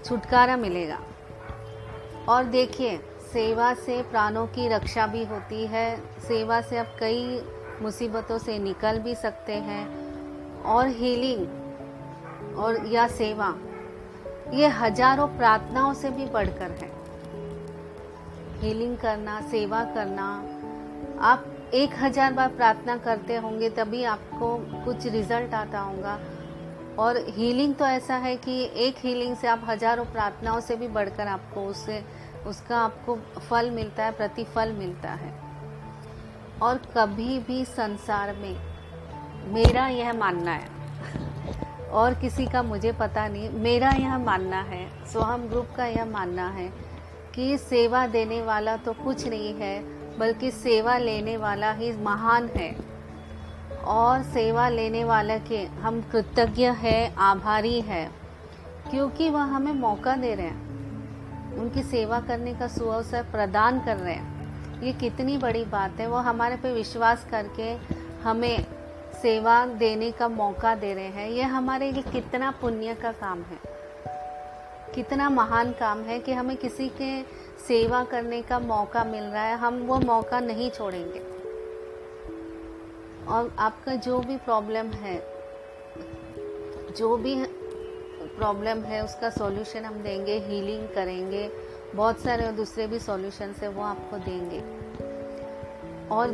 [0.04, 0.98] छुटकारा मिलेगा।
[2.28, 3.00] और देखिए
[3.32, 7.42] सेवा से प्राणों की रक्षा भी होती है। सेवा से आप कई
[7.82, 13.54] मुसीबतों से निकल भी सकते हैं। और हीलिंग और या सेवा,
[14.54, 16.90] ये हज़ारों प्रार्थनाओं से भी बढ़कर है।
[18.60, 20.26] हीलिंग करना, सेवा करना,
[21.20, 26.18] आप एक हज़ार बार प्रार्थना करते होंगे तभी आपको कुछ रिज़ल्ट आता होगा।
[26.98, 31.26] और हीलिंग तो ऐसा है कि एक हीलिंग से आप हज़ारों प्रार्थनाओं से भी बढ़कर
[31.26, 32.02] आपको उससे
[32.46, 35.32] उसका आपको फल मिलता है, प्रतिफल मिलता है।
[36.62, 38.56] और कभी भी संसार में
[39.52, 40.68] मेरा यह मानना है,
[41.88, 46.48] और किसी का मुझे पता नहीं, मेरा यह मानना है, सोहम ग्रुप का यह मानना
[46.48, 46.72] है
[47.34, 49.80] कि सेवा देने वाला तो कुछ नहीं है,
[50.18, 52.74] बल्कि सेवा लेने वाला ही महान है।
[53.84, 58.10] और सेवा लेने वाले के हम कृतज्ञ है, आभारी है,
[58.90, 60.69] क्योंकि वह हमें मौका दे रहे हैं।
[61.58, 64.40] उनकी सेवा करने का सुअवसर प्रदान कर रहे हैं।
[64.82, 67.76] ये कितनी बड़ी बात है। वो हमारे पे विश्वास करके
[68.22, 68.66] हमें
[69.22, 73.58] सेवा देने का मौका दे रहे हैं। ये हमारे लिए कितना पुण्य का काम है।
[74.94, 77.22] कितना महान काम है कि हमें किसी के
[77.68, 81.30] सेवा करने का मौका मिल रहा है। हम वो मौका नहीं छोड़ेंगे।
[83.26, 85.26] और आपका जो भी प्रॉब्लम है,
[86.98, 87.59] जो भी
[88.40, 91.50] प्रॉब्लम है, उसका सॉल्यूशन हम देंगे हीलिंग करेंगे।
[91.94, 94.60] बहुत सारे दूसरे भी सॉल्यूशन है, वो आपको देंगे।
[96.08, 96.28] और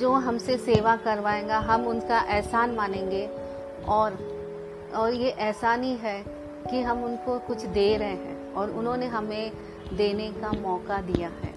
[0.00, 3.26] जो हमसे सेवा करवाएगा, हम उनका एहसान मानेंगे।
[3.88, 4.32] और
[4.94, 6.24] और ये एहसान ही है
[6.70, 9.52] कि हम उनको कुछ दे रहे हैं, और उन्होंने हमें
[9.92, 11.52] देने का मौका दिया है।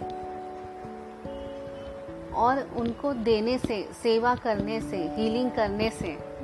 [2.33, 6.34] और उनको देने से, सेवा करने से हीलिंग करने से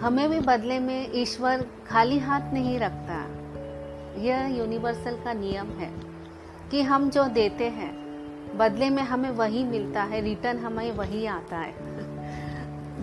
[0.00, 3.14] हमें भी बदले में ईश्वर खाली हाथ नहीं रखता।
[4.20, 5.90] यह यूनिवर्सल का नियम है
[6.70, 7.90] कि हम जो देते हैं,
[8.58, 11.74] बदले में हमें वही मिलता है रिटर्न हमें वही आता है।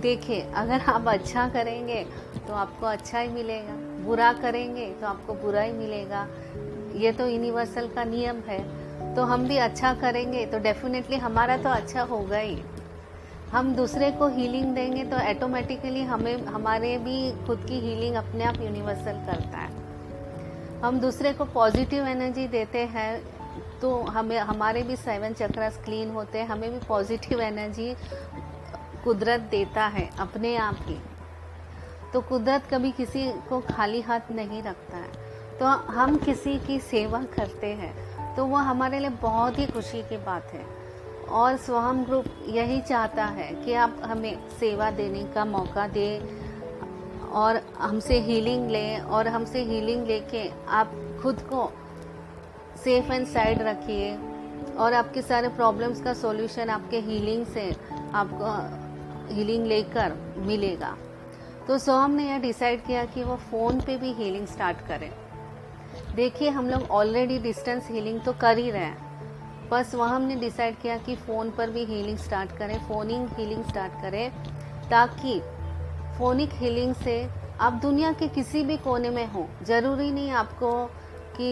[0.02, 2.06] देखिए, अगर आप अच्छा करेंगे
[2.48, 3.74] तो आपको अच्छा ही मिलेगा।
[4.06, 6.28] बुरा करेंगे तो आपको बुरा ही मिलेगा।
[6.96, 8.60] ये तो यूनिवर्सल का नियम है।
[9.16, 12.56] तो हम भी अच्छा करेंगे तो डेफिनेटली हमारा तो अच्छा होगा ही।
[13.52, 18.60] हम दूसरे को हीलिंग देंगे तो ऑटोमेटिकली हमें, हमारे भी खुद की हीलिंग अपने आप
[18.62, 19.70] यूनिवर्सल करता है।
[20.82, 23.22] हम दूसरे को पॉजिटिव एनर्जी देते हैं
[23.82, 27.96] तो हमें, हमारे भी सेवन चक्रास क्लीन होते हैं, हमें भी पॉजिटिव एनर्जी
[29.04, 30.98] कुदरत देता है अपने आप ही।
[32.14, 35.24] तो कुदरत कभी किसी को खाली हाथ नहीं रखता है।
[35.60, 37.94] तो हम किसी की सेवा करते हैं
[38.36, 40.75] तो वो हमारे लिए बहुत ही खुशी की बात है।
[41.30, 46.20] और स्वहम ग्रुप यही चाहता है कि आप हमें सेवा देने का मौका दें
[47.32, 51.72] और हमसे हीलिंग लें और हमसे हीलिंग लेके आप खुद को
[52.84, 54.18] सेफ़ एंड साइड रखिए
[54.78, 57.76] और आपके सारे प्रॉब्लम्स का सॉल्यूशन आपके हीलिंग से
[58.14, 58.54] आपको
[59.34, 60.98] हीलिंग लेकर मिलेगा।
[61.68, 65.12] तो सोहम ने यह डिसाइड किया कि वो फ़ोन पे भी हीलिंग स्टार्ट करें।
[66.16, 69.05] देखिए, हम लोग ऑलरेडी डिस्टेंस हीलिंग तो कर ही रहे हैं।
[69.72, 74.02] बस वहाँ हमने डिसाइड किया कि फ़ोन पर भी हीलिंग स्टार्ट करें फ़ोनिंग हीलिंग स्टार्ट
[74.02, 74.30] करें,
[74.90, 75.40] ताकि
[76.18, 77.28] फोनिक हीलिंग से
[77.62, 80.72] आप दुनिया के किसी भी कोने में हो। ज़रूरी नहीं आपको
[81.38, 81.50] कि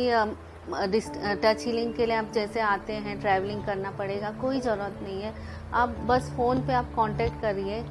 [1.44, 5.34] टच हीलिंग के लिए आप जैसे आते हैं ट्रैवलिंग करना पड़ेगा, कोई ज़रूरत नहीं है।
[5.74, 7.84] आप बस फ़ोन पे आप कांटेक्ट करिए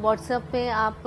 [0.00, 1.02] व्हाट्सएप पे आप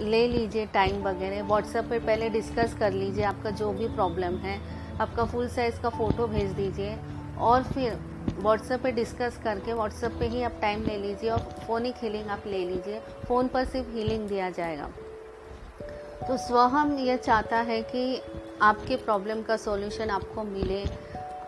[0.00, 4.58] ले लीजिए टाइम वगैरह। व्हाट्सएप पे पहले डिस्कस कर लीजिए आपका जो भी प्रॉब्लम है।
[5.00, 6.96] आपका फुल साइज़ का फ़ोटो भेज दीजिए।
[7.38, 7.98] और फिर
[8.38, 12.42] व्हाट्सएप पे डिस्कस करके व्हाट्सएप पे ही आप टाइम ले लीजिए और फ़ोनिक हीलिंग आप
[12.46, 14.88] ले लीजिए। फ़ोन पर सिर्फ़ हीलिंग दिया जाएगा।
[16.28, 18.22] तो स्वहम यह चाहता है कि
[18.62, 20.84] आपके प्रॉब्लम का सॉल्यूशन आपको मिले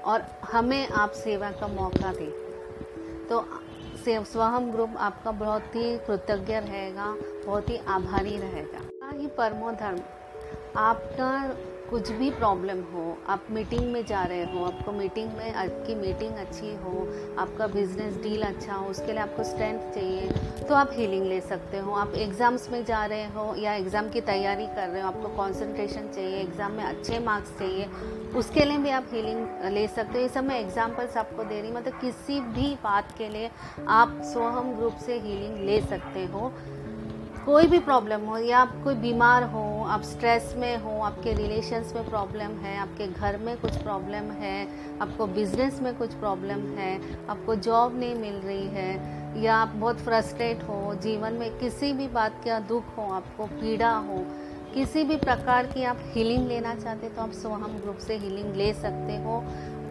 [0.05, 0.23] और
[0.53, 2.31] हमें आप सेवा का मौका दें।
[3.27, 3.45] तो
[4.07, 7.17] स्वहम ग्रुप आपका बहुत ही कृतज्ञ रहेगा,
[7.47, 8.81] बहुत ही आभारी रहेगा।
[9.17, 10.01] ही परमो धर्म,
[10.77, 11.57] आपका
[11.91, 16.37] कुछ भी प्रॉब्लम हो, आप मीटिंग में जा रहे हो, आपको मीटिंग में, आपकी मीटिंग
[16.37, 17.07] अच्छी हो,
[17.39, 20.29] आपका बिज़नेस डील अच्छा हो, उसके लिए आपको स्ट्रेंथ चाहिए
[20.69, 24.21] तो आप हीलिंग ले सकते हो। आप एग्ज़ाम्स में जा रहे हो या एग्ज़ाम की
[24.23, 27.89] तैयारी कर रहे हो, आपको कंसंट्रेशन चाहिए एग्ज़ाम में अच्छे मार्क्स चाहिए,
[28.37, 31.73] उसके लिए भी आप हीलिंग ले सकते हो। ये सब मैं एग्जाम्पल्स आपको दे रही
[31.73, 33.51] मतलब किसी भी बात के लिए
[33.91, 36.53] आप सोहम ग्रुप से हीलिंग ले सकते हो।
[37.45, 41.93] कोई भी प्रॉब्लम हो या आप कोई बीमार हो आप स्ट्रेस में हो, आपके रिलेशंस
[41.95, 44.67] में प्रॉब्लम है, आपके घर में कुछ प्रॉब्लम है,
[44.99, 46.95] आपको बिज़नेस में कुछ प्रॉब्लम है,
[47.27, 52.09] आपको जॉब नहीं मिल रही है, या आप बहुत फ्रस्ट्रेट हो, जीवन में किसी भी
[52.09, 54.25] बात का दुख हो, आपको पीड़ा हो,
[54.75, 58.73] किसी भी प्रकार की आप हीलिंग लेना चाहते तो आप स्वहम ग्रुप से हीलिंग ले
[58.73, 59.43] सकते हो।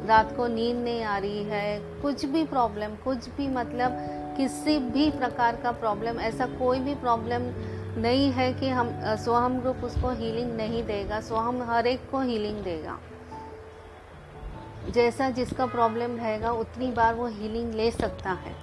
[0.08, 3.98] रात को नींद नहीं आ रही है, कुछ भी प्रॉब्लम कुछ भी मतलब
[4.38, 7.44] किसी भी प्रकार का प्रॉब्लम ऐसा कोई भी प्रॉब्लम
[7.98, 12.64] नहीं है कि हम सोहम ग्रुप उसको हीलिंग नहीं देगा, सोहम हर एक को हीलिंग
[12.64, 13.00] देगा।
[14.90, 18.56] जैसा जिसका प्रॉब्लम रहेगा उतनी बार वो हीलिंग ले सकता है।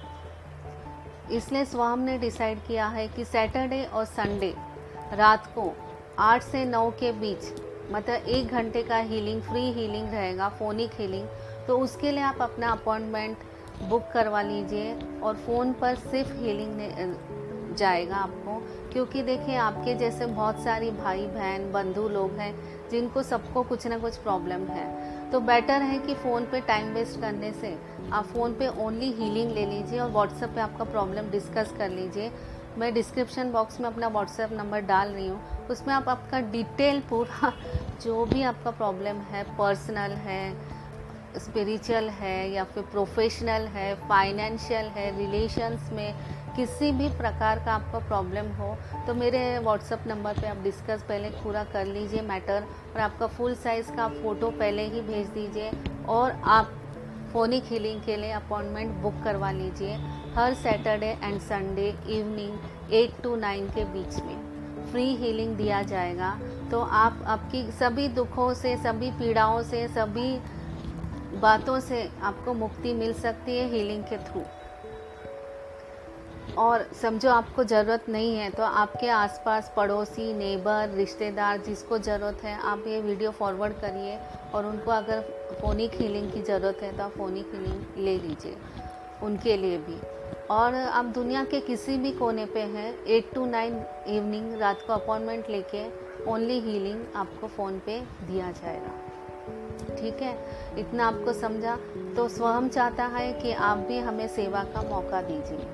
[1.31, 4.53] इसलिए स्वाम ने डिसाइड किया है कि सैटरडे और संडे
[5.13, 5.71] रात को
[6.19, 7.61] आठ से नौ के बीच
[7.91, 11.27] मतलब एक घंटे का हीलिंग फ्री हीलिंग रहेगा फोनिक हीलिंग
[11.67, 13.37] तो उसके लिए आप अपना अपॉइंटमेंट
[13.83, 18.61] बुक करवा लीजिए और फ़ोन पर सिर्फ़ हीलिंग जाएगा आपको।
[18.93, 22.53] क्योंकि देखिए, आपके जैसे बहुत सारी भाई बहन बंधु लोग हैं,
[22.89, 27.21] जिनको सबको कुछ ना कुछ प्रॉब्लम है। तो बेटर है कि फ़ोन पे टाइम वेस्ट
[27.21, 27.77] करने से
[28.13, 32.31] आप फ़ोन पे ओनली हीलिंग ले लीजिए और व्हाट्सएप पे आपका प्रॉब्लम डिस्कस कर लीजिए।
[32.77, 37.53] मैं डिस्क्रिप्शन बॉक्स में अपना व्हाट्सएप नंबर डाल रही हूँ। उसमें आप आपका डिटेल पूरा
[38.03, 40.71] जो भी आपका प्रॉब्लम है पर्सनल है
[41.39, 46.13] स्पिरिचुअल है या फिर प्रोफेशनल है फाइनेंशियल है रिलेशंस में
[46.55, 48.75] किसी भी प्रकार का आपका प्रॉब्लम हो
[49.07, 52.63] तो मेरे व्हाट्सअप नंबर पे आप डिस्कस पहले पूरा कर लीजिए मैटर
[52.95, 55.71] और आपका फुल साइज़ का फ़ोटो पहले ही भेज दीजिए
[56.09, 56.71] और आप
[57.33, 59.95] फोनिक हीलिंग के लिए अपॉइंटमेंट बुक करवा लीजिए
[60.35, 66.39] हर Saturday and Sunday evening eight to nine के बीच में। फ्री हीलिंग दिया जाएगा।
[66.71, 70.39] तो आप, आपकी सभी दुखों से, सभी पीड़ाओं से, सभी
[71.39, 74.41] बातों से आपको मुक्ति मिल सकती है हीलिंग के थ्रू
[76.57, 82.57] और समझो आपको ज़रूरत नहीं है तो आपके आसपास पड़ोसी नेबर रिश्तेदार जिसको ज़रूरत है,
[82.61, 84.17] आप ये वीडियो फॉरवर्ड करिए
[84.55, 85.21] और उनको अगर
[85.61, 88.57] फोनिक हीलिंग की ज़रूरत है तो आप फोनिक हीलिंग ले लीजिए
[89.23, 89.99] उनके लिए भी।
[90.51, 94.93] और आप दुनिया के किसी भी कोने पे हैं एट टू नाइन इवनिंग रात को
[94.93, 95.85] अपॉइंटमेंट लेके
[96.31, 100.37] ओनली हीलिंग आपको फ़ोन पे दिया जाएगा। ठीक है?
[100.77, 101.77] इतना आपको समझा।
[102.15, 105.67] तो स्वयं चाहता है कि आप भी हमें सेवा का मौका दीजिए।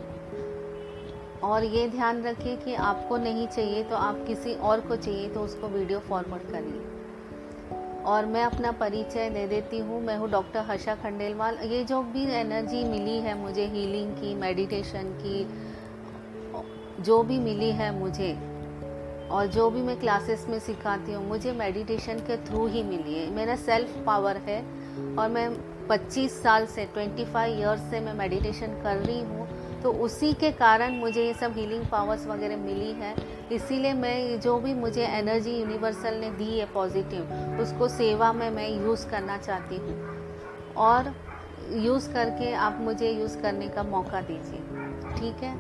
[1.44, 5.40] और ये ध्यान रखिए कि आपको नहीं चाहिए तो आप किसी और को चाहिए तो
[5.40, 10.96] उसको वीडियो फॉरवर्ड करिए। और मैं अपना परिचय दे देती हूँ। मैं हूँ डॉक्टर हर्षा
[10.96, 15.48] खंडेलवाल। ये जो भी एनर्जी मिली है मुझे हीलिंग की मेडिटेशन की,
[17.04, 18.32] जो भी मिली है मुझे,
[19.32, 23.30] और जो भी मैं क्लासेस में सिखाती हूँ, मुझे मेडिटेशन के थ्रू ही मिली है।
[23.32, 24.62] मेरा सेल्फ पावर है
[25.18, 25.50] और मैं
[25.88, 29.48] 25 साल से 25 इयर्स से मैं मेडिटेशन कर रही हूँ।
[29.84, 33.16] तो उसी के कारण मुझे ये सब हीलिंग पावर्स वगैरह मिली है।
[33.52, 38.68] इसीलिए मैं जो भी मुझे एनर्जी यूनिवर्सल ने दी है पॉजिटिव उसको सेवा में मैं
[38.70, 39.96] यूज़ करना चाहती हूँ।
[40.78, 41.14] और
[41.76, 44.60] यूज़ करके आप मुझे यूज़ करने का मौका दीजिए,
[45.16, 45.56] ठीक है?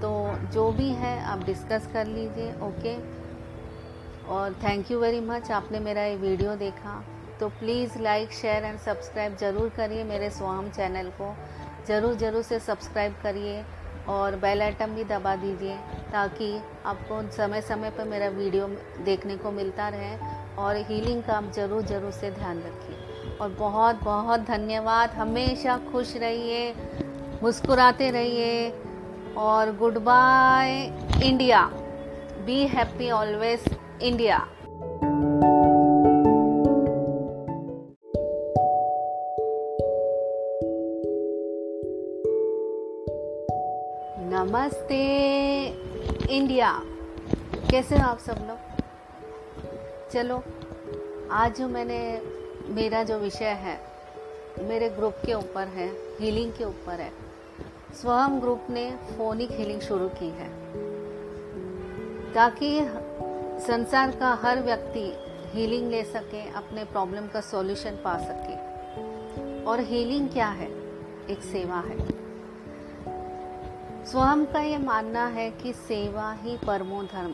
[0.00, 0.10] तो
[0.52, 2.96] जो भी है, आप डिस्कस कर लीजिए ओके
[4.30, 7.02] और थैंक यू वेरी मच आपने मेरा ये वीडियो देखा।
[7.40, 11.34] तो please like share and subscribe ज़रूर करिए मेरे स्वाम चैनल को।
[11.90, 13.62] ज़रूर ज़रूर से सब्सक्राइब करिए
[14.08, 15.76] और बेल आइटम भी दबा दीजिए
[16.12, 16.50] ताकि
[16.86, 18.66] आपको समय समय पर मेरा वीडियो
[19.04, 20.16] देखने को मिलता रहे
[20.58, 26.16] और हीलिंग का आप ज़रूर ज़रूर से ध्यान रखिए। और बहुत बहुत धन्यवाद। हमेशा खुश
[26.16, 26.74] रहिए,
[27.42, 28.70] मुस्कुराते रहिए
[29.38, 30.72] और good bye
[31.24, 31.64] India
[32.46, 33.64] be happy always
[34.02, 34.38] India
[44.52, 45.04] नमस्ते,
[46.30, 46.82] इंडिया।
[47.70, 48.58] कैसे हो आप सब लोग?
[50.12, 50.42] चलो,
[51.30, 52.22] आज जो मैंने,
[52.66, 53.80] मेरा जो विषय है,
[54.58, 55.90] मेरे ग्रुप के ऊपर है
[56.20, 57.12] हीलिंग के ऊपर है।
[57.94, 60.48] स्वयं ग्रुप ने फोनिक हीलिंग शुरू की है।
[62.32, 62.80] ताकि
[63.66, 65.16] संसार का हर व्यक्ति
[65.52, 68.54] हीलिंग ले सके, अपने प्रॉब्लम का सॉल्यूशन पा सके।
[69.64, 70.68] और हीलिंग क्या है?
[71.30, 72.09] एक सेवा है।
[74.10, 77.32] स्वयं का ये मानना है कि सेवा ही परमो धर्म।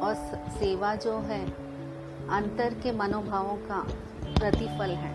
[0.00, 0.14] और
[0.50, 1.40] सेवा जो है,
[2.28, 3.80] अंतर के मनोभावों का
[4.38, 5.10] प्रतिफल है।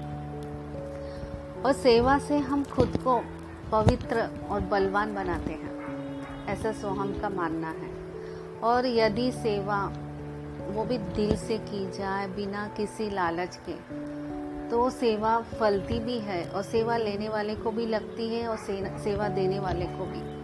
[1.62, 3.18] और सेवा से हम खुद को
[3.72, 7.92] पवित्र और बलवान बनाते हैं, ऐसा सोहम का मानना है।
[8.64, 9.84] और यदि सेवा
[10.70, 13.76] वो भी दिल से की जाए, बिना किसी लालच के
[14.70, 18.58] तो सेवा फलती भी है, और सेवा लेने वाले को भी लगती है, और
[19.00, 20.37] सेवा देने वाले को भी।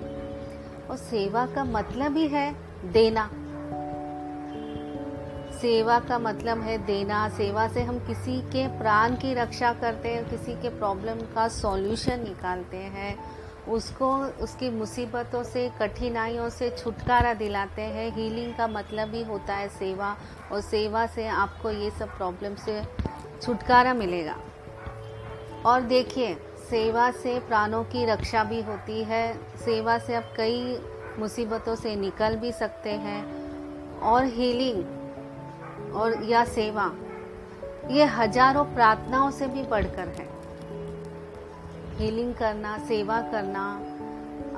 [0.94, 2.56] और सेवा का मतलब ही है
[2.92, 3.30] देना।
[5.62, 10.30] सेवा का मतलब है देना। सेवा से हम किसी के प्राण की रक्षा करते हैं,
[10.30, 13.18] किसी के प्रॉब्लम का सॉल्यूशन निकालते हैं।
[13.70, 19.70] उसको, उसकी मुसीबतों से, कठिनाइयों से छुटकारा दिलाते हैं। हीलिंग का मतलब ही होता है
[19.70, 20.18] सेवा
[20.52, 22.84] और सेवा से आपको ये सब प्रॉब्लम से
[23.42, 24.36] छुटकारा मिलेगा।
[25.66, 30.78] और देखिए सेवा से प्राणों की रक्षा भी होती है। सेवा से आप कई
[31.20, 33.22] मुसीबतों से निकल भी सकते हैं।
[34.02, 36.92] और हीलिंग और या सेवा,
[37.92, 40.28] ये हज़ारों प्रार्थनाओं से भी बढ़कर है।
[41.98, 43.66] हीलिंग करना, सेवा करना,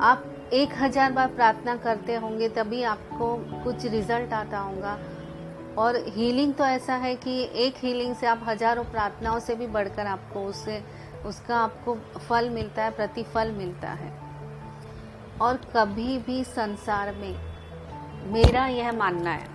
[0.01, 4.97] आप एक हज़ार बार प्रार्थना करते होंगे तभी आपको कुछ रिज़ल्ट आता होगा।
[5.78, 10.06] और हीलिंग तो ऐसा है कि एक हीलिंग से आप हज़ारों प्रार्थनाओं से भी बढ़कर
[10.06, 10.82] आपको उससे
[11.26, 14.11] उसका आपको फल मिलता है, प्रतिफल मिलता है।
[15.41, 17.36] और कभी भी संसार में
[18.34, 19.53] मेरा यह मानना है,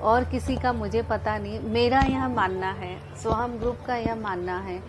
[0.00, 4.58] और किसी का मुझे पता नहीं, मेरा यह मानना है, सोहम ग्रुप का यह मानना
[4.58, 4.82] है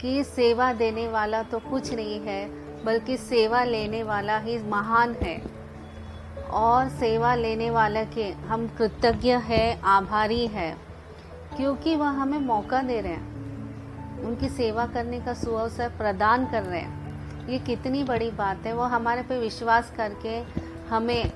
[0.00, 2.44] कि सेवा देने वाला तो कुछ नहीं है,
[2.84, 5.40] बल्कि सेवा लेने वाला ही महान है।
[6.50, 10.70] और सेवा लेने वाले के हम कृतज्ञ है, आभारी है,
[11.56, 13.31] क्योंकि वह हमें मौका दे रहे हैं।
[14.22, 17.02] उनकी सेवा करने का सुअवसर प्रदान कर रहे हैं।
[17.48, 20.42] ये कितनी बड़ी बात है। वो हमारे पे विश्वास करके
[20.90, 21.32] हमें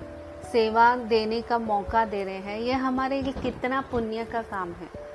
[0.53, 5.07] सेवा देने का मौका दे रहे हैं। ये हमारे लिए कितना पुण्य का काम है।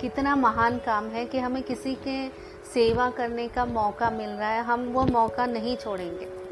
[0.00, 2.28] कितना महान काम है कि हमें किसी के
[2.74, 6.42] सेवा करने का मौका मिल रहा है। हम वो मौका नहीं छोड़ेंगे।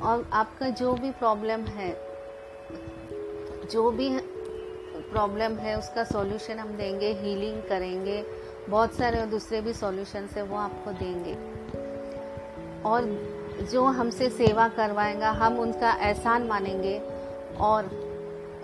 [0.00, 2.00] और आपका जो भी प्रॉब्लम है,
[3.70, 4.08] जो भी
[5.10, 8.24] प्रॉब्लम है, उसका सॉल्यूशन हम देंगे हीलिंग करेंगे,
[8.68, 11.34] बहुत सारे और दूसरे भी सॉल्यूशन है, वो आपको देंगे।
[12.82, 13.04] और
[13.72, 16.98] जो हमसे सेवा करवाएगा, हम उनका एहसान मानेंगे
[17.60, 18.10] और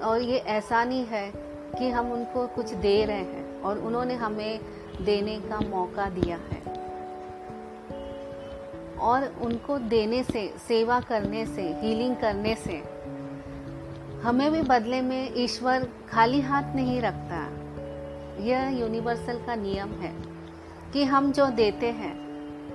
[0.03, 1.32] और ये एहसान ही है
[1.78, 4.61] कि हम उनको कुछ दे रहे हैं और उन्होंने हमें
[5.03, 6.62] देने का मौका दिया है।
[8.97, 12.95] और उनको देने से, सेवा करने से हीलिंग करने से
[14.22, 17.42] हमें भी बदले में ईश्वर खाली हाथ नहीं रखता।
[18.42, 20.12] यह यूनिवर्सल का नियम है
[20.92, 22.14] कि हम जो देते हैं,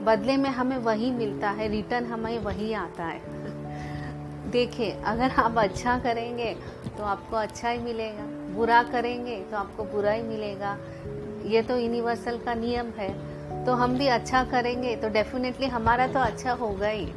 [0.05, 3.21] बदले में हमें वही मिलता है रिटर्न हमें वही आता है।
[4.51, 6.53] देखिए, अगर आप अच्छा करेंगे
[6.97, 8.23] तो आपको अच्छा ही मिलेगा।
[8.55, 10.77] बुरा करेंगे तो आपको बुरा ही मिलेगा।
[11.45, 16.19] ये तो यूनिवर्सल का नियम है। तो हम भी अच्छा करेंगे तो डेफिनेटली हमारा तो
[16.19, 17.07] अच्छा होगा ही।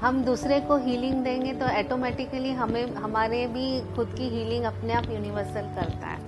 [0.00, 5.10] हम दूसरे को हीलिंग देंगे तो ऑटोमेटिकली हमें, हमारे भी खुद की हीलिंग अपने आप
[5.10, 6.18] यूनिवर्सल करता है।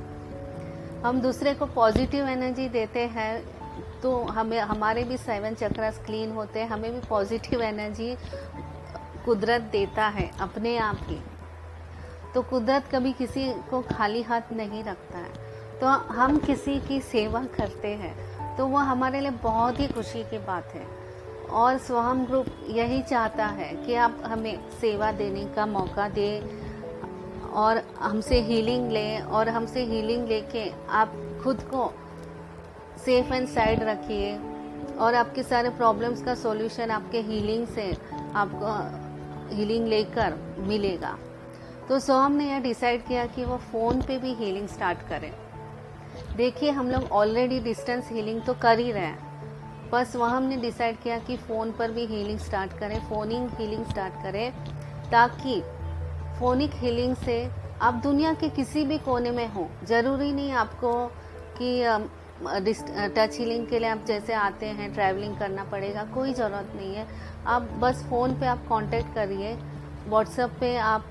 [1.03, 3.43] हम दूसरे को पॉजिटिव एनर्जी देते हैं
[4.03, 8.17] तो हमें, हमारे भी सेवन चक्रास क्लीन होते हैं, हमें भी पॉजिटिव एनर्जी
[9.25, 11.21] कुदरत देता है अपने आप ही।
[12.35, 17.45] तो कुदरत कभी किसी को खाली हाथ नहीं रखता है। तो हम किसी की सेवा
[17.57, 21.02] करते हैं तो वो हमारे लिए बहुत ही खुशी की बात है।
[21.53, 27.83] और स्वहम ग्रुप यही चाहता है कि आप हमें सेवा देने का मौका दें और
[27.99, 31.93] हमसे हीलिंग लें और हमसे हीलिंग लेके आप खुद को
[33.05, 34.37] सेफ़ एंड साइड रखिए
[34.99, 37.93] और आपके सारे प्रॉब्लम्स का सॉल्यूशन आपके हीलिंग से
[38.35, 41.19] आपको हीलिंग लेकर मिलेगा।
[41.89, 45.33] तो सोहम ने यह डिसाइड किया कि वो फ़ोन पे भी हीलिंग स्टार्ट करें।
[46.37, 49.32] देखिए, हम लोग ऑलरेडी डिस्टेंस हीलिंग तो कर ही रहे हैं।
[49.93, 54.23] बस वहाँ हमने डिसाइड किया कि फ़ोन पर भी हीलिंग स्टार्ट करें फ़ोनिंग हीलिंग स्टार्ट
[54.23, 54.53] करें,
[55.11, 55.61] ताकि
[56.39, 57.37] फोनिक हीलिंग से
[57.83, 60.93] आप दुनिया के किसी भी कोने में हो। ज़रूरी नहीं आपको
[61.59, 61.83] कि
[63.17, 67.07] टच हीलिंग के लिए आप जैसे आते हैं ट्रैवलिंग करना पड़ेगा, कोई ज़रूरत नहीं है।
[67.47, 69.55] आप बस फ़ोन पे आप कांटेक्ट करिए
[70.09, 71.11] व्हाट्सएप पे आप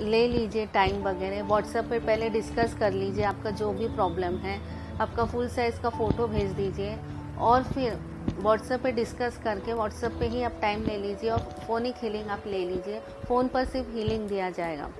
[0.00, 4.60] ले लीजिए टाइम वगैरह। व्हाट्सएप पे पहले डिस्कस कर लीजिए आपका जो भी प्रॉब्लम है।
[5.00, 6.96] आपका फुल साइज़ का फ़ोटो भेज दीजिए।
[7.40, 7.98] और फिर
[8.38, 12.42] व्हाट्सएप पे डिस्कस करके व्हाट्सएप पे ही आप टाइम ले लीजिए और फ़ोनिक हीलिंग आप
[12.46, 14.90] ले लीजिए। फ़ोन पर सिर्फ़ हीलिंग दिया जाएगा।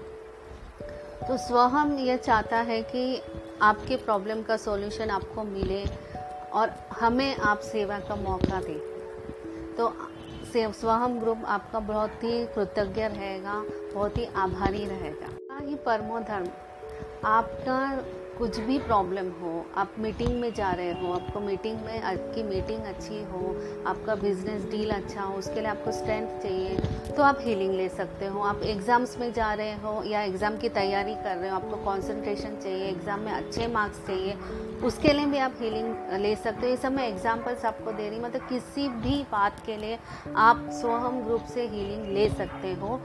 [1.29, 3.23] तो स्वहम यह चाहता है कि
[3.63, 5.85] आपके प्रॉब्लम का सॉल्यूशन आपको मिले
[6.53, 6.71] और
[7.01, 8.79] हमें आप सेवा का मौका दें।
[9.77, 9.93] तो
[10.55, 13.55] स्वहम ग्रुप आपका बहुत ही कृतज्ञ रहेगा,
[13.95, 15.29] बहुत ही आभारी रहेगा।
[15.65, 16.47] ही परमो धर्म,
[17.25, 17.79] आपका
[18.39, 22.85] कुछ भी प्रॉब्लम हो, आप मीटिंग में जा रहे हो, आपको मीटिंग में, आपकी मीटिंग
[22.87, 23.55] अच्छी हो,
[23.87, 26.77] आपका बिज़नेस डील अच्छा हो, उसके लिए आपको स्ट्रेंथ चाहिए
[27.17, 30.69] तो आप हीलिंग ले सकते हो। आप एग्ज़ाम्स में जा रहे हो या एग्ज़ाम की
[30.71, 34.37] तैयारी कर रहे हो, आपको कंसंट्रेशन चाहिए एग्ज़ाम में अच्छे मार्क्स चाहिए,
[34.85, 38.21] उसके लिए भी आप हीलिंग ले सकते हो। ये सब मैं एग्जाम्पल्स आपको दे रही
[38.21, 39.99] मतलब किसी भी बात के लिए
[40.39, 43.01] आप सोहम ग्रुप से हीलिंग ले सकते हो।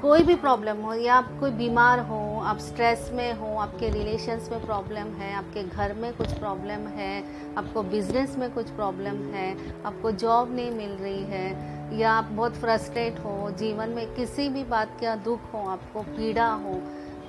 [0.00, 4.48] कोई भी प्रॉब्लम हो या आप कोई बीमार हो आप स्ट्रेस में हो, आपके रिलेशंस
[4.52, 7.22] में प्रॉब्लम है, आपके घर में कुछ प्रॉब्लम है,
[7.56, 9.48] आपको बिज़नेस में कुछ प्रॉब्लम है,
[9.82, 14.64] आपको जॉब नहीं मिल रही है, या आप बहुत फ्रस्ट्रेट हो, जीवन में किसी भी
[14.64, 16.80] बात का दुख हो, आपको पीड़ा हो,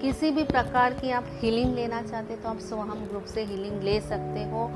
[0.02, 4.00] किसी भी प्रकार की आप हीलिंग लेना चाहते तो आप सोहम ग्रुप से हीलिंग ले
[4.02, 4.70] सकते हो।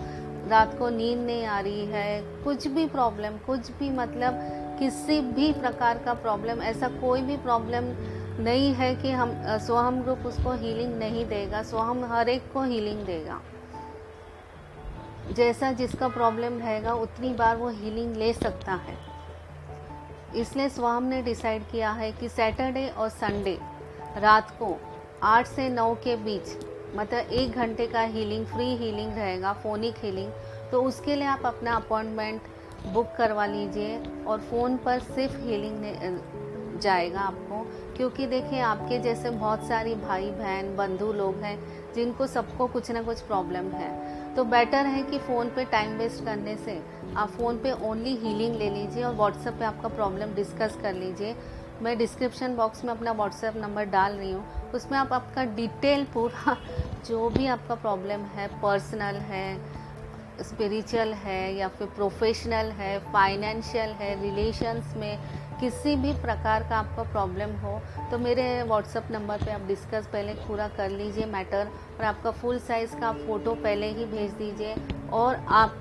[0.49, 4.39] रात को नींद नहीं आ रही है, कुछ भी प्रॉब्लम कुछ भी मतलब
[4.79, 7.91] किसी भी प्रकार का प्रॉब्लम ऐसा कोई भी प्रॉब्लम
[8.39, 13.05] नहीं है कि हम सोहम ग्रुप उसको हीलिंग नहीं देगा, सोहम हर एक को हीलिंग
[13.05, 13.41] देगा।
[15.31, 18.97] जैसा जिसका प्रॉब्लम रहेगा उतनी बार वो हीलिंग ले सकता है।
[20.35, 23.57] इसलिए स्वाम ने डिसाइड किया है कि सैटरडे और संडे
[24.17, 24.75] रात को
[25.23, 26.57] आठ से नौ के बीच
[26.95, 30.31] मतलब एक घंटे का हीलिंग फ्री हीलिंग रहेगा फोनिक हीलिंग
[30.71, 32.41] तो उसके लिए आप अपना अपॉइंटमेंट
[32.85, 37.65] बुक करवा लीजिए और फ़ोन पर सिर्फ़ हीलिंग जाएगा आपको।
[37.97, 41.57] क्योंकि देखिए, आपके जैसे बहुत सारी भाई बहन बंधु लोग हैं,
[41.95, 46.25] जिनको सबको कुछ ना कुछ प्रॉब्लम है। तो बेटर है कि फ़ोन पे टाइम वेस्ट
[46.25, 46.81] करने से
[47.17, 51.35] आप फ़ोन पे ओनली हीलिंग ले लीजिए और व्हाट्सएप पे आपका प्रॉब्लम डिस्कस कर लीजिए।
[51.81, 56.57] मैं डिस्क्रिप्शन बॉक्स में अपना व्हाट्सएप नंबर डाल रही हूँ। उसमें आप आपका डिटेल पूरा
[57.07, 59.45] जो भी आपका प्रॉब्लम है पर्सनल है
[60.43, 65.17] स्पिरिचुअल है या फिर प्रोफेशनल है फाइनेंशियल है रिलेशंस में
[65.61, 67.81] किसी भी प्रकार का आपका प्रॉब्लम हो
[68.11, 71.67] तो मेरे व्हाट्सअप नंबर पे आप डिस्कस पहले पूरा कर लीजिए मैटर
[71.99, 74.75] और आपका फुल साइज़ का फ़ोटो पहले ही भेज दीजिए
[75.13, 75.75] और आप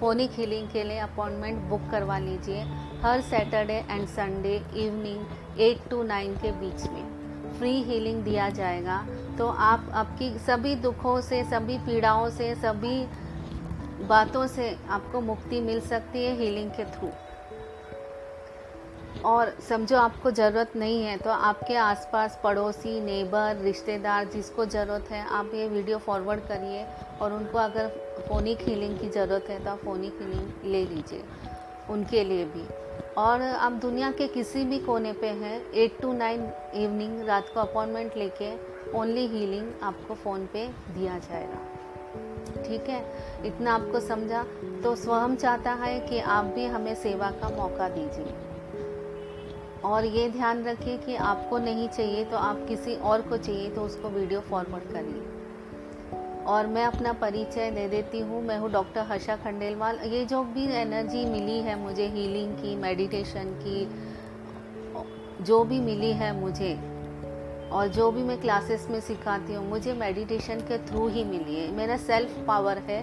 [0.00, 2.60] फोनिक हीलिंग के लिए अपॉइंटमेंट बुक करवा लीजिए
[3.02, 7.04] हर Saturday and Sunday evening eight to nine के बीच में।
[7.58, 9.06] फ्री हीलिंग दिया जाएगा।
[9.38, 13.06] तो आप, आपकी सभी दुखों से, सभी पीड़ाओं से, सभी
[14.06, 17.08] बातों से आपको मुक्ति मिल सकती है हीलिंग के थ्रू
[19.24, 25.24] और समझो आपको ज़रूरत नहीं है तो आपके आसपास पड़ोसी, नेबर, रिश्तेदार जिसको ज़रूरत है,
[25.28, 26.84] आप ये वीडियो फॉरवर्ड करिए
[27.20, 27.88] और उनको अगर
[28.28, 31.22] फोनिक हीलिंग की ज़रूरत है तो आप फोनिक हीलिंग ले लीजिए,
[31.90, 32.66] उनके लिए भी।
[33.18, 37.60] और आप दुनिया के किसी भी कोने पे हैं एट टू नाइन इवनिंग रात को
[37.60, 38.52] अपॉइंटमेंट लेके
[38.98, 43.04] ओनली हीलिंग आपको फ़ोन पे दिया जाएगा। ठीक है?
[43.46, 44.44] इतना आपको समझा
[44.84, 48.34] तो स्वयं चाहता है कि आप भी हमें सेवा का मौका दीजिए।
[49.84, 53.80] और ये ध्यान रखिए कि आपको नहीं चाहिए तो आप किसी और को चाहिए तो
[53.80, 59.36] उसको वीडियो फॉरवर्ड करिए। और मैं अपना परिचय दे देती हूँ। मैं हूँ डॉक्टर हर्षा
[59.36, 63.84] खंडेलवाल। ये जो भी एनर्जी मिली है मुझे हीलिंग की मेडिटेशन की,
[65.44, 66.74] जो भी मिली है मुझे,
[67.72, 71.70] और जो भी मैं क्लासेस में सिखाती हूँ, मुझे मेडिटेशन के थ्रू ही मिली है।
[71.72, 73.00] मेरा सेल्फ पावर है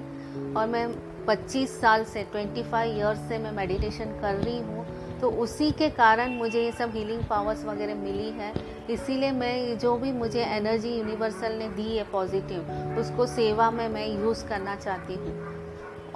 [0.56, 0.88] और मैं
[1.26, 4.86] 25 साल से 25 ईयर्स से मैं मेडिटेशन कर रही हूँ।
[5.22, 8.54] तो उसी के कारण मुझे ये सब हीलिंग पावर्स वगैरह मिली है।
[8.90, 14.08] इसीलिए मैं जो भी मुझे एनर्जी यूनिवर्सल ने दी है पॉजिटिव उसको सेवा में मैं
[14.08, 15.34] यूज़ करना चाहती हूँ।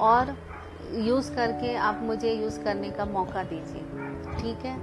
[0.02, 0.36] और
[1.02, 3.82] यूज़ करके आप मुझे यूज़ करने का मौका दीजिए,
[4.34, 4.78] ठीक है?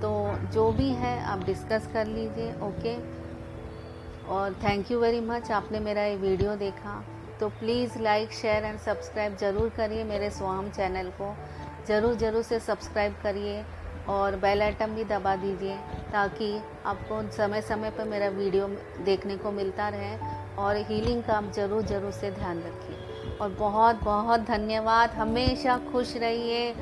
[0.00, 0.10] तो
[0.52, 2.96] जो भी है, आप डिस्कस कर लीजिए ओके
[4.28, 7.02] और थैंक यू वेरी मच आपने मेरा ये वीडियो देखा।
[7.40, 11.34] तो please like share and subscribe ज़रूर करिए मेरे स्वाम चैनल को।
[11.88, 13.64] ज़रूर ज़रूर से सब्सक्राइब करिए
[14.08, 15.76] और बेल आइटम भी दबा दीजिए
[16.12, 16.50] ताकि
[16.86, 18.66] आपको समय समय पर मेरा वीडियो
[19.04, 20.16] देखने को मिलता रहे
[20.58, 26.16] और हीलिंग का आप ज़रूर ज़रूर से ध्यान रखिए। और बहुत बहुत धन्यवाद। हमेशा खुश
[26.16, 26.74] रहिए,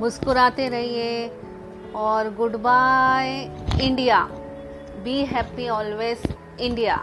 [0.00, 1.28] मुस्कुराते रहिए
[1.96, 3.30] और good bye
[3.82, 4.20] India
[5.04, 6.22] be happy always
[6.60, 6.96] India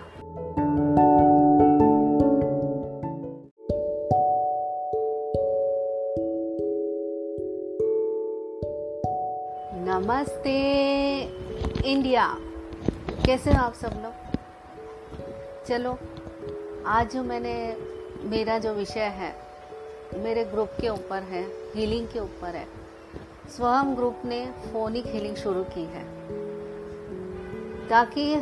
[9.93, 10.59] नमस्ते।
[11.85, 12.37] इंडिया।
[13.25, 14.13] कैसे हो आप सब लोग?
[15.67, 15.97] चलो,
[16.85, 17.77] आज जो मैंने,
[18.21, 19.35] मेरा जो विषय है,
[20.13, 21.45] मेरे ग्रुप के ऊपर है
[21.75, 22.67] हीलिंग के ऊपर है
[23.49, 26.03] स्वयं ग्रुप ने फोनिक हीलिंग शुरू की है।
[27.89, 28.35] ताकि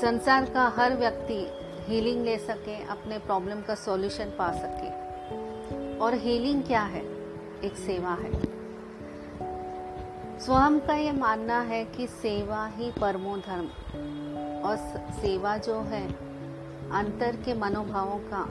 [0.00, 1.50] संसार का हर व्यक्ति
[1.86, 4.88] हीलिंग ले सके, अपने प्रॉब्लम का सॉल्यूशन पा सके।
[5.98, 7.02] और हीलिंग क्या है?
[7.64, 8.49] एक सेवा है।
[10.40, 13.66] स्वयं का ये मानना है कि सेवा ही परमो धर्म।
[14.64, 14.76] और
[15.12, 16.06] सेवा जो है,
[16.92, 18.42] अंतर के मनोभावों का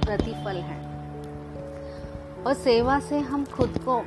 [0.00, 0.78] प्रतिफल है।
[2.46, 4.00] और सेवा से हम खुद को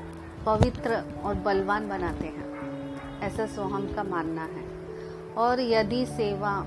[0.45, 4.65] पवित्र और बलवान बनाते हैं, ऐसा सोहम का मानना है।
[5.37, 6.59] और यदि सेवा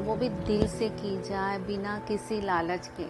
[0.00, 3.06] वो भी दिल से की जाए बिना किसी लालच के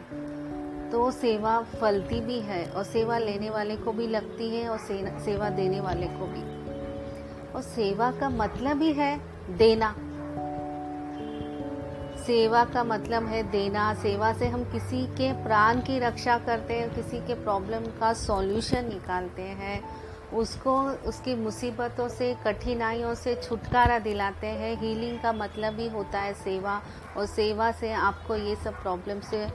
[0.90, 5.50] तो सेवा फलती भी है और सेवा लेने वाले को भी लगती है और सेवा
[5.50, 6.63] देने वाले को भी।
[7.54, 9.20] और सेवा का मतलब ही है
[9.50, 9.94] देना।
[12.26, 16.94] सेवा का मतलब है देना। सेवा से हम किसी के प्राण की रक्षा करते हैं,
[16.94, 24.46] किसी के प्रॉब्लम का सॉल्यूशन निकालते हैं। उसको, उसकी मुसीबतों से, कठिनाइयों से छुटकारा दिलाते
[24.46, 26.82] हैं। हीलिंग का मतलब ही होता है सेवा
[27.16, 29.48] और सेवा से आपको ये सब प्रॉब्लम से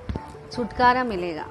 [0.52, 1.46] छुटकारा मिलेगा।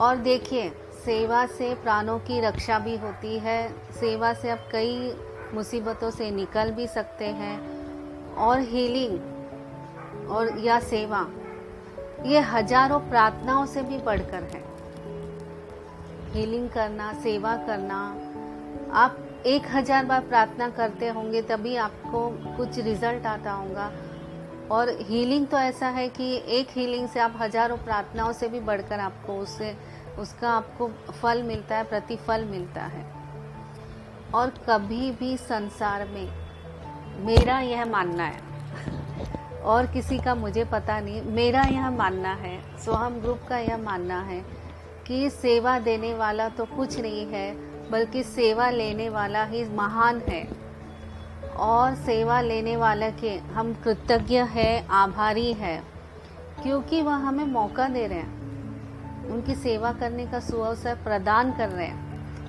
[0.00, 0.72] और देखिए
[1.04, 5.14] सेवा से प्राणों की रक्षा भी होती है। सेवा से आप कई
[5.54, 7.56] मुसीबतों से निकल भी सकते हैं।
[8.36, 11.26] और हीलिंग और या सेवा,
[12.26, 14.62] ये हज़ारों प्रार्थनाओं से भी बढ़कर है।
[16.32, 18.00] हीलिंग करना, सेवा करना,
[18.94, 19.16] आप
[19.46, 23.90] एक हज़ार बार प्रार्थना करते होंगे तभी आपको कुछ रिज़ल्ट आता होगा।
[24.70, 29.00] और हीलिंग तो ऐसा है कि एक हीलिंग से आप हज़ारों प्रार्थनाओं से भी बढ़कर
[29.00, 29.74] आपको उससे
[30.18, 33.04] उसका आपको फल मिलता है, प्रतिफल मिलता है।
[34.34, 36.28] और कभी भी संसार में
[37.26, 38.40] मेरा यह मानना है,
[39.62, 44.20] और किसी का मुझे पता नहीं, मेरा यह मानना है, सोहम ग्रुप का यह मानना
[44.20, 44.44] है
[45.06, 47.54] कि सेवा देने वाला तो कुछ नहीं है,
[47.90, 50.46] बल्कि सेवा लेने वाला ही महान है।
[51.56, 55.76] और सेवा लेने वाला के हम कृतज्ञ है, आभारी है,
[56.62, 58.43] क्योंकि वह हमें मौका दे रहे हैं।
[59.30, 62.04] उनकी सेवा करने का सुअवसर प्रदान कर रहे हैं।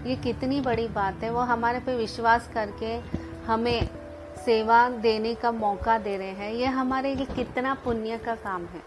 [0.06, 3.00] ये कितनी बड़ी बात है। वो हमारे पे विश्वास करके
[3.46, 3.90] हमें
[4.46, 8.82] सेवा देने का मौका दे रहे हैं। ये हमारे लिए कितना पुण्य का काम है।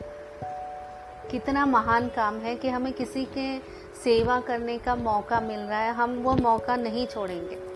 [1.30, 3.58] कितना महान काम है कि हमें किसी के
[4.04, 7.68] सेवा करने का मौका मिल रहा है। हम वो मौका नहीं छोड़ेंगे।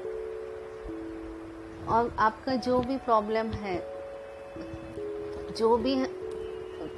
[1.86, 3.86] और आपका जो भी प्रॉब्लम है,
[5.59, 5.94] जो भी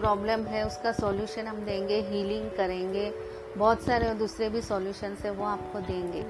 [0.00, 3.14] प्रॉब्लम है, उसका सॉल्यूशन हम देंगे हीलिंग करेंगे,
[3.56, 6.22] बहुत सारे दूसरे भी सॉल्यूशन है, वो आपको देंगे।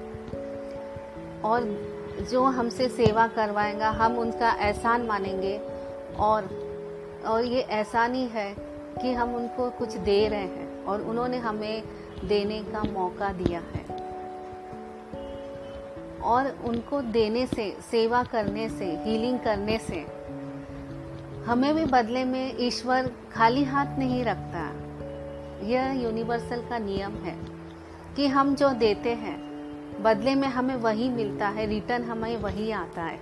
[1.41, 1.61] और
[2.31, 5.61] जो हमसे सेवा करवाएगा, हम उनका एहसान मानेंगे
[6.19, 6.65] और
[7.25, 8.55] और ये एहसान ही है
[9.01, 11.83] कि हम उनको कुछ दे रहे हैं और उन्होंने हमें
[12.25, 13.85] देने का मौका दिया है।
[16.21, 20.14] और उनको देने से, सेवा करने से हीलिंग करने से
[21.45, 24.61] हमें भी बदले में ईश्वर खाली हाथ नहीं रखता।
[25.65, 27.35] यह यूनिवर्सल का नियम है
[28.15, 29.35] कि हम जो देते हैं,
[30.03, 33.19] बदले में हमें वही मिलता है रिटर्न हमें वही आता है।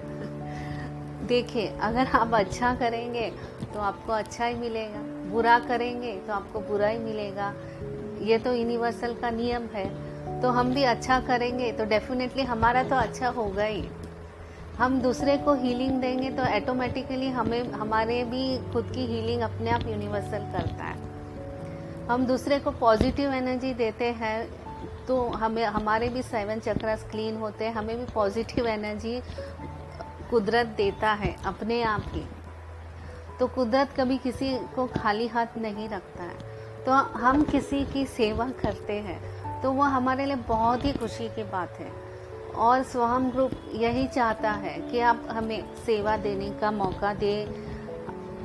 [1.28, 3.30] देखिए, अगर आप अच्छा करेंगे
[3.74, 5.02] तो आपको अच्छा ही मिलेगा।
[5.32, 7.54] बुरा करेंगे तो आपको बुरा ही मिलेगा।
[8.22, 9.86] ये तो यूनिवर्सल का नियम है।
[10.42, 13.84] तो हम भी अच्छा करेंगे तो डेफिनेटली हमारा तो अच्छा होगा ही।
[14.78, 19.88] हम दूसरे को हीलिंग देंगे तो ऑटोमेटिकली हमें, हमारे भी खुद की हीलिंग अपने आप
[19.88, 20.98] यूनिवर्सल करता है।
[22.08, 24.48] हम दूसरे को पॉजिटिव एनर्जी देते हैं
[25.08, 29.22] तो हमें, हमारे भी सेवन चक्रास क्लीन होते हैं, हमें भी पॉजिटिव एनर्जी
[30.30, 32.26] कुदरत देता है अपने आप ही।
[33.40, 36.52] तो कुदरत कभी किसी को खाली हाथ नहीं रखता है।
[36.86, 41.44] तो हम किसी की सेवा करते हैं तो वह हमारे लिए बहुत ही खुशी की
[41.44, 41.92] बात है।
[42.56, 47.48] और स्वहम ग्रुप यही चाहता है कि आप हमें सेवा देने का मौका दें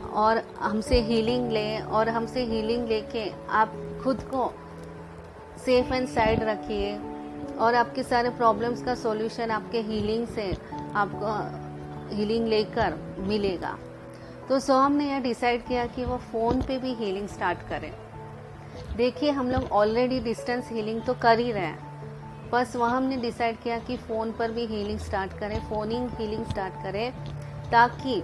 [0.02, 3.72] और हमसे हीलिंग लें और हमसे हीलिंग लेके आप
[4.05, 4.52] खुद को
[5.64, 6.98] सेफ़ एंड साइड रखिए
[7.59, 10.56] और आपके सारे प्रॉब्लम्स का सॉल्यूशन आपके हीलिंग से
[10.94, 11.32] आपको
[12.16, 13.78] हीलिंग लेकर मिलेगा।
[14.48, 17.93] तो सोहम ने यह डिसाइड किया कि वो फ़ोन पे भी हीलिंग स्टार्ट करें।
[18.97, 21.88] देखिए, हम लोग ऑलरेडी डिस्टेंस हीलिंग तो कर ही रहे हैं।
[22.53, 26.75] बस वहाँ हमने डिसाइड किया कि फ़ोन पर भी हीलिंग स्टार्ट करें फ़ोनिंग हीलिंग स्टार्ट
[26.83, 27.12] करें,
[27.70, 28.20] ताकि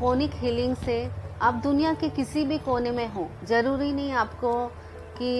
[0.00, 0.98] फोनिक हीलिंग से
[1.42, 4.52] आप दुनिया के किसी भी कोने में हो। ज़रूरी नहीं आपको
[5.18, 5.30] कि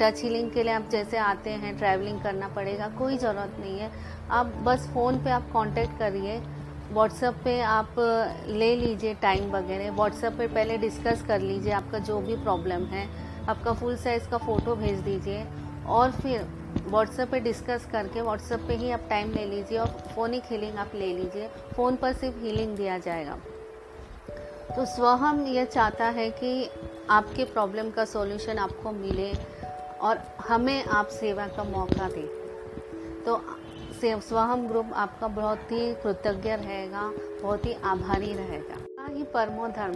[0.00, 3.90] टच हीलिंग के लिए आप जैसे आते हैं ट्रैवलिंग करना पड़ेगा, कोई ज़रूरत नहीं है।
[4.30, 6.40] आप बस फ़ोन पे आप कांटेक्ट करिए
[6.92, 7.94] व्हाट्सएप पे आप
[8.48, 13.06] ले लीजिए टाइम वगैरह। व्हाट्सएप पे पहले डिस्कस कर लीजिए आपका जो भी प्रॉब्लम है।
[13.48, 15.46] आपका फुल साइज़ का फ़ोटो भेज दीजिए।
[15.88, 16.46] और फिर
[16.80, 20.90] व्हाट्सएप पे डिस्कस करके व्हाट्सएप पे ही आप टाइम ले लीजिए और फ़ोनिक हीलिंग आप
[20.94, 23.38] ले लीजिए। फ़ोन पर सिर्फ़ हीलिंग दिया जाएगा।
[24.76, 26.70] तो स्वहम यह चाहता है कि
[27.10, 29.32] आपके प्रॉब्लम का सॉल्यूशन आपको मिले
[30.00, 30.18] और
[30.48, 32.28] हमें आप सेवा का मौका दें।
[33.26, 33.42] तो
[34.04, 37.12] स्वहम ग्रुप आपका बहुत ही कृतज्ञ रहेगा,
[37.42, 38.76] बहुत ही आभारी रहेगा।
[39.12, 39.94] ही परमो धर्म।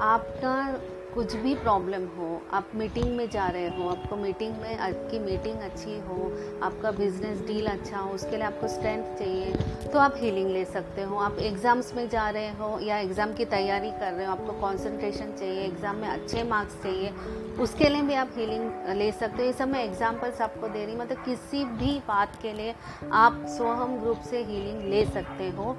[0.00, 0.80] आपका
[1.14, 5.60] कुछ भी प्रॉब्लम हो, आप मीटिंग में जा रहे हो, आपको मीटिंग में, आपकी मीटिंग
[5.60, 6.30] अच्छी हो,
[6.62, 11.02] आपका बिज़नेस डील अच्छा हो, उसके लिए आपको स्ट्रेंथ चाहिए तो आप हीलिंग ले सकते
[11.02, 14.52] हो। आप एग्ज़ाम्स में जा रहे हो या एग्ज़ाम की तैयारी कर रहे हो, आपको
[14.60, 17.12] कंसंट्रेशन चाहिए एग्ज़ाम में अच्छे मार्क्स चाहिए,
[17.60, 20.96] उसके लिए भी आप हीलिंग ले सकते हो। ये सब मैं एग्जाम्पल्स आपको दे रही
[20.96, 22.74] मतलब किसी भी बात के लिए
[23.14, 25.76] आप सोहम ग्रुप से हीलिंग ले सकते हो।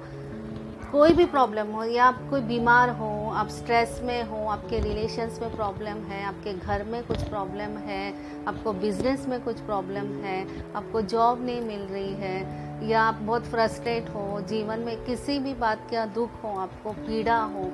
[0.92, 5.38] कोई भी प्रॉब्लम हो, या आप कोई बीमार हो, आप स्ट्रेस में हो, आपके रिलेशंस
[5.42, 8.12] में प्रॉब्लम है, आपके घर में कुछ प्रॉब्लम है,
[8.46, 10.42] आपको बिज़नेस में कुछ प्रॉब्लम है,
[10.74, 15.54] आपको जॉब नहीं मिल रही है, या आप बहुत फ्रस्ट्रेट हो, जीवन में किसी भी
[15.54, 17.64] बात का दुख हो, आपको पीड़ा हो,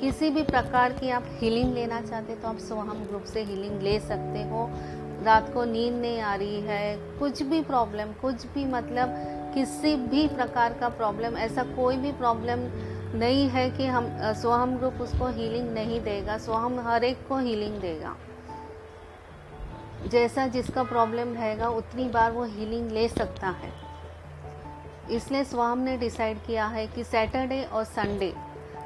[0.00, 3.98] किसी भी प्रकार की आप हीलिंग लेना चाहते तो आप सोहम ग्रुप से हीलिंग ले
[4.00, 4.68] सकते हो।
[5.24, 9.14] रात को नींद नहीं आ रही है, कुछ भी प्रॉब्लम कुछ भी मतलब
[9.54, 12.58] किसी भी प्रकार का प्रॉब्लम ऐसा कोई भी प्रॉब्लम
[13.18, 14.06] नहीं है कि हम
[14.42, 18.14] सोहम ग्रुप उसको हीलिंग नहीं देगा सोहम हर एक को हीलिंग देगा।
[20.06, 23.72] जैसा जिसका प्रॉब्लम रहेगा उतनी बार वो हीलिंग ले सकता है।
[25.10, 28.32] इसलिए स्वाम ने डिसाइड किया है कि सैटरडे और संडे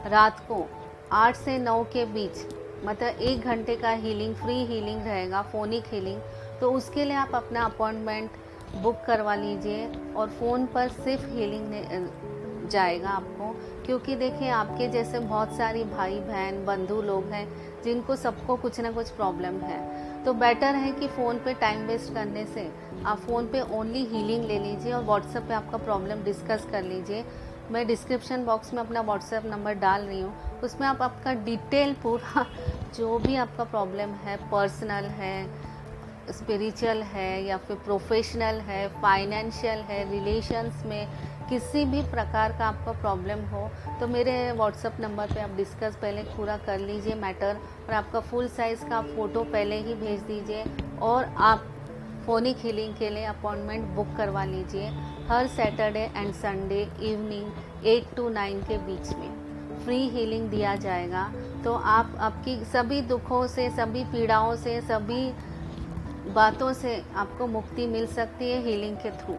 [0.06, 0.66] रात को
[1.12, 2.44] आठ से नौ के बीच
[2.84, 6.20] मतलब एक घंटे का हीलिंग फ्री हीलिंग रहेगा फोनिक हीलिंग
[6.60, 8.30] तो उसके लिए आप अपना अपॉइंटमेंट
[8.76, 12.08] बुक करवा लीजिए और फ़ोन पर सिर्फ़ हीलिंग
[12.68, 17.48] जाएगा आपको। क्योंकि देखिए, आपके जैसे बहुत सारी भाई बहन बंधु लोग हैं,
[17.82, 22.14] जिनको सबको कुछ ना कुछ प्रॉब्लम है। तो बेटर है कि फ़ोन पे टाइम वेस्ट
[22.14, 22.72] करने से
[23.06, 27.24] आप फ़ोन पे ओनली हीलिंग ले लीजिए और व्हाट्सएप पे आपका प्रॉब्लम डिस्कस कर लीजिए।
[27.70, 32.46] मैं डिस्क्रिप्शन बॉक्स में अपना व्हाट्सएप नंबर डाल रही हूँ। उसमें आप, आपका डिटेल पूरा,
[32.96, 35.65] जो भी आपका प्रॉब्लम है, पर्सनल है
[36.30, 41.08] स्पिरिचुअल है या फिर प्रोफेशनल है फाइनेंशियल है रिलेशंस में
[41.48, 43.68] किसी भी प्रकार का आपका प्रॉब्लम हो
[44.00, 47.56] तो मेरे व्हाट्सअप नंबर पे आप डिस्कस पहले पूरा कर लीजिए मैटर
[47.88, 50.64] और आपका फुल साइज़ का फ़ोटो पहले ही भेज दीजिए
[51.02, 51.66] और आप
[52.26, 54.88] फोनिक हीलिंग के लिए अपॉइंटमेंट बुक करवा लीजिए
[55.28, 61.30] हर Saturday and Sunday evening eight to nine के बीच में। फ्री हीलिंग दिया जाएगा
[61.64, 65.32] तो आप आपकी सभी दुखों से, सभी पीड़ाओं से, सभी
[66.34, 69.36] बातों से आपको मुक्ति मिल सकती है हीलिंग के थ्रू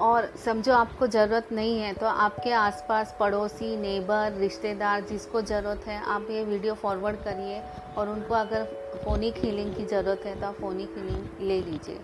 [0.00, 6.00] और समझो आपको ज़रूरत नहीं है तो आपके आसपास पड़ोसी नेबर रिश्तेदार जिसको ज़रूरत है,
[6.04, 7.60] आप ये वीडियो फॉरवर्ड करिए
[7.96, 8.64] और उनको अगर
[9.04, 12.00] फोनिक हीलिंग की ज़रूरत है तो आप फोनिक हीलिंग ले लीजिए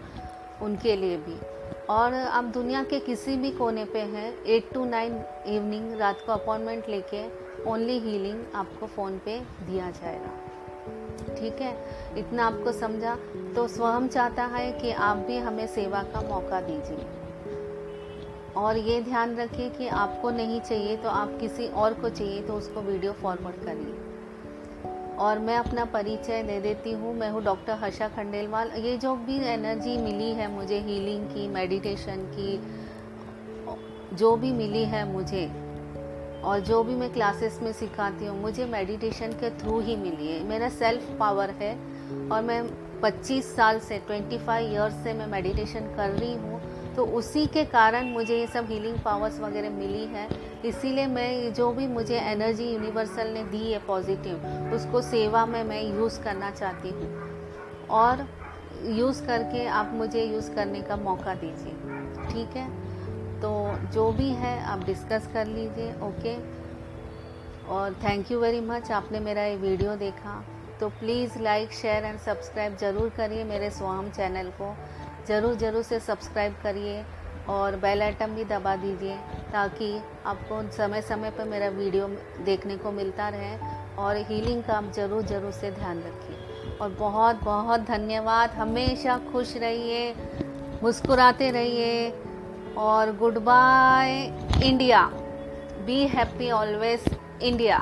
[0.62, 1.38] उनके लिए भी।
[1.90, 6.32] और आप दुनिया के किसी भी कोने पे हैं एट टू नाइन इवनिंग रात को
[6.32, 7.24] अपॉइंटमेंट लेके
[7.70, 10.41] ओनली हीलिंग आपको फ़ोन पे दिया जाएगा।
[11.32, 11.76] ठीक है?
[12.18, 13.16] इतना आपको समझा?
[13.56, 17.06] तो स्वयं चाहता है कि आप भी हमें सेवा का मौका दीजिए।
[18.56, 22.54] और ये ध्यान रखिए कि आपको नहीं चाहिए तो आप किसी और को चाहिए तो
[22.54, 23.94] उसको वीडियो फॉरवर्ड करिए।
[25.18, 29.36] और मैं अपना परिचय दे देती हूँ। मैं हूँ डॉक्टर हर्षा खंडेलवाल। ये जो भी
[29.46, 32.56] एनर्जी मिली है मुझे हीलिंग की मेडिटेशन की,
[34.16, 35.44] जो भी मिली है मुझे
[36.44, 40.42] और जो भी मैं क्लासेस में सिखाती हूँ, मुझे मेडिटेशन के थ्रू ही मिली है।
[40.44, 41.74] मेरा सेल्फ पावर है
[42.28, 42.62] और मैं
[43.02, 46.60] 25 साल से 25 इयर्स से मैं मेडिटेशन कर रही हूँ
[46.96, 50.28] तो उसी के कारण मुझे ये सब हीलिंग पावर्स वगैरह मिली है।
[50.64, 55.82] इसीलिए मैं जो भी मुझे एनर्जी यूनिवर्सल ने दी है पॉजिटिव उसको सेवा में मैं
[55.82, 58.26] यूज़ करना चाहती हूँ। और
[58.88, 61.72] यूज़ करके आप मुझे यूज़ करने का मौका दीजिए।
[62.30, 62.66] ठीक है?
[63.42, 63.50] तो
[63.92, 66.36] जो भी है, आप डिस्कस कर लीजिए ओके
[67.68, 70.42] और थैंक यू वेरी मच आपने मेरा ये वीडियो देखा।
[70.80, 74.74] तो please like share and subscribe ज़रूर करिए मेरे स्वाम चैनल को।
[75.28, 77.04] ज़रूर ज़रूर से सब्सक्राइब करिए
[77.48, 79.16] और बेल आइटम भी दबा दीजिए
[79.52, 79.92] ताकि
[80.26, 82.08] आपको समय समय पर मेरा वीडियो
[82.44, 83.56] देखने को मिलता रहे
[83.98, 89.56] और हीलिंग का आप ज़रूर ज़रूर से ध्यान रखिए। और बहुत बहुत धन्यवाद। हमेशा खुश
[89.56, 90.14] रहिए,
[90.82, 92.10] मुस्कुराते रहिए।
[92.78, 94.12] और good bye
[94.64, 95.04] India
[95.86, 97.04] be happy always
[97.42, 97.78] India